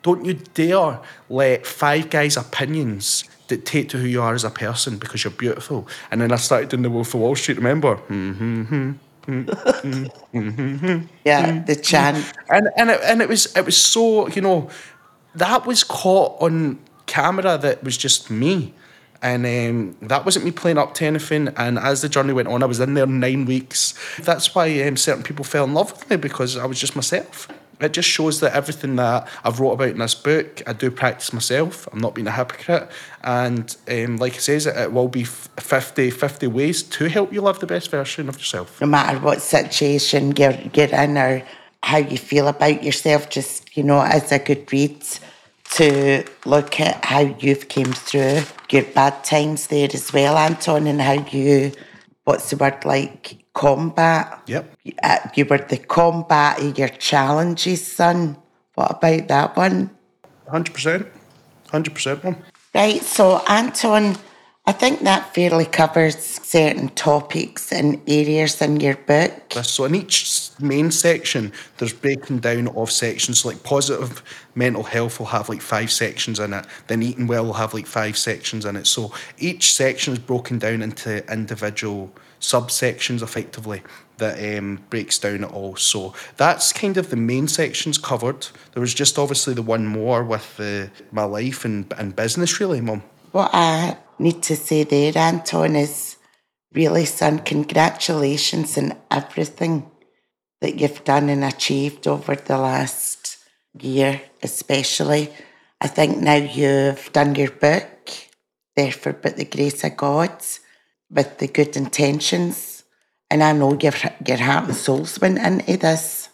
Don't 0.02 0.24
you 0.24 0.34
dare 0.54 1.00
let 1.28 1.66
five 1.66 2.08
guys' 2.08 2.36
opinions 2.36 3.24
dictate 3.48 3.88
to 3.90 3.98
who 3.98 4.06
you 4.06 4.22
are 4.22 4.32
as 4.32 4.44
a 4.44 4.50
person 4.50 4.96
because 4.96 5.24
you're 5.24 5.32
beautiful. 5.32 5.86
And 6.10 6.20
then 6.20 6.32
I 6.32 6.36
started 6.36 6.70
doing 6.70 6.82
the 6.82 6.90
Wolf 6.90 7.12
of 7.14 7.20
Wall 7.20 7.36
Street, 7.36 7.58
remember? 7.58 7.96
Hmm. 7.96 8.92
Yeah, 11.24 11.62
the 11.64 11.76
chant. 11.76 12.32
and 12.48 12.68
and 12.76 12.90
it, 12.90 13.00
and 13.04 13.22
it 13.22 13.28
was 13.28 13.54
it 13.56 13.64
was 13.64 13.76
so 13.76 14.28
you 14.28 14.42
know 14.42 14.70
that 15.34 15.66
was 15.66 15.84
caught 15.84 16.40
on 16.40 16.78
camera 17.06 17.58
that 17.58 17.82
was 17.84 17.96
just 17.96 18.30
me. 18.30 18.74
And 19.22 19.44
um, 19.44 19.96
that 20.08 20.24
wasn't 20.24 20.46
me 20.46 20.50
playing 20.50 20.78
up 20.78 20.94
to 20.94 21.04
anything. 21.04 21.48
And 21.56 21.78
as 21.78 22.00
the 22.00 22.08
journey 22.08 22.32
went 22.32 22.48
on 22.48 22.62
I 22.62 22.66
was 22.66 22.80
in 22.80 22.94
there 22.94 23.06
nine 23.06 23.44
weeks. 23.44 23.94
That's 24.18 24.54
why 24.54 24.80
um, 24.82 24.96
certain 24.96 25.22
people 25.22 25.44
fell 25.44 25.64
in 25.64 25.74
love 25.74 25.92
with 25.92 26.08
me 26.08 26.16
because 26.16 26.56
I 26.56 26.64
was 26.64 26.80
just 26.80 26.96
myself 26.96 27.46
it 27.82 27.92
just 27.92 28.08
shows 28.08 28.40
that 28.40 28.54
everything 28.54 28.96
that 28.96 29.28
I've 29.44 29.60
wrote 29.60 29.72
about 29.72 29.88
in 29.88 29.98
this 29.98 30.14
book 30.14 30.62
I 30.66 30.72
do 30.72 30.90
practice 30.90 31.32
myself. 31.32 31.88
I'm 31.92 31.98
not 31.98 32.14
being 32.14 32.26
a 32.26 32.32
hypocrite. 32.32 32.90
And 33.22 33.74
um, 33.88 34.16
like 34.16 34.36
it 34.36 34.42
says 34.42 34.66
it, 34.66 34.76
it 34.76 34.92
will 34.92 35.08
be 35.08 35.22
f- 35.22 35.48
50 35.58 36.10
50 36.10 36.46
ways 36.48 36.82
to 36.82 37.08
help 37.08 37.32
you 37.32 37.40
live 37.40 37.58
the 37.58 37.66
best 37.66 37.90
version 37.90 38.28
of 38.28 38.36
yourself. 38.36 38.80
No 38.80 38.86
matter 38.86 39.18
what 39.18 39.40
situation 39.40 40.34
you're, 40.36 40.58
you're 40.74 40.94
in 40.94 41.16
or 41.16 41.42
how 41.82 41.98
you 41.98 42.18
feel 42.18 42.48
about 42.48 42.82
yourself, 42.82 43.30
just, 43.30 43.76
you 43.76 43.82
know, 43.82 44.00
as 44.00 44.32
a 44.32 44.38
good 44.38 44.70
read 44.72 45.02
to 45.72 46.24
look 46.44 46.80
at 46.80 47.04
how 47.04 47.20
you've 47.20 47.68
came 47.68 47.92
through 47.92 48.40
your 48.70 48.82
bad 48.82 49.22
times 49.24 49.68
there 49.68 49.88
as 49.92 50.12
well, 50.12 50.36
Anton, 50.36 50.86
and 50.86 51.00
how 51.00 51.12
you, 51.12 51.72
what's 52.30 52.50
the 52.50 52.56
word, 52.56 52.84
like 52.84 53.44
combat? 53.54 54.40
Yep. 54.46 54.76
Uh, 55.02 55.18
you 55.34 55.44
were 55.44 55.58
the 55.58 55.78
combat 55.78 56.62
of 56.62 56.78
your 56.78 56.88
challenges, 56.88 57.84
son. 57.84 58.36
What 58.76 58.92
about 58.92 59.26
that 59.26 59.56
one? 59.56 59.90
100% 60.48 61.10
100% 61.68 62.24
one 62.24 62.36
Right, 62.72 63.02
so 63.02 63.42
Anton, 63.48 64.16
I 64.66 64.72
think 64.72 65.00
that 65.00 65.34
fairly 65.34 65.64
covers 65.64 66.16
certain 66.16 66.90
topics 66.90 67.72
and 67.72 68.00
areas 68.06 68.60
in 68.60 68.78
your 68.78 68.94
book. 68.94 69.52
So 69.62 69.84
in 69.84 69.94
each 69.94 70.50
main 70.60 70.90
section, 70.90 71.52
there's 71.78 71.94
breaking 71.94 72.40
down 72.40 72.68
of 72.68 72.90
sections. 72.90 73.44
Like 73.44 73.62
positive 73.62 74.22
mental 74.54 74.82
health 74.82 75.18
will 75.18 75.26
have 75.26 75.48
like 75.48 75.62
five 75.62 75.90
sections 75.90 76.38
in 76.38 76.52
it. 76.52 76.66
Then 76.86 77.02
eating 77.02 77.26
well 77.26 77.46
will 77.46 77.54
have 77.54 77.74
like 77.74 77.86
five 77.86 78.16
sections 78.16 78.64
in 78.64 78.76
it. 78.76 78.86
So 78.86 79.12
each 79.38 79.72
section 79.72 80.12
is 80.12 80.18
broken 80.18 80.58
down 80.58 80.82
into 80.82 81.24
individual 81.32 82.12
subsections, 82.40 83.22
effectively 83.22 83.82
that 84.18 84.58
um, 84.58 84.78
breaks 84.90 85.18
down 85.18 85.44
it 85.44 85.52
all. 85.52 85.74
So 85.76 86.14
that's 86.36 86.72
kind 86.72 86.96
of 86.96 87.10
the 87.10 87.16
main 87.16 87.48
sections 87.48 87.98
covered. 87.98 88.46
There 88.72 88.80
was 88.80 88.94
just 88.94 89.18
obviously 89.18 89.54
the 89.54 89.62
one 89.62 89.86
more 89.86 90.22
with 90.22 90.56
the, 90.58 90.90
my 91.10 91.24
life 91.24 91.64
and, 91.64 91.92
and 91.98 92.14
business, 92.14 92.60
really, 92.60 92.80
mum. 92.80 93.02
What 93.32 93.50
I 93.52 93.96
need 94.20 94.42
to 94.44 94.56
say 94.56 94.84
there, 94.84 95.16
Anton, 95.16 95.76
is 95.76 96.16
really, 96.72 97.04
son, 97.04 97.40
congratulations 97.40 98.78
on 98.78 98.94
everything 99.10 99.90
that 100.60 100.78
you've 100.78 101.04
done 101.04 101.28
and 101.28 101.44
achieved 101.44 102.06
over 102.06 102.34
the 102.34 102.58
last 102.58 103.38
year, 103.78 104.20
especially. 104.42 105.32
I 105.80 105.88
think 105.88 106.18
now 106.18 106.34
you've 106.34 107.10
done 107.12 107.34
your 107.34 107.50
book, 107.50 107.86
Therefore, 108.76 109.14
but 109.14 109.36
the 109.36 109.44
grace 109.44 109.82
of 109.84 109.96
God, 109.96 110.32
with 111.10 111.38
the 111.38 111.48
good 111.48 111.76
intentions. 111.76 112.84
And 113.30 113.42
I 113.42 113.52
know 113.52 113.76
your, 113.78 113.92
your 114.26 114.38
heart 114.38 114.68
and 114.68 114.76
souls 114.76 115.20
went 115.20 115.38
into 115.38 115.76
this. 115.76 116.28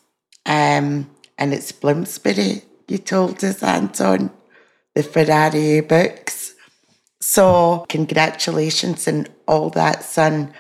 Um, 0.45 1.11
and 1.39 1.53
it's 1.53 1.73
Bloomsbury, 1.73 2.63
you 2.89 2.99
told 2.99 3.43
us, 3.43 3.63
Anton, 3.63 4.31
the 4.95 5.03
Ferrari 5.03 5.81
books. 5.81 6.46
So, 7.29 7.85
congratulations 7.89 9.09
and 9.09 9.29
all 9.49 9.69
that, 9.71 10.05
son. 10.05 10.53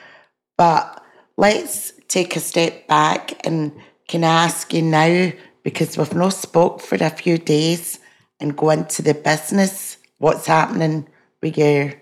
But 0.57 1.00
let's 1.37 1.92
take 2.09 2.35
a 2.35 2.40
step 2.40 2.88
back 2.88 3.46
and 3.46 3.70
can 4.09 4.24
I 4.24 4.46
ask 4.46 4.74
you 4.74 4.83
now, 4.83 5.31
because 5.62 5.96
we've 5.96 6.12
not 6.12 6.31
spoke 6.31 6.81
for 6.81 6.96
a 6.96 7.09
few 7.09 7.38
days, 7.38 8.00
and 8.40 8.57
go 8.57 8.70
into 8.70 9.00
the 9.00 9.14
business, 9.14 9.98
what's 10.18 10.46
happening 10.46 11.07
with 11.40 11.57
your 11.57 11.94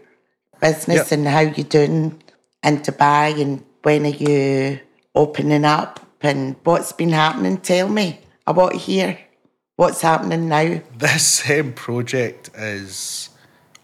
business 0.62 1.10
Yep. 1.10 1.12
and 1.12 1.28
how 1.28 1.40
you 1.40 1.64
doing 1.64 2.22
in 2.62 2.78
Dubai 2.78 3.38
and 3.42 3.62
when 3.82 4.06
are 4.06 4.08
you 4.08 4.80
opening 5.14 5.66
up 5.66 6.00
and 6.22 6.56
what's 6.64 6.92
been 6.92 7.10
happening? 7.10 7.58
Tell 7.58 7.90
me. 7.90 8.18
I 8.46 8.52
want 8.52 8.72
to 8.72 8.78
hear 8.78 9.18
what's 9.76 10.00
happening 10.00 10.48
now. 10.48 10.80
This 10.96 11.50
um, 11.50 11.74
project 11.74 12.48
is 12.56 13.28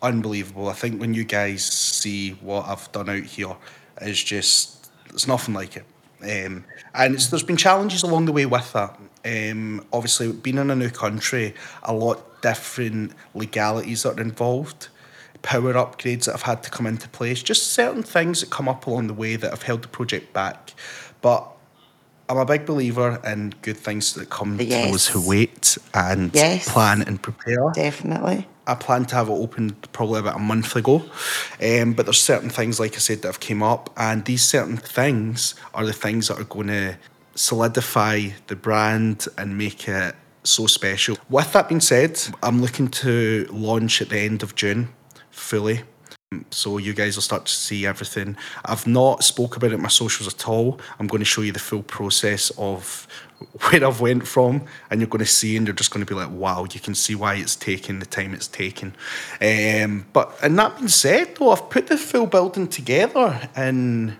unbelievable. 0.03 0.69
I 0.69 0.73
think 0.73 1.01
when 1.01 1.15
you 1.15 1.25
guys 1.25 1.65
see 1.65 2.33
what 2.33 2.67
I've 2.67 2.91
done 2.93 3.09
out 3.09 3.25
here, 3.25 3.57
it's 4.01 4.23
just 4.23 4.91
it's 5.11 5.27
nothing 5.27 5.55
like 5.55 5.77
it. 5.77 5.85
Um, 6.23 6.65
and 6.95 7.19
there's 7.19 7.43
been 7.43 7.57
challenges 7.57 8.03
along 8.03 8.27
the 8.27 8.33
way 8.33 8.47
with 8.47 8.73
that. 8.73 8.99
Um, 9.25 9.85
obviously, 9.93 10.33
being 10.33 10.59
in 10.59 10.71
a 10.71 10.77
new 10.77 10.91
country, 10.91 11.55
a 11.83 11.93
lot 11.93 12.43
different 12.43 13.13
legalities 13.35 14.03
that 14.03 14.19
are 14.19 14.23
involved, 14.23 14.89
power 15.43 15.75
upgrades 15.75 16.25
that 16.25 16.33
have 16.33 16.43
had 16.43 16.63
to 16.63 16.71
come 16.71 16.87
into 16.87 17.09
place, 17.09 17.43
just 17.43 17.69
certain 17.69 18.03
things 18.03 18.41
that 18.41 18.51
come 18.51 18.69
up 18.69 18.87
along 18.87 19.07
the 19.07 19.15
way 19.15 19.37
that 19.37 19.51
have 19.51 19.63
held 19.63 19.83
the 19.83 19.89
project 19.89 20.33
back. 20.33 20.75
But 21.21 21.47
I'm 22.31 22.38
a 22.38 22.45
big 22.45 22.64
believer 22.64 23.21
in 23.27 23.53
good 23.62 23.77
things 23.77 24.14
that 24.14 24.31
come 24.31 24.57
to 24.57 24.64
those 24.64 25.09
who 25.09 25.21
wait 25.29 25.77
and 25.93 26.33
Yes. 26.33 26.69
plan 26.73 27.03
and 27.03 27.21
prepare. 27.21 27.73
Definitely. 27.75 28.47
I 28.69 28.75
plan 28.77 29.05
to 29.07 29.16
have 29.16 29.29
it 29.29 29.33
opened 29.33 29.90
probably 29.90 30.21
about 30.21 30.37
a 30.37 30.38
month 30.38 30.77
ago, 30.77 31.03
um, 31.61 31.93
but 31.93 32.07
there's 32.07 32.21
certain 32.23 32.49
things, 32.49 32.79
like 32.79 32.95
I 32.95 32.99
said, 32.99 33.23
that 33.23 33.29
have 33.29 33.40
came 33.40 33.64
up, 33.64 33.90
and 33.97 34.25
these 34.25 34.45
certain 34.45 34.77
things 34.77 35.57
are 35.75 35.85
the 35.85 35.93
things 35.93 36.29
that 36.29 36.38
are 36.38 36.45
going 36.45 36.69
to 36.69 36.97
solidify 37.35 38.29
the 38.47 38.55
brand 38.55 39.27
and 39.37 39.59
make 39.59 39.88
it 39.88 40.14
so 40.45 40.69
special. 40.69 41.16
With 41.29 41.53
that 41.53 41.69
being 41.69 41.81
said, 41.81 42.21
I'm 42.45 42.61
looking 42.61 42.87
to 43.03 43.49
launch 43.51 44.01
at 44.01 44.11
the 44.11 44.19
end 44.21 44.45
of 44.45 44.55
June 44.55 44.90
fully. 45.33 45.83
So 46.53 46.79
you 46.79 46.95
guys 46.95 47.16
will 47.16 47.23
start 47.23 47.47
to 47.47 47.53
see 47.53 47.85
everything. 47.85 48.37
I've 48.64 48.87
not 48.87 49.25
spoke 49.25 49.57
about 49.57 49.73
it 49.73 49.75
in 49.75 49.83
my 49.83 49.88
socials 49.88 50.33
at 50.33 50.49
all. 50.49 50.79
I'm 51.01 51.09
going 51.09 51.19
to 51.19 51.25
show 51.25 51.40
you 51.40 51.51
the 51.51 51.59
full 51.59 51.83
process 51.83 52.53
of 52.57 53.09
where 53.62 53.85
I've 53.85 54.01
went 54.01 54.29
from, 54.29 54.62
and 54.88 55.01
you're 55.01 55.09
going 55.09 55.25
to 55.25 55.27
see, 55.27 55.57
and 55.57 55.66
you're 55.66 55.75
just 55.75 55.90
going 55.90 56.07
to 56.07 56.09
be 56.09 56.14
like, 56.14 56.31
"Wow!" 56.31 56.66
You 56.73 56.79
can 56.79 56.95
see 56.95 57.16
why 57.16 57.35
it's 57.35 57.57
taking 57.57 57.99
the 57.99 58.07
time 58.07 58.33
it's 58.33 58.47
taken. 58.47 58.95
Um, 59.40 60.07
but 60.12 60.38
and 60.40 60.57
that 60.57 60.77
being 60.77 60.87
said, 60.87 61.35
though, 61.35 61.51
I've 61.51 61.69
put 61.69 61.88
the 61.88 61.97
full 61.97 62.27
building 62.27 62.69
together 62.69 63.49
in 63.57 64.16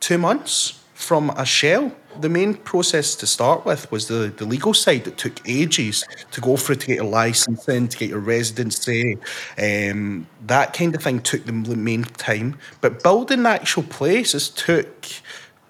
two 0.00 0.18
months 0.18 0.82
from 0.92 1.30
a 1.30 1.46
shell. 1.46 1.92
The 2.18 2.28
main 2.28 2.54
process 2.54 3.14
to 3.16 3.26
start 3.26 3.64
with 3.64 3.90
was 3.92 4.08
the, 4.08 4.32
the 4.36 4.44
legal 4.44 4.74
side 4.74 5.04
that 5.04 5.16
took 5.16 5.48
ages 5.48 6.04
to 6.32 6.40
go 6.40 6.56
through 6.56 6.76
to 6.76 6.86
get 6.86 6.96
your 6.96 7.04
licensing, 7.04 7.88
to 7.88 7.96
get 7.96 8.10
your 8.10 8.18
residency. 8.18 9.16
Um, 9.56 10.26
that 10.46 10.72
kind 10.72 10.94
of 10.94 11.02
thing 11.02 11.20
took 11.20 11.44
the 11.44 11.52
main 11.52 12.04
time. 12.04 12.58
But 12.80 13.02
building 13.02 13.44
the 13.44 13.50
actual 13.50 13.84
place 13.84 14.32
has 14.32 14.48
took, 14.48 15.06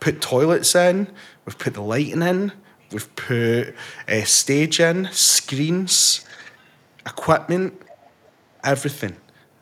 put 0.01 0.21
toilets 0.23 0.75
in, 0.75 1.13
we've 1.45 1.59
put 1.59 1.75
the 1.75 1.83
lighting 1.83 2.23
in, 2.23 2.53
we've 2.91 3.15
put 3.17 3.75
a 4.09 4.25
stage 4.25 4.81
in, 4.81 5.09
screens, 5.13 6.25
equipment, 7.07 7.81
everything. 8.65 9.17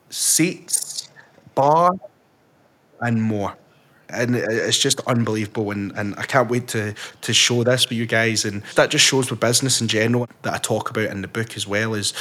Seats, 0.09 1.09
bar, 1.55 1.91
and 3.01 3.21
more. 3.21 3.57
And 4.09 4.35
it's 4.35 4.77
just 4.79 4.99
unbelievable, 5.01 5.71
and, 5.71 5.91
and 5.97 6.15
I 6.17 6.23
can't 6.23 6.49
wait 6.49 6.67
to 6.69 6.93
to 7.21 7.33
show 7.33 7.63
this 7.63 7.87
with 7.89 7.97
you 7.97 8.05
guys. 8.05 8.45
And 8.45 8.63
that 8.75 8.89
just 8.89 9.05
shows 9.05 9.29
with 9.29 9.39
business 9.39 9.81
in 9.81 9.87
general 9.87 10.27
that 10.41 10.53
I 10.53 10.57
talk 10.57 10.89
about 10.89 11.05
in 11.11 11.21
the 11.21 11.27
book 11.27 11.55
as 11.55 11.67
well. 11.67 11.93
Is 11.93 12.13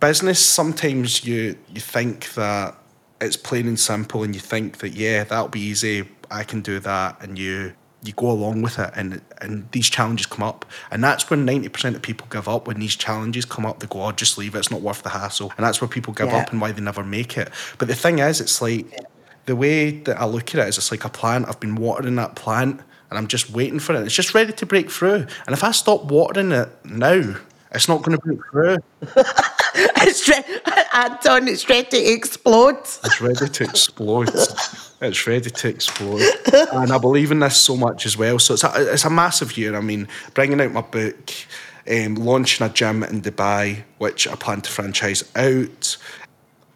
business 0.00 0.44
sometimes 0.44 1.24
you 1.24 1.56
you 1.72 1.80
think 1.80 2.34
that 2.34 2.74
it's 3.20 3.36
plain 3.36 3.66
and 3.66 3.78
simple, 3.80 4.22
and 4.24 4.34
you 4.34 4.40
think 4.40 4.78
that 4.78 4.92
yeah 4.92 5.24
that'll 5.24 5.48
be 5.48 5.60
easy, 5.60 6.08
I 6.30 6.44
can 6.44 6.60
do 6.60 6.78
that, 6.80 7.22
and 7.22 7.38
you 7.38 7.72
you 8.04 8.12
go 8.14 8.30
along 8.30 8.62
with 8.62 8.78
it, 8.78 8.90
and 8.96 9.20
and 9.40 9.68
these 9.70 9.88
challenges 9.88 10.26
come 10.26 10.42
up, 10.42 10.64
and 10.90 11.02
that's 11.04 11.30
when 11.30 11.44
ninety 11.44 11.68
percent 11.68 11.94
of 11.96 12.02
people 12.02 12.26
give 12.30 12.48
up. 12.48 12.66
When 12.66 12.80
these 12.80 12.96
challenges 12.96 13.44
come 13.44 13.64
up, 13.64 13.78
they 13.78 13.86
go, 13.86 14.02
"Oh, 14.02 14.12
just 14.12 14.36
leave 14.38 14.54
it. 14.54 14.58
It's 14.58 14.70
not 14.72 14.80
worth 14.82 15.02
the 15.02 15.10
hassle," 15.10 15.52
and 15.56 15.64
that's 15.64 15.80
where 15.80 15.88
people 15.88 16.12
give 16.12 16.26
Yeah. 16.26 16.38
up 16.38 16.50
and 16.52 16.60
why 16.60 16.72
they 16.72 16.82
never 16.82 17.04
make 17.04 17.38
it. 17.38 17.48
But 17.78 17.88
the 17.88 17.94
thing 17.94 18.18
is, 18.18 18.40
it's 18.40 18.60
like 18.60 18.86
the 19.46 19.56
way 19.56 19.90
that 19.90 20.20
I 20.20 20.24
look 20.24 20.54
at 20.54 20.66
it 20.66 20.68
is 20.68 20.78
it's 20.78 20.90
like 20.90 21.04
a 21.04 21.08
plant. 21.08 21.48
I've 21.48 21.60
been 21.60 21.76
watering 21.76 22.16
that 22.16 22.36
plant 22.36 22.80
and 23.10 23.18
I'm 23.18 23.26
just 23.26 23.50
waiting 23.50 23.78
for 23.78 23.94
it. 23.94 24.02
It's 24.04 24.14
just 24.14 24.34
ready 24.34 24.52
to 24.52 24.66
break 24.66 24.90
through. 24.90 25.26
And 25.46 25.52
if 25.52 25.64
I 25.64 25.72
stop 25.72 26.04
watering 26.04 26.52
it 26.52 26.68
now, 26.84 27.36
it's 27.72 27.88
not 27.88 28.02
going 28.02 28.18
to 28.18 28.24
break 28.24 28.40
through. 28.50 28.78
It's 29.74 30.28
re- 30.28 30.44
Anton, 30.92 31.48
it's 31.48 31.68
ready 31.68 31.88
to 31.88 32.12
explode. 32.12 32.76
It's 32.76 33.20
ready 33.20 33.48
to 33.48 33.64
explode. 33.64 34.30
It's 35.00 35.26
ready 35.26 35.50
to 35.50 35.68
explode. 35.68 36.22
And 36.72 36.92
I 36.92 36.98
believe 36.98 37.32
in 37.32 37.40
this 37.40 37.56
so 37.56 37.76
much 37.76 38.06
as 38.06 38.16
well. 38.16 38.38
So 38.38 38.54
it's 38.54 38.62
a, 38.62 38.92
it's 38.92 39.04
a 39.04 39.10
massive 39.10 39.58
year. 39.58 39.74
I 39.74 39.80
mean, 39.80 40.06
bringing 40.32 40.60
out 40.60 40.70
my 40.70 40.80
book, 40.82 41.32
um, 41.90 42.14
launching 42.14 42.64
a 42.64 42.70
gym 42.70 43.02
in 43.02 43.20
Dubai, 43.20 43.82
which 43.98 44.28
I 44.28 44.36
plan 44.36 44.60
to 44.60 44.70
franchise 44.70 45.28
out. 45.34 45.96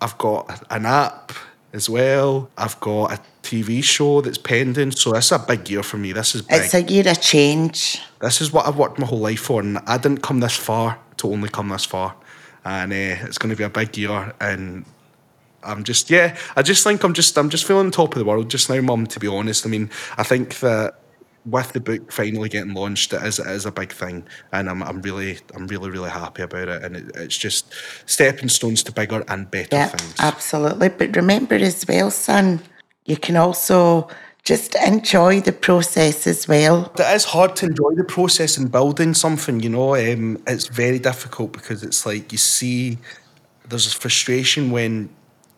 I've 0.00 0.18
got 0.18 0.60
an 0.70 0.86
app 0.86 1.30
as 1.72 1.88
well. 1.90 2.50
I've 2.56 2.78
got 2.80 3.12
a 3.12 3.20
TV 3.42 3.82
show 3.82 4.20
that's 4.20 4.38
pending. 4.38 4.92
So 4.92 5.12
this 5.12 5.26
is 5.26 5.32
a 5.32 5.38
big 5.38 5.68
year 5.68 5.82
for 5.82 5.98
me. 5.98 6.12
This 6.12 6.34
is 6.34 6.42
big. 6.42 6.62
It's 6.62 6.74
a 6.74 6.82
year 6.82 7.08
of 7.08 7.20
change. 7.20 8.00
this 8.20 8.40
is 8.40 8.52
what 8.52 8.66
I've 8.66 8.76
worked 8.76 8.98
my 8.98 9.06
whole 9.06 9.20
life 9.20 9.40
for, 9.40 9.60
and 9.60 9.78
I 9.86 9.98
didn't 9.98 10.22
come 10.22 10.40
this 10.40 10.56
far 10.56 10.98
to 11.18 11.30
only 11.30 11.48
come 11.48 11.68
this 11.68 11.84
far. 11.84 12.14
And 12.64 12.92
uh, 12.92 13.26
it's 13.26 13.38
going 13.38 13.50
to 13.50 13.56
be 13.56 13.64
a 13.64 13.70
big 13.70 13.96
year, 13.96 14.34
and 14.40 14.84
I'm 15.62 15.84
just 15.84 16.10
yeah. 16.10 16.36
I 16.56 16.62
just 16.62 16.82
think 16.82 17.02
I'm 17.04 17.14
just 17.14 17.36
I'm 17.36 17.50
just 17.50 17.64
feeling 17.64 17.86
on 17.86 17.92
top 17.92 18.14
of 18.14 18.18
the 18.18 18.24
world 18.24 18.50
just 18.50 18.68
now, 18.70 18.80
Mum. 18.80 19.06
To 19.06 19.20
be 19.20 19.28
honest, 19.28 19.66
I 19.66 19.68
mean, 19.68 19.90
I 20.16 20.22
think 20.22 20.58
that 20.60 20.98
with 21.46 21.72
the 21.72 21.80
book 21.80 22.12
finally 22.12 22.48
getting 22.48 22.74
launched, 22.74 23.12
it 23.12 23.22
is 23.22 23.38
it 23.38 23.46
is 23.46 23.66
a 23.66 23.72
big 23.72 23.92
thing, 23.92 24.24
and 24.52 24.68
I'm 24.68 24.82
I'm 24.82 25.00
really 25.02 25.38
I'm 25.54 25.66
really 25.66 25.90
really 25.90 26.10
happy 26.10 26.42
about 26.42 26.68
it, 26.68 26.82
and 26.82 26.96
it, 26.96 27.10
it's 27.14 27.36
just 27.36 27.72
stepping 28.06 28.48
stones 28.48 28.82
to 28.84 28.92
bigger 28.92 29.24
and 29.28 29.50
better 29.50 29.76
Yeah, 29.76 29.86
things. 29.88 30.14
absolutely. 30.18 30.88
But 30.88 31.16
remember 31.16 31.54
as 31.54 31.86
well, 31.88 32.10
son, 32.10 32.60
you 33.04 33.16
can 33.16 33.36
also 33.36 34.08
just 34.42 34.74
enjoy 34.76 35.40
the 35.40 35.52
process 35.52 36.26
as 36.26 36.46
well. 36.46 36.92
It 36.98 37.14
is 37.14 37.24
hard 37.24 37.56
to 37.56 37.66
enjoy 37.66 37.94
the 37.94 38.04
process 38.04 38.58
in 38.58 38.68
building 38.68 39.14
something, 39.14 39.60
you 39.60 39.68
know. 39.68 39.94
Um, 39.96 40.42
it's 40.46 40.68
very 40.68 40.98
difficult 40.98 41.52
because 41.52 41.82
it's 41.82 42.06
like 42.06 42.32
you 42.32 42.38
see 42.38 42.98
there's 43.68 43.86
a 43.86 43.90
frustration 43.90 44.70
when 44.70 45.08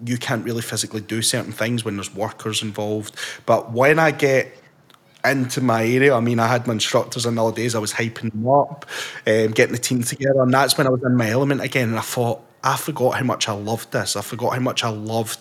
you 0.05 0.17
can't 0.17 0.45
really 0.45 0.63
physically 0.63 1.01
do 1.01 1.21
certain 1.23 1.53
things 1.53 1.85
when 1.85 1.97
there's 1.97 2.15
workers 2.15 2.63
involved. 2.63 3.17
But 3.47 3.73
when 3.73 3.99
I 3.99 4.11
get 4.11 4.57
into 5.25 5.61
my 5.61 5.85
area, 5.85 6.15
I 6.15 6.21
mean, 6.21 6.39
I 6.39 6.47
had 6.47 6.67
my 6.67 6.75
instructors 6.75 7.27
in 7.27 7.35
the 7.35 7.45
other 7.45 7.57
days, 7.57 7.75
I 7.75 7.79
was 7.79 7.93
hyping 7.93 8.31
them 8.33 8.49
up, 8.49 8.87
um, 9.27 9.49
getting 9.53 9.73
the 9.73 9.79
team 9.81 10.03
together, 10.03 10.43
and 10.43 10.53
that's 10.53 10.79
when 10.79 10.87
I 10.87 10.91
was 10.91 11.03
in 11.03 11.17
my 11.17 11.29
element 11.31 11.61
again. 11.61 11.89
And 11.91 11.99
I 11.99 12.03
thought, 12.03 12.41
I 12.65 12.77
forgot 12.77 13.15
how 13.15 13.25
much 13.25 13.49
I 13.49 13.53
loved 13.53 13.93
this. 13.93 14.17
I 14.17 14.21
forgot 14.21 14.53
how 14.55 14.59
much 14.61 14.83
I 14.83 14.89
loved 14.89 15.39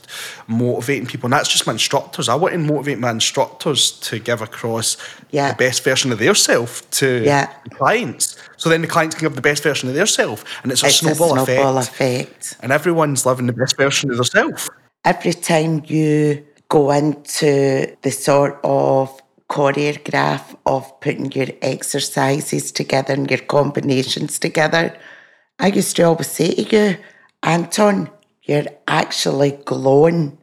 motivating 0.48 1.08
people. 1.08 1.26
And 1.28 1.34
that's 1.34 1.50
just 1.50 1.66
my 1.66 1.74
instructors. 1.74 2.30
I 2.30 2.36
want 2.36 2.54
to 2.54 2.60
motivate 2.60 3.00
my 3.00 3.10
instructors 3.10 3.92
to 4.02 4.20
give 4.20 4.42
across 4.44 4.98
Yeah. 5.32 5.50
the 5.52 5.58
best 5.58 5.84
version 5.84 6.12
of 6.12 6.20
their 6.20 6.36
self 6.36 6.88
to 6.92 7.24
Yeah. 7.24 7.50
the 7.64 7.72
clients. 7.72 8.36
So 8.58 8.70
then 8.70 8.82
the 8.82 8.88
clients 8.88 9.16
can 9.16 9.26
give 9.26 9.36
the 9.36 9.42
best 9.42 9.64
version 9.64 9.90
of 9.90 9.96
their 9.96 10.06
self. 10.06 10.44
And 10.62 10.72
it's 10.72 10.84
a 10.84 10.88
It's 10.88 10.98
snowball, 10.98 11.40
a 11.40 11.46
snowball 11.46 11.80
effect. 11.80 11.96
effect. 11.96 12.58
And 12.62 12.72
everyone's 12.72 13.26
living 13.26 13.48
the 13.48 13.54
best 13.54 13.78
version 13.78 14.12
of 14.12 14.18
themselves. 14.18 14.70
Every 15.04 15.34
time 15.34 15.82
you 15.88 16.44
go 16.70 16.92
into 16.92 17.96
the 18.04 18.12
sort 18.12 18.60
of 18.64 19.20
choreograph 19.50 20.56
of 20.66 21.00
putting 21.00 21.32
your 21.32 21.48
exercises 21.62 22.72
together 22.72 23.14
and 23.14 23.30
your 23.30 23.40
combinations 23.40 24.40
together, 24.40 24.98
I 25.60 25.68
used 25.68 25.96
to 25.96 26.04
always 26.04 26.28
say 26.28 26.54
to 26.54 26.64
you, 26.64 26.98
Anton, 27.44 28.10
you're 28.44 28.68
actually 28.88 29.52
glowing. 29.66 30.38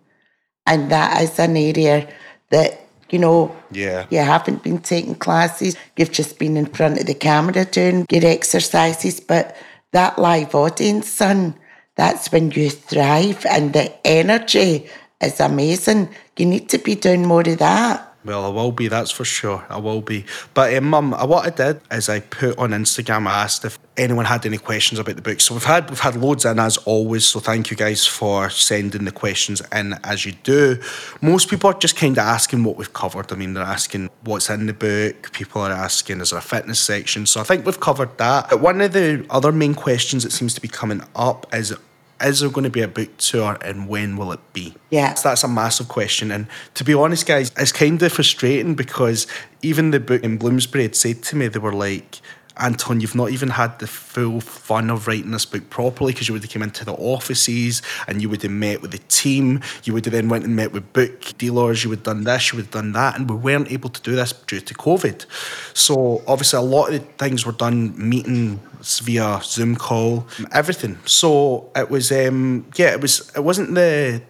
And 0.67 0.91
that 0.91 1.21
is 1.23 1.39
an 1.39 1.57
area 1.57 2.09
that, 2.51 2.81
you 3.11 3.19
know, 3.19 3.55
Yeah. 3.71 4.07
you 4.11 4.19
haven't 4.19 4.63
been 4.63 4.79
taking 4.79 5.15
classes, 5.15 5.77
you've 5.97 6.13
just 6.13 6.39
been 6.39 6.57
in 6.57 6.67
front 6.67 6.99
of 6.99 7.07
the 7.07 7.15
camera 7.15 7.65
doing 7.65 8.07
your 8.11 8.25
exercises. 8.25 9.21
But 9.21 9.55
that 9.93 10.19
live 10.19 10.55
audience, 10.55 11.09
son, 11.09 11.55
that's 11.97 12.33
when 12.33 12.51
you 12.51 12.71
thrive 12.71 13.47
and 13.47 13.73
the 13.73 13.93
energy 14.07 14.89
is 15.21 15.41
amazing. 15.41 16.09
You 16.37 16.47
need 16.47 16.69
to 16.71 16.79
be 16.79 16.95
doing 16.95 17.27
more 17.27 17.43
of 17.43 17.59
that. 17.59 18.14
Well, 18.25 18.47
I 18.47 18.49
will 18.49 18.73
be, 18.73 18.89
that's 18.89 19.11
for 19.11 19.25
sure. 19.25 19.67
I 19.69 19.77
will 19.79 20.01
be. 20.01 20.25
But 20.55 20.75
um, 20.75 20.85
mum, 20.85 21.13
uh, 21.13 21.27
what 21.27 21.45
I 21.47 21.51
did 21.51 21.81
is 21.91 22.09
I 22.09 22.21
put 22.21 22.57
on 22.59 22.71
Instagram, 22.71 23.27
I 23.27 23.43
asked 23.43 23.67
if 23.67 23.79
anyone 23.99 24.25
had 24.25 24.47
any 24.47 24.57
questions 24.57 24.99
about 24.99 25.17
the 25.17 25.23
book. 25.23 25.41
So 25.41 25.55
we've 25.55 25.65
had 25.65 25.91
we've 25.91 26.01
had 26.01 26.17
loads 26.17 26.45
in 26.47 26.59
as 26.59 26.79
always. 26.79 27.27
So 27.27 27.39
thank 27.39 27.71
you 27.71 27.77
guys 27.77 28.07
for 28.07 28.49
sending 28.49 29.05
the 29.05 29.13
questions 29.13 29.61
in 29.73 29.95
as 30.05 30.25
you 30.25 30.33
do. 30.43 30.81
Most 31.21 31.51
people 31.51 31.71
are 31.71 31.79
just 31.79 31.97
kind 31.97 32.17
of 32.17 32.25
asking 32.25 32.65
what 32.65 32.77
we've 32.77 32.93
covered. 32.93 33.31
I 33.31 33.37
mean, 33.37 33.55
they're 33.55 33.63
asking 33.63 34.11
what's 34.23 34.49
in 34.49 34.67
the 34.67 34.73
book. 34.73 35.31
People 35.33 35.61
are 35.61 35.71
asking, 35.71 36.21
is 36.21 36.31
there 36.31 36.39
a 36.39 36.43
fitness 36.43 36.81
section? 36.81 37.27
So 37.27 37.41
I 37.41 37.45
think 37.45 37.67
we've 37.67 37.81
covered 37.81 38.17
that. 38.19 38.49
But 38.49 38.61
one 38.61 38.81
of 38.81 38.93
the 38.95 39.27
other 39.29 39.53
main 39.53 39.75
questions 39.75 40.23
that 40.23 40.33
seems 40.33 40.55
to 40.55 40.61
be 40.61 40.69
coming 40.69 41.03
up 41.15 41.47
is 41.55 41.75
is 42.23 42.41
there 42.41 42.51
going 42.51 42.65
to 42.65 42.71
be 42.71 42.81
a 42.81 42.89
book 42.89 43.17
tour 43.19 43.59
and 43.63 43.89
when 43.89 44.17
will 44.17 44.33
it 44.33 44.41
be? 44.53 44.75
Yeah. 44.91 45.15
So 45.15 45.31
that's 45.31 45.45
a 45.45 45.49
massive 45.49 45.89
question. 45.89 46.31
And 46.31 46.47
to 46.75 46.85
be 46.85 46.95
honest, 46.95 47.27
guys, 47.27 47.53
it's 47.57 47.73
kind 47.73 48.03
of 48.03 48.13
frustrating 48.13 48.75
because 48.75 49.27
even 49.63 49.91
the 49.91 50.01
book 50.01 50.23
in 50.23 50.39
Bloomsbury 50.39 50.85
had 50.85 50.97
said 50.97 51.23
to 51.25 51.37
me, 51.37 51.49
they 51.49 51.59
were 51.59 51.73
like, 51.73 52.21
Anton, 52.57 53.01
you've 53.01 53.17
not 53.17 53.31
even 53.31 53.49
had 53.49 53.79
the 53.81 53.87
full 53.87 54.41
fun 54.41 54.89
of 54.89 55.09
writing 55.09 55.33
this 55.33 55.45
book 55.45 55.69
properly 55.71 56.13
because 56.13 56.29
you 56.29 56.35
would 56.35 56.43
have 56.43 56.53
come 56.53 56.63
into 56.63 56.85
the 56.85 56.93
offices 56.93 57.83
and 58.07 58.23
you 58.23 58.29
would 58.29 58.43
have 58.43 58.53
met 58.53 58.81
with 58.81 58.93
the 58.93 58.99
team. 59.09 59.61
You 59.83 59.93
would 59.93 60.05
have 60.05 60.13
then 60.13 60.29
went 60.29 60.45
and 60.45 60.55
met 60.55 60.73
with 60.73 60.93
book 60.93 61.37
dealers. 61.37 61.83
You 61.83 61.91
would 61.91 62.01
have 62.01 62.05
done 62.05 62.25
this, 62.25 62.53
you 62.53 62.57
would 62.57 62.67
have 62.67 62.73
done 62.73 62.93
that. 62.93 63.19
And 63.19 63.29
we 63.29 63.37
weren't 63.37 63.73
able 63.73 63.91
to 63.91 64.01
do 64.03 64.15
this 64.15 64.33
due 64.33 64.61
to 64.61 64.75
COVID. 64.75 65.27
So 65.75 66.23
obviously 66.29 66.59
a 66.59 66.63
lot 66.63 66.95
of 66.95 67.05
things 67.15 67.45
were 67.45 67.53
done 67.53 67.95
meeting 67.97 68.61
via 68.81 69.41
Zoom 69.43 69.75
call, 69.75 70.29
everything. 70.53 70.99
So 71.07 71.71
it 71.75 71.91
was, 71.91 72.13
um, 72.13 72.67
yeah, 72.77 72.93
it 72.93 73.01
was, 73.01 73.33
it 73.35 73.43
wasn't 73.43 73.75
the, 73.75 74.23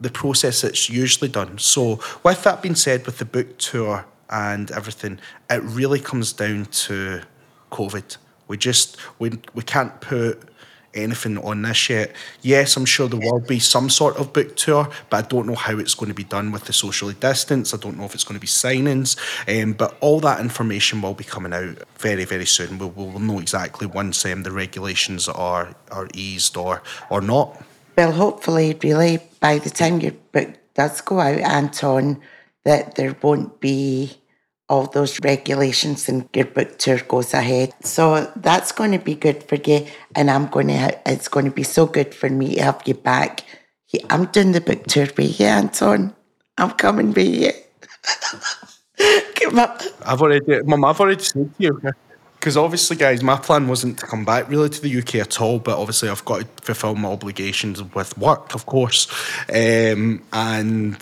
the 0.00 0.10
process 0.10 0.60
that's 0.60 0.88
usually 0.88 1.28
done. 1.28 1.58
So 1.58 2.00
with 2.22 2.44
that 2.44 2.62
being 2.62 2.76
said, 2.76 3.04
with 3.04 3.18
the 3.18 3.24
book 3.24 3.58
tour 3.58 4.04
and 4.30 4.70
everything, 4.70 5.18
it 5.50 5.62
really 5.62 5.98
comes 5.98 6.32
down 6.32 6.66
to 6.66 7.22
COVID. 7.72 8.16
We 8.48 8.56
just 8.56 8.96
we 9.18 9.32
we 9.54 9.62
can't 9.62 10.00
put 10.00 10.48
anything 10.94 11.38
on 11.38 11.62
this 11.62 11.88
yet. 11.88 12.14
Yes, 12.42 12.76
I'm 12.76 12.84
sure 12.84 13.08
there 13.08 13.20
will 13.20 13.40
be 13.40 13.58
some 13.58 13.88
sort 13.88 14.16
of 14.16 14.32
book 14.32 14.56
tour, 14.56 14.88
but 15.10 15.24
I 15.24 15.28
don't 15.28 15.46
know 15.46 15.54
how 15.54 15.78
it's 15.78 15.94
going 15.94 16.08
to 16.08 16.14
be 16.14 16.24
done 16.24 16.52
with 16.52 16.64
the 16.64 16.72
socially 16.72 17.14
distance. 17.14 17.72
I 17.72 17.78
don't 17.78 17.96
know 17.98 18.04
if 18.04 18.14
it's 18.14 18.24
going 18.24 18.38
to 18.38 18.40
be 18.40 18.46
signings, 18.46 19.16
um, 19.48 19.72
but 19.72 19.96
all 20.00 20.20
that 20.20 20.40
information 20.40 21.02
will 21.02 21.14
be 21.14 21.24
coming 21.24 21.52
out 21.52 21.78
very, 21.98 22.24
very 22.24 22.46
soon. 22.46 22.78
We'll, 22.78 22.90
we'll 22.90 23.18
know 23.18 23.38
exactly 23.38 23.86
once 23.86 24.24
um, 24.26 24.42
the 24.42 24.52
regulations 24.52 25.28
are 25.28 25.74
are 25.90 26.08
eased 26.14 26.56
or 26.56 26.82
or 27.10 27.20
not. 27.20 27.62
Well, 27.96 28.12
hopefully, 28.12 28.78
really, 28.82 29.20
by 29.40 29.58
the 29.58 29.70
time 29.70 30.00
your 30.00 30.12
book 30.32 30.54
does 30.74 31.00
go 31.02 31.20
out, 31.20 31.38
Anton, 31.40 32.20
that 32.64 32.94
there 32.94 33.16
won't 33.22 33.60
be 33.60 34.18
all 34.72 34.86
those 34.86 35.20
regulations 35.22 36.08
and 36.08 36.26
your 36.34 36.46
book 36.46 36.78
tour 36.78 36.96
goes 37.06 37.34
ahead. 37.34 37.74
So 37.84 38.32
that's 38.36 38.72
going 38.72 38.92
to 38.92 38.98
be 38.98 39.14
good 39.14 39.44
for 39.44 39.56
you. 39.56 39.86
And 40.14 40.30
I'm 40.30 40.46
going 40.46 40.68
to, 40.68 40.98
it's 41.04 41.28
going 41.28 41.44
to 41.44 41.50
be 41.50 41.62
so 41.62 41.84
good 41.84 42.14
for 42.14 42.30
me 42.30 42.54
to 42.54 42.62
have 42.62 42.82
you 42.86 42.94
back. 42.94 43.44
I'm 44.08 44.24
doing 44.26 44.52
the 44.52 44.62
book 44.62 44.84
tour 44.84 45.08
with 45.14 45.38
you, 45.38 45.44
Anton. 45.44 46.14
I'm 46.56 46.70
coming 46.70 47.12
with 47.12 47.34
you. 47.44 47.52
Come 49.42 49.58
up. 49.58 49.82
I've 50.06 50.22
already, 50.22 50.62
Mum, 50.62 50.86
I've 50.86 50.98
already 50.98 51.22
said 51.22 51.54
to 51.54 51.62
you. 51.62 51.80
Because 52.40 52.56
obviously, 52.56 52.96
guys, 52.96 53.22
my 53.22 53.36
plan 53.36 53.68
wasn't 53.68 53.98
to 53.98 54.06
come 54.06 54.24
back 54.24 54.48
really 54.48 54.70
to 54.70 54.80
the 54.80 54.98
UK 54.98 55.16
at 55.16 55.40
all, 55.40 55.58
but 55.58 55.78
obviously, 55.78 56.08
I've 56.08 56.24
got 56.24 56.40
to 56.40 56.46
fulfil 56.64 56.94
my 56.94 57.10
obligations 57.10 57.82
with 57.82 58.16
work, 58.18 58.54
of 58.54 58.66
course. 58.66 59.06
Um, 59.48 60.22
and 60.32 60.96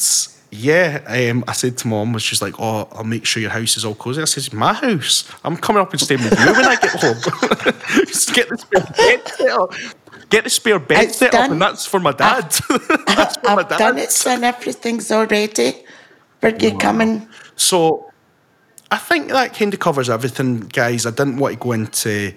yeah, 0.51 1.03
um, 1.31 1.45
I 1.47 1.53
said 1.53 1.79
to 1.79 1.89
mom, 1.89 2.13
was 2.13 2.23
she's 2.23 2.43
like, 2.43 2.55
"Oh, 2.59 2.89
I'll 2.93 3.05
make 3.05 3.25
sure 3.25 3.41
your 3.41 3.51
house 3.51 3.77
is 3.77 3.85
all 3.85 3.95
cozy." 3.95 4.21
I 4.21 4.25
says, 4.25 4.53
"My 4.53 4.73
house. 4.73 5.31
I'm 5.45 5.57
coming 5.57 5.81
up 5.81 5.91
and 5.93 6.01
staying 6.01 6.23
with 6.23 6.39
you 6.39 6.47
when 6.53 6.65
I 6.65 6.77
get 6.77 6.91
home. 7.01 7.17
Just 8.07 8.35
get 8.35 8.49
the 8.49 8.59
spare 8.59 8.83
bed 8.97 9.29
set 9.29 9.49
up. 9.49 9.73
Get 10.29 10.45
the 10.45 10.51
spare 10.51 10.79
bed 10.79 11.05
It's 11.05 11.17
set 11.17 11.33
done. 11.33 11.45
up, 11.45 11.51
and 11.53 11.63
that's 11.63 11.87
for 11.87 12.01
my 12.01 12.13
dad. 12.13 12.43
that's 13.07 13.37
for 13.37 13.47
my 13.47 13.63
I've 13.63 13.69
dad." 13.69 13.79
done 13.79 13.99
it, 13.99 14.11
son. 14.11 14.43
Everything's 14.45 15.11
all 15.11 15.27
ready 15.27 15.85
for 16.41 16.49
you 16.51 16.77
coming. 16.79 17.29
So 17.57 18.11
I 18.91 18.97
think 18.99 19.29
that 19.29 19.55
kind 19.55 19.73
of 19.73 19.79
covers 19.81 20.11
everything, 20.11 20.61
guys. 20.61 21.07
I 21.07 21.11
didn't 21.11 21.37
want 21.37 21.55
to 21.55 21.61
go 21.61 21.73
into 21.73 22.33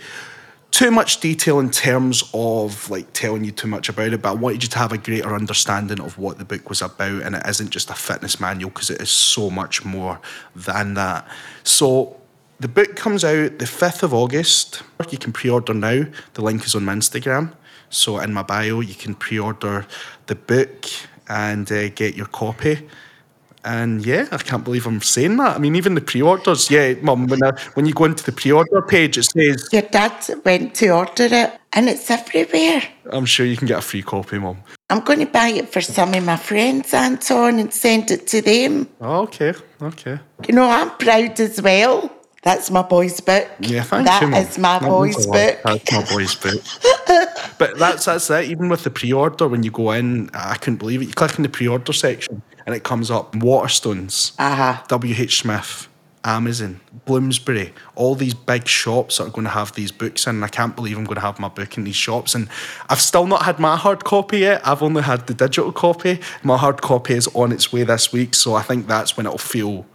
too 0.74 0.89
much 0.89 1.19
detail 1.19 1.59
in 1.59 1.69
terms 1.69 2.24
of 2.34 2.89
like 2.89 3.13
telling 3.13 3.43
you 3.43 3.51
too 3.51 3.67
much 3.67 3.89
about 3.89 4.11
it, 4.11 4.24
but 4.24 4.30
I 4.30 4.34
wanted 4.34 4.63
you 4.63 4.69
to 4.69 4.80
have 4.80 4.91
a 4.91 4.97
greater 4.97 5.36
understanding 5.36 5.99
of 5.99 6.17
what 6.17 6.39
the 6.39 6.45
book 6.45 6.67
was 6.67 6.82
about, 6.82 7.21
and 7.21 7.36
it 7.36 7.43
isn't 7.47 7.69
just 7.69 7.91
a 7.91 7.93
fitness 7.93 8.39
manual 8.39 8.71
because 8.71 8.89
it 8.89 8.99
is 8.99 9.11
so 9.11 9.51
much 9.51 9.86
more 9.86 10.19
than 10.55 10.95
that. 10.95 11.28
So 11.63 12.19
the 12.59 12.67
book 12.67 12.95
comes 12.95 13.24
out 13.24 13.59
the 13.59 13.65
5th 13.65 14.01
of 14.01 14.15
August. 14.15 14.82
You 15.11 15.19
can 15.19 15.32
pre 15.32 15.51
order 15.51 15.76
now. 15.76 16.05
The 16.34 16.41
link 16.41 16.65
is 16.65 16.74
on 16.74 16.86
my 16.86 16.95
Instagram. 16.95 17.53
So 17.91 18.17
in 18.17 18.34
my 18.34 18.41
bio, 18.41 18.80
you 18.80 18.95
can 18.95 19.13
pre 19.13 19.38
order 19.38 19.86
the 20.26 20.36
book 20.36 20.88
and 21.30 21.71
uh, 21.71 21.89
get 21.89 22.15
your 22.15 22.26
copy. 22.26 22.89
And 23.66 24.05
yeah, 24.05 24.28
I 24.32 24.38
can't 24.38 24.64
believe 24.64 24.86
I'm 24.86 25.01
saying 25.01 25.38
that. 25.38 25.55
I 25.55 25.59
mean, 25.59 25.76
even 25.76 25.95
the 25.95 26.01
pre-orders. 26.01 26.70
Yeah, 26.70 26.93
mum, 27.01 27.28
when, 27.28 27.43
I, 27.43 27.51
when 27.76 27.86
you 27.86 27.93
go 27.93 28.05
into 28.05 28.24
the 28.24 28.32
pre-order 28.32 28.82
page, 28.82 29.18
it 29.18 29.24
says, 29.24 29.70
Your 29.72 29.84
dad 29.84 30.14
went 30.43 30.76
to 30.76 30.89
order 30.89 31.28
it 31.32 31.59
and 31.72 31.89
it's 31.89 32.09
everywhere. 32.09 32.84
I'm 33.11 33.26
sure 33.26 33.45
you 33.45 33.57
can 33.57 33.68
get 33.68 33.80
a 33.80 33.82
free 33.82 34.01
copy, 34.01 34.38
mum. 34.39 34.57
I'm 34.89 35.01
going 35.01 35.20
to 35.20 35.26
buy 35.26 35.47
it 35.47 35.70
for 35.70 35.82
some 35.82 36.14
of 36.14 36.26
my 36.26 36.36
friends, 36.36 36.93
Anton, 36.93 37.59
and 37.59 37.74
send 37.74 38.11
it 38.11 38.28
to 38.28 38.41
them. 38.41 38.88
Oh, 39.01 39.22
okay, 39.22 39.53
okay. 39.82 40.20
You 40.47 40.55
know, 40.55 40.70
I'm 40.70 40.91
proud 40.91 41.39
as 41.39 41.61
well. 41.61 42.11
That's 42.43 42.69
my 42.69 42.81
boy's 42.81 43.19
book. 43.21 43.47
Yeah, 43.59 43.83
thank 43.83 44.05
That 44.05 44.23
is 44.49 44.57
my 44.57 44.79
That 44.79 44.87
boy's 44.87 45.15
means 45.15 45.25
a 45.25 45.29
lot. 45.29 45.33
book. 45.33 45.59
That's 45.63 45.91
my 45.93 46.13
boy's 46.13 46.35
book. 46.35 46.61
but 47.57 47.77
that's 47.77 48.05
that's 48.05 48.29
it. 48.29 48.49
Even 48.49 48.69
with 48.69 48.83
the 48.83 48.89
pre-order, 48.89 49.47
when 49.47 49.63
you 49.63 49.71
go 49.71 49.91
in, 49.91 50.29
I 50.33 50.55
couldn't 50.55 50.77
believe 50.77 51.01
it. 51.01 51.05
You 51.05 51.13
click 51.13 51.37
in 51.37 51.43
the 51.43 51.49
pre-order 51.49 51.93
section, 51.93 52.41
and 52.65 52.75
it 52.75 52.83
comes 52.83 53.09
up 53.09 53.33
Waterstones, 53.33 54.33
Uh-huh. 54.39 54.97
WH 54.97 55.31
Smith, 55.31 55.87
Amazon, 56.25 56.81
Bloomsbury, 57.05 57.73
all 57.95 58.15
these 58.15 58.33
big 58.33 58.67
shops 58.67 59.17
that 59.17 59.27
are 59.27 59.29
going 59.29 59.45
to 59.45 59.49
have 59.51 59.73
these 59.73 59.91
books 59.93 60.27
in. 60.27 60.35
And 60.35 60.43
I 60.45 60.49
can't 60.49 60.75
believe 60.75 60.97
I'm 60.97 61.05
going 61.05 61.15
to 61.15 61.21
have 61.21 61.39
my 61.39 61.47
book 61.49 61.77
in 61.77 61.85
these 61.85 61.95
shops. 61.95 62.35
And 62.35 62.49
I've 62.89 63.01
still 63.01 63.25
not 63.27 63.43
had 63.43 63.57
my 63.59 63.77
hard 63.77 64.03
copy 64.03 64.39
yet. 64.39 64.65
I've 64.67 64.83
only 64.83 65.01
had 65.03 65.27
the 65.27 65.33
digital 65.33 65.71
copy. 65.71 66.19
My 66.43 66.57
hard 66.57 66.81
copy 66.81 67.13
is 67.13 67.27
on 67.33 67.51
its 67.53 67.71
way 67.71 67.83
this 67.83 68.11
week, 68.11 68.35
so 68.35 68.53
I 68.55 68.61
think 68.63 68.87
that's 68.87 69.15
when 69.15 69.25
it'll 69.27 69.37
feel 69.37 69.85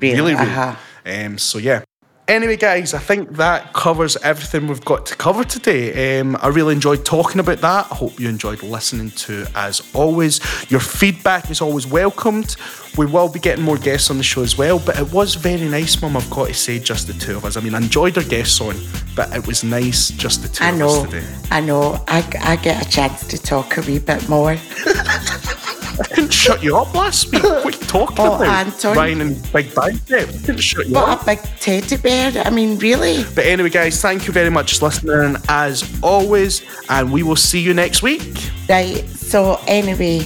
Real, 0.00 0.14
really, 0.16 0.34
real. 0.34 0.42
uh-huh. 0.42 0.74
Um, 1.04 1.38
so 1.38 1.58
yeah. 1.58 1.82
Anyway, 2.28 2.58
guys, 2.58 2.92
I 2.92 2.98
think 2.98 3.36
that 3.36 3.72
covers 3.72 4.14
everything 4.18 4.68
we've 4.68 4.84
got 4.84 5.06
to 5.06 5.16
cover 5.16 5.44
today. 5.44 6.20
Um, 6.20 6.36
I 6.42 6.48
really 6.48 6.74
enjoyed 6.74 7.02
talking 7.02 7.40
about 7.40 7.62
that. 7.62 7.86
I 7.90 7.94
hope 7.94 8.20
you 8.20 8.28
enjoyed 8.28 8.62
listening 8.62 9.12
to 9.12 9.46
as 9.54 9.80
always. 9.94 10.38
Your 10.70 10.80
feedback 10.80 11.50
is 11.50 11.62
always 11.62 11.86
welcomed. 11.86 12.56
We 12.98 13.06
will 13.06 13.30
be 13.30 13.40
getting 13.40 13.64
more 13.64 13.78
guests 13.78 14.10
on 14.10 14.18
the 14.18 14.22
show 14.22 14.42
as 14.42 14.58
well, 14.58 14.78
but 14.78 14.98
it 14.98 15.10
was 15.10 15.36
very 15.36 15.66
nice, 15.70 16.02
Mum, 16.02 16.18
I've 16.18 16.28
got 16.28 16.48
to 16.48 16.54
say, 16.54 16.78
just 16.78 17.06
the 17.06 17.14
two 17.14 17.34
of 17.38 17.46
us. 17.46 17.56
I 17.56 17.60
mean, 17.60 17.74
I 17.74 17.78
enjoyed 17.78 18.18
our 18.18 18.24
guests 18.24 18.60
on, 18.60 18.76
but 19.16 19.34
it 19.34 19.46
was 19.46 19.64
nice 19.64 20.10
just 20.10 20.42
the 20.42 20.48
two 20.48 20.64
I 20.64 20.68
of 20.68 20.76
know, 20.76 20.88
us 20.88 21.10
today. 21.10 21.26
I 21.50 21.60
know. 21.62 22.04
I, 22.08 22.18
I 22.42 22.56
get 22.56 22.86
a 22.86 22.90
chance 22.90 23.26
to 23.28 23.38
talk 23.38 23.78
a 23.78 23.80
wee 23.80 24.00
bit 24.00 24.28
more. 24.28 24.58
I 26.00 26.04
couldn't 26.04 26.32
shut 26.32 26.62
you 26.62 26.76
up 26.76 26.92
last 26.94 27.32
week. 27.32 27.42
What 27.42 27.66
are 27.74 27.78
you 27.78 27.86
talking 27.86 28.16
Oh, 28.20 28.36
about? 28.36 28.66
Anton. 28.66 28.96
Ryan 28.96 29.20
and 29.22 29.52
Big 29.52 29.74
Bicep. 29.74 30.10
Eh? 30.10 30.22
I 30.22 30.24
couldn't 30.46 30.58
shut 30.58 30.86
you 30.88 30.96
up. 30.96 31.08
What 31.08 31.22
a 31.22 31.26
big 31.26 31.38
teddy 31.60 31.96
bear. 31.96 32.42
I 32.44 32.50
mean, 32.50 32.78
really. 32.78 33.24
But 33.34 33.46
anyway, 33.46 33.70
guys, 33.70 34.00
thank 34.00 34.26
you 34.26 34.32
very 34.32 34.50
much 34.50 34.78
for 34.78 34.86
listening 34.86 35.36
as 35.48 35.84
always, 36.02 36.62
and 36.88 37.12
we 37.12 37.22
will 37.22 37.36
see 37.36 37.60
you 37.60 37.74
next 37.74 38.02
week. 38.02 38.50
Right. 38.68 39.08
So, 39.08 39.60
anyway, 39.66 40.24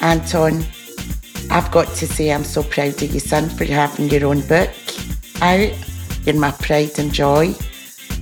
Anton, 0.00 0.64
I've 1.50 1.70
got 1.70 1.88
to 1.96 2.06
say 2.06 2.32
I'm 2.32 2.44
so 2.44 2.62
proud 2.62 3.00
of 3.02 3.12
you, 3.14 3.20
son, 3.20 3.48
for 3.48 3.64
having 3.64 4.08
your 4.10 4.26
own 4.26 4.40
book 4.42 4.70
out. 5.42 5.72
You're 6.24 6.36
my 6.36 6.50
pride 6.52 6.98
and 6.98 7.12
joy. 7.12 7.54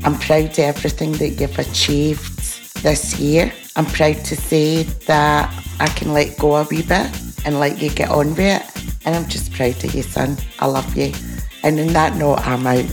I'm 0.05 0.19
proud 0.19 0.51
of 0.51 0.59
everything 0.59 1.13
that 1.13 1.29
you've 1.41 1.59
achieved 1.59 2.83
this 2.83 3.19
year. 3.21 3.53
I'm 3.75 3.87
proud 3.87 4.25
to 4.27 4.37
say 4.37 4.83
that 4.83 5.53
I 5.81 5.89
can 5.89 6.13
let 6.13 6.39
go 6.39 6.57
a 6.57 6.65
wee 6.65 6.83
bit 6.83 7.11
and 7.45 7.59
let 7.59 7.81
you 7.81 7.91
get 7.91 8.11
on 8.11 8.31
with 8.31 8.41
it. 8.41 8.63
And 9.05 9.17
I'm 9.17 9.29
just 9.29 9.53
proud 9.53 9.83
of 9.83 9.95
you, 9.95 10.03
son. 10.03 10.37
I 10.59 10.67
love 10.67 10.97
you. 10.97 11.13
And 11.63 11.81
on 11.81 11.89
that 11.89 12.17
note, 12.17 12.41
I'm 12.47 12.67
out. 12.67 12.85